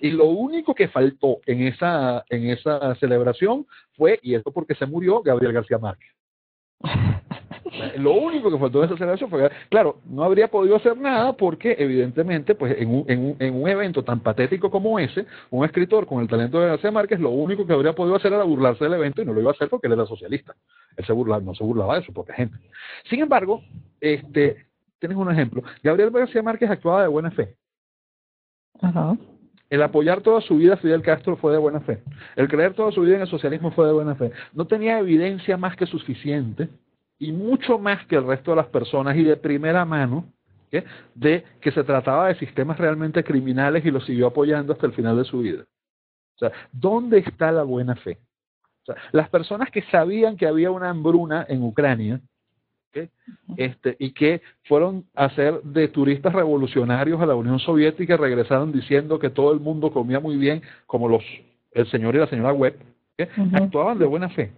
Y 0.00 0.10
lo 0.10 0.26
único 0.26 0.74
que 0.74 0.88
faltó 0.88 1.40
en 1.44 1.66
esa, 1.66 2.24
en 2.30 2.48
esa 2.48 2.94
celebración 2.94 3.66
fue, 3.96 4.18
y 4.22 4.34
esto 4.34 4.52
porque 4.52 4.74
se 4.74 4.86
murió, 4.86 5.20
Gabriel 5.20 5.52
García 5.52 5.78
Márquez. 5.78 6.10
Lo 7.96 8.12
único 8.12 8.50
que 8.50 8.58
faltó 8.58 8.78
en 8.78 8.86
esa 8.86 8.96
celebración 8.96 9.30
fue, 9.30 9.50
claro, 9.68 9.98
no 10.04 10.24
habría 10.24 10.48
podido 10.48 10.76
hacer 10.76 10.96
nada 10.96 11.32
porque 11.32 11.76
evidentemente, 11.78 12.54
pues 12.54 12.76
en 12.78 12.94
un, 12.94 13.04
en, 13.08 13.20
un, 13.20 13.36
en 13.38 13.54
un 13.54 13.68
evento 13.68 14.02
tan 14.02 14.20
patético 14.20 14.70
como 14.70 14.98
ese, 14.98 15.26
un 15.50 15.64
escritor 15.64 16.06
con 16.06 16.20
el 16.20 16.28
talento 16.28 16.60
de 16.60 16.68
García 16.68 16.90
Márquez, 16.90 17.20
lo 17.20 17.30
único 17.30 17.66
que 17.66 17.72
habría 17.72 17.92
podido 17.92 18.16
hacer 18.16 18.32
era 18.32 18.44
burlarse 18.44 18.84
del 18.84 18.94
evento 18.94 19.22
y 19.22 19.24
no 19.24 19.32
lo 19.32 19.40
iba 19.40 19.50
a 19.50 19.54
hacer 19.54 19.68
porque 19.68 19.86
él 19.86 19.94
era 19.94 20.06
socialista. 20.06 20.54
Él 20.96 21.04
se 21.04 21.12
burlaba, 21.12 21.42
no 21.42 21.54
se 21.54 21.64
burlaba 21.64 21.98
de 21.98 22.06
su 22.06 22.12
propia 22.12 22.34
gente. 22.34 22.56
Sin 23.08 23.20
embargo, 23.20 23.62
este, 24.00 24.66
tienes 24.98 25.18
un 25.18 25.30
ejemplo. 25.30 25.62
Gabriel 25.82 26.10
García 26.10 26.42
Márquez 26.42 26.70
actuaba 26.70 27.02
de 27.02 27.08
buena 27.08 27.30
fe. 27.30 27.56
El 29.70 29.82
apoyar 29.82 30.20
toda 30.20 30.40
su 30.40 30.56
vida 30.56 30.74
a 30.74 30.76
Fidel 30.76 31.02
Castro 31.02 31.36
fue 31.36 31.52
de 31.52 31.58
buena 31.58 31.80
fe. 31.80 32.02
El 32.36 32.48
creer 32.48 32.74
toda 32.74 32.92
su 32.92 33.00
vida 33.00 33.16
en 33.16 33.22
el 33.22 33.28
socialismo 33.28 33.70
fue 33.72 33.86
de 33.86 33.92
buena 33.92 34.14
fe. 34.14 34.30
No 34.52 34.66
tenía 34.66 34.98
evidencia 34.98 35.56
más 35.56 35.74
que 35.74 35.86
suficiente 35.86 36.68
y 37.18 37.32
mucho 37.32 37.78
más 37.78 38.06
que 38.06 38.16
el 38.16 38.26
resto 38.26 38.50
de 38.52 38.58
las 38.58 38.66
personas 38.66 39.16
y 39.16 39.24
de 39.24 39.36
primera 39.36 39.84
mano 39.84 40.26
de 41.14 41.44
que 41.60 41.70
se 41.70 41.84
trataba 41.84 42.28
de 42.28 42.34
sistemas 42.36 42.78
realmente 42.78 43.22
criminales 43.22 43.84
y 43.84 43.90
lo 43.90 44.00
siguió 44.00 44.26
apoyando 44.26 44.72
hasta 44.72 44.86
el 44.86 44.92
final 44.92 45.16
de 45.16 45.24
su 45.24 45.38
vida. 45.38 45.64
O 46.34 46.38
sea, 46.38 46.52
¿dónde 46.72 47.18
está 47.18 47.52
la 47.52 47.62
buena 47.62 47.94
fe? 47.96 48.18
O 48.82 48.86
sea, 48.86 48.96
las 49.12 49.28
personas 49.28 49.70
que 49.70 49.82
sabían 49.82 50.36
que 50.36 50.46
había 50.46 50.70
una 50.70 50.90
hambruna 50.90 51.46
en 51.48 51.62
Ucrania, 51.62 52.20
este, 53.56 53.96
y 53.98 54.12
que 54.12 54.40
fueron 54.64 55.04
a 55.14 55.28
ser 55.30 55.60
de 55.62 55.88
turistas 55.88 56.32
revolucionarios 56.32 57.20
a 57.20 57.26
la 57.26 57.34
Unión 57.34 57.58
Soviética 57.58 58.14
y 58.14 58.16
regresaron 58.16 58.70
diciendo 58.70 59.18
que 59.18 59.30
todo 59.30 59.52
el 59.52 59.58
mundo 59.58 59.92
comía 59.92 60.20
muy 60.20 60.36
bien, 60.36 60.62
como 60.86 61.08
los 61.08 61.24
el 61.72 61.90
señor 61.90 62.14
y 62.14 62.18
la 62.18 62.28
señora 62.28 62.52
Webb, 62.52 62.76
actuaban 63.52 63.98
de 63.98 64.06
buena 64.06 64.28
fe. 64.28 64.52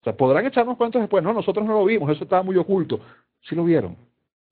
O 0.00 0.04
sea, 0.04 0.16
podrán 0.16 0.46
echarnos 0.46 0.78
cuentos 0.78 1.00
después, 1.00 1.22
no, 1.22 1.34
nosotros 1.34 1.66
no 1.66 1.74
lo 1.74 1.84
vimos, 1.84 2.10
eso 2.10 2.24
estaba 2.24 2.42
muy 2.42 2.56
oculto. 2.56 3.00
Sí 3.42 3.54
lo 3.54 3.64
vieron, 3.64 3.96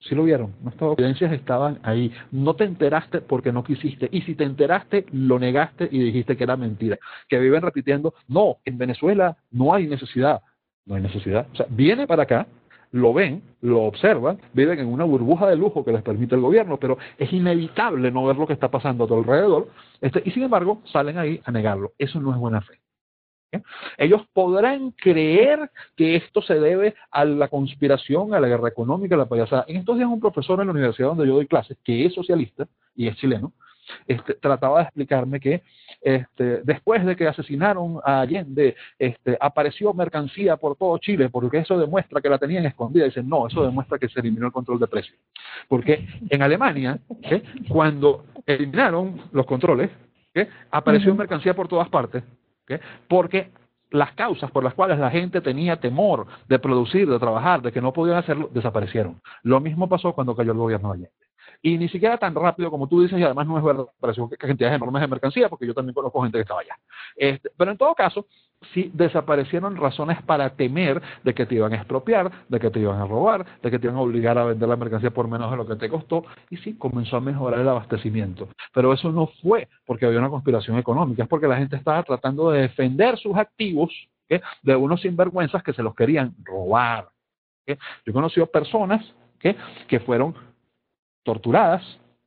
sí 0.00 0.14
lo 0.14 0.24
vieron, 0.24 0.54
nuestras 0.62 0.92
evidencias 0.92 1.32
estaban 1.32 1.78
ahí. 1.82 2.12
No 2.30 2.54
te 2.54 2.64
enteraste 2.64 3.22
porque 3.22 3.52
no 3.52 3.64
quisiste, 3.64 4.08
y 4.12 4.20
si 4.22 4.34
te 4.34 4.44
enteraste, 4.44 5.06
lo 5.10 5.38
negaste 5.38 5.88
y 5.90 6.00
dijiste 6.00 6.36
que 6.36 6.44
era 6.44 6.56
mentira. 6.56 6.98
Que 7.28 7.38
viven 7.38 7.62
repitiendo, 7.62 8.14
no, 8.28 8.56
en 8.64 8.76
Venezuela 8.76 9.38
no 9.50 9.72
hay 9.72 9.86
necesidad, 9.86 10.42
no 10.84 10.96
hay 10.96 11.02
necesidad. 11.02 11.46
O 11.52 11.56
sea, 11.56 11.66
viene 11.70 12.06
para 12.06 12.24
acá, 12.24 12.46
lo 12.92 13.14
ven, 13.14 13.42
lo 13.62 13.82
observan, 13.84 14.38
viven 14.52 14.78
en 14.80 14.86
una 14.86 15.04
burbuja 15.04 15.48
de 15.48 15.56
lujo 15.56 15.82
que 15.84 15.92
les 15.92 16.02
permite 16.02 16.34
el 16.34 16.42
gobierno, 16.42 16.78
pero 16.78 16.98
es 17.16 17.32
inevitable 17.32 18.10
no 18.10 18.26
ver 18.26 18.36
lo 18.36 18.46
que 18.46 18.52
está 18.52 18.70
pasando 18.70 19.04
a 19.04 19.08
tu 19.08 19.14
alrededor, 19.14 19.68
este, 20.00 20.22
y 20.26 20.30
sin 20.30 20.42
embargo 20.42 20.82
salen 20.92 21.16
ahí 21.16 21.40
a 21.44 21.50
negarlo. 21.50 21.92
Eso 21.98 22.20
no 22.20 22.32
es 22.32 22.38
buena 22.38 22.60
fe. 22.60 22.78
Ellos 23.96 24.22
podrán 24.32 24.90
creer 24.92 25.70
que 25.96 26.16
esto 26.16 26.42
se 26.42 26.54
debe 26.54 26.94
a 27.10 27.24
la 27.24 27.48
conspiración, 27.48 28.34
a 28.34 28.40
la 28.40 28.48
guerra 28.48 28.68
económica, 28.68 29.14
a 29.14 29.18
la 29.18 29.28
payasada. 29.28 29.64
En 29.68 29.76
estos 29.76 29.96
días 29.96 30.08
un 30.08 30.20
profesor 30.20 30.60
en 30.60 30.66
la 30.66 30.72
universidad 30.72 31.08
donde 31.08 31.26
yo 31.26 31.34
doy 31.34 31.46
clases, 31.46 31.78
que 31.82 32.04
es 32.04 32.14
socialista 32.14 32.68
y 32.94 33.08
es 33.08 33.16
chileno, 33.16 33.52
este, 34.06 34.34
trataba 34.34 34.78
de 34.78 34.84
explicarme 34.84 35.40
que 35.40 35.62
este, 36.00 36.62
después 36.62 37.04
de 37.04 37.16
que 37.16 37.26
asesinaron 37.26 38.00
a 38.04 38.20
Allende, 38.20 38.76
este, 38.98 39.36
apareció 39.40 39.92
mercancía 39.94 40.56
por 40.56 40.76
todo 40.76 40.98
Chile, 40.98 41.28
porque 41.30 41.58
eso 41.58 41.78
demuestra 41.78 42.20
que 42.20 42.28
la 42.28 42.38
tenían 42.38 42.66
escondida. 42.66 43.06
Dicen, 43.06 43.28
no, 43.28 43.46
eso 43.46 43.64
demuestra 43.64 43.98
que 43.98 44.08
se 44.08 44.20
eliminó 44.20 44.46
el 44.46 44.52
control 44.52 44.78
de 44.78 44.86
precios. 44.86 45.18
Porque 45.68 46.06
en 46.28 46.42
Alemania, 46.42 46.98
cuando 47.68 48.26
eliminaron 48.46 49.22
los 49.32 49.46
controles, 49.46 49.90
apareció 50.70 51.14
mercancía 51.14 51.54
por 51.54 51.66
todas 51.66 51.88
partes, 51.88 52.22
porque 53.08 53.50
las 53.90 54.12
causas 54.12 54.50
por 54.50 54.64
las 54.64 54.74
cuales 54.74 54.98
la 54.98 55.10
gente 55.10 55.40
tenía 55.40 55.80
temor 55.80 56.26
de 56.46 56.58
producir, 56.58 57.08
de 57.08 57.18
trabajar, 57.18 57.62
de 57.62 57.72
que 57.72 57.80
no 57.80 57.92
podían 57.92 58.18
hacerlo, 58.18 58.50
desaparecieron. 58.52 59.20
Lo 59.42 59.60
mismo 59.60 59.88
pasó 59.88 60.12
cuando 60.12 60.36
cayó 60.36 60.52
el 60.52 60.58
gobierno 60.58 60.88
de 60.88 60.94
Allende 60.94 61.27
y 61.62 61.78
ni 61.78 61.88
siquiera 61.88 62.18
tan 62.18 62.34
rápido 62.34 62.70
como 62.70 62.88
tú 62.88 63.02
dices, 63.02 63.18
y 63.18 63.22
además 63.22 63.46
no 63.46 63.58
es 63.58 63.64
verdad, 63.64 63.86
pareció 64.00 64.28
que 64.28 64.36
cantidades 64.36 64.76
enormes 64.76 65.02
de 65.02 65.08
mercancía, 65.08 65.48
porque 65.48 65.66
yo 65.66 65.74
también 65.74 65.94
conozco 65.94 66.22
gente 66.22 66.38
que 66.38 66.42
estaba 66.42 66.60
allá. 66.60 66.78
Este, 67.16 67.50
pero 67.56 67.70
en 67.70 67.78
todo 67.78 67.94
caso, 67.94 68.26
sí 68.72 68.90
desaparecieron 68.94 69.76
razones 69.76 70.20
para 70.22 70.50
temer 70.50 71.00
de 71.22 71.34
que 71.34 71.46
te 71.46 71.54
iban 71.54 71.72
a 71.72 71.76
expropiar, 71.76 72.30
de 72.48 72.58
que 72.60 72.70
te 72.70 72.80
iban 72.80 73.00
a 73.00 73.06
robar, 73.06 73.46
de 73.62 73.70
que 73.70 73.78
te 73.78 73.86
iban 73.86 73.96
a 73.96 74.00
obligar 74.00 74.36
a 74.38 74.44
vender 74.44 74.68
la 74.68 74.76
mercancía 74.76 75.10
por 75.10 75.28
menos 75.28 75.50
de 75.50 75.56
lo 75.56 75.66
que 75.66 75.76
te 75.76 75.88
costó, 75.88 76.24
y 76.50 76.56
sí 76.58 76.76
comenzó 76.76 77.16
a 77.16 77.20
mejorar 77.20 77.60
el 77.60 77.68
abastecimiento. 77.68 78.48
Pero 78.72 78.92
eso 78.92 79.12
no 79.12 79.28
fue 79.42 79.68
porque 79.86 80.06
había 80.06 80.18
una 80.18 80.30
conspiración 80.30 80.78
económica, 80.78 81.22
es 81.22 81.28
porque 81.28 81.48
la 81.48 81.56
gente 81.56 81.76
estaba 81.76 82.02
tratando 82.02 82.50
de 82.50 82.62
defender 82.62 83.16
sus 83.18 83.36
activos 83.36 83.92
de 84.62 84.76
unos 84.76 85.00
sinvergüenzas 85.00 85.62
que 85.62 85.72
se 85.72 85.82
los 85.82 85.94
querían 85.94 86.34
robar. 86.44 87.08
Yo 87.66 87.74
he 88.06 88.12
conocido 88.12 88.46
personas 88.46 89.04
que 89.38 90.00
fueron 90.00 90.34
torturadas, 91.28 91.82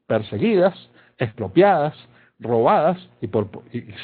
perseguidas, 0.06 0.76
expropiadas, 1.18 1.96
robadas 2.40 3.00
y, 3.20 3.26
por, 3.26 3.48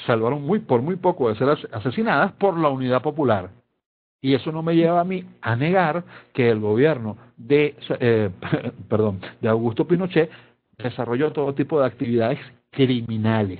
salvaron 0.07 0.41
muy, 0.41 0.57
por 0.57 0.81
muy 0.81 0.95
poco 0.95 1.29
de 1.29 1.35
ser 1.35 1.49
asesinadas 1.71 2.31
por 2.31 2.57
la 2.57 2.69
unidad 2.69 3.03
popular. 3.03 3.51
Y 4.19 4.33
eso 4.33 4.51
no 4.51 4.63
me 4.63 4.75
lleva 4.75 4.99
a 4.99 5.03
mí 5.03 5.23
a 5.41 5.55
negar 5.55 6.03
que 6.33 6.49
el 6.49 6.59
gobierno 6.59 7.15
de, 7.37 7.75
eh, 7.99 8.31
perdón, 8.89 9.19
de 9.39 9.49
Augusto 9.49 9.87
Pinochet 9.87 10.31
desarrolló 10.79 11.31
todo 11.31 11.53
tipo 11.53 11.79
de 11.79 11.85
actividades 11.85 12.39
criminales. 12.71 13.59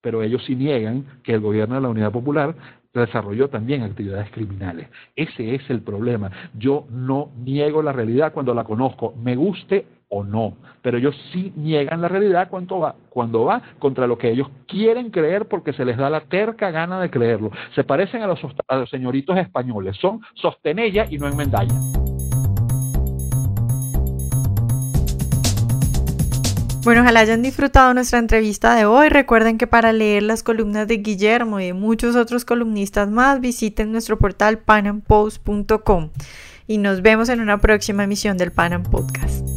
Pero 0.00 0.24
ellos 0.24 0.42
sí 0.44 0.56
niegan 0.56 1.04
que 1.22 1.34
el 1.34 1.40
gobierno 1.40 1.76
de 1.76 1.82
la 1.82 1.88
Unidad 1.88 2.10
Popular 2.10 2.56
desarrolló 2.92 3.48
también 3.48 3.82
actividades 3.84 4.28
criminales. 4.32 4.88
Ese 5.14 5.54
es 5.54 5.70
el 5.70 5.82
problema. 5.82 6.32
Yo 6.58 6.84
no 6.90 7.30
niego 7.38 7.80
la 7.80 7.92
realidad 7.92 8.32
cuando 8.32 8.52
la 8.54 8.64
conozco, 8.64 9.14
me 9.22 9.36
guste 9.36 9.86
o 10.08 10.24
no, 10.24 10.54
pero 10.82 10.98
ellos 10.98 11.14
sí 11.32 11.52
niegan 11.56 12.00
la 12.00 12.08
realidad 12.08 12.48
cuando 12.50 12.78
va, 12.78 12.94
cuando 13.08 13.44
va 13.44 13.62
contra 13.78 14.06
lo 14.06 14.18
que 14.18 14.30
ellos 14.30 14.48
quieren 14.66 15.10
creer 15.10 15.46
porque 15.46 15.72
se 15.72 15.84
les 15.84 15.96
da 15.96 16.10
la 16.10 16.20
terca 16.20 16.70
gana 16.70 17.00
de 17.00 17.10
creerlo. 17.10 17.50
Se 17.74 17.84
parecen 17.84 18.22
a 18.22 18.26
los, 18.26 18.40
a 18.68 18.76
los 18.76 18.90
señoritos 18.90 19.36
españoles, 19.36 19.96
son 20.00 20.20
sostenella 20.34 21.06
y 21.10 21.18
no 21.18 21.28
en 21.28 21.36
mendalla. 21.36 21.74
Bueno, 26.84 27.00
ojalá 27.00 27.20
hayan 27.20 27.42
disfrutado 27.42 27.94
nuestra 27.94 28.18
entrevista 28.18 28.74
de 28.74 28.84
hoy. 28.84 29.08
Recuerden 29.08 29.56
que 29.56 29.66
para 29.66 29.94
leer 29.94 30.22
las 30.22 30.42
columnas 30.42 30.86
de 30.86 30.98
Guillermo 30.98 31.58
y 31.58 31.66
de 31.66 31.72
muchos 31.72 32.14
otros 32.14 32.44
columnistas 32.44 33.08
más, 33.08 33.40
visiten 33.40 33.90
nuestro 33.90 34.18
portal 34.18 34.58
panampost.com 34.58 36.10
y 36.66 36.76
nos 36.76 37.00
vemos 37.00 37.30
en 37.30 37.40
una 37.40 37.58
próxima 37.58 38.04
emisión 38.04 38.36
del 38.36 38.52
Panam 38.52 38.82
Podcast. 38.82 39.53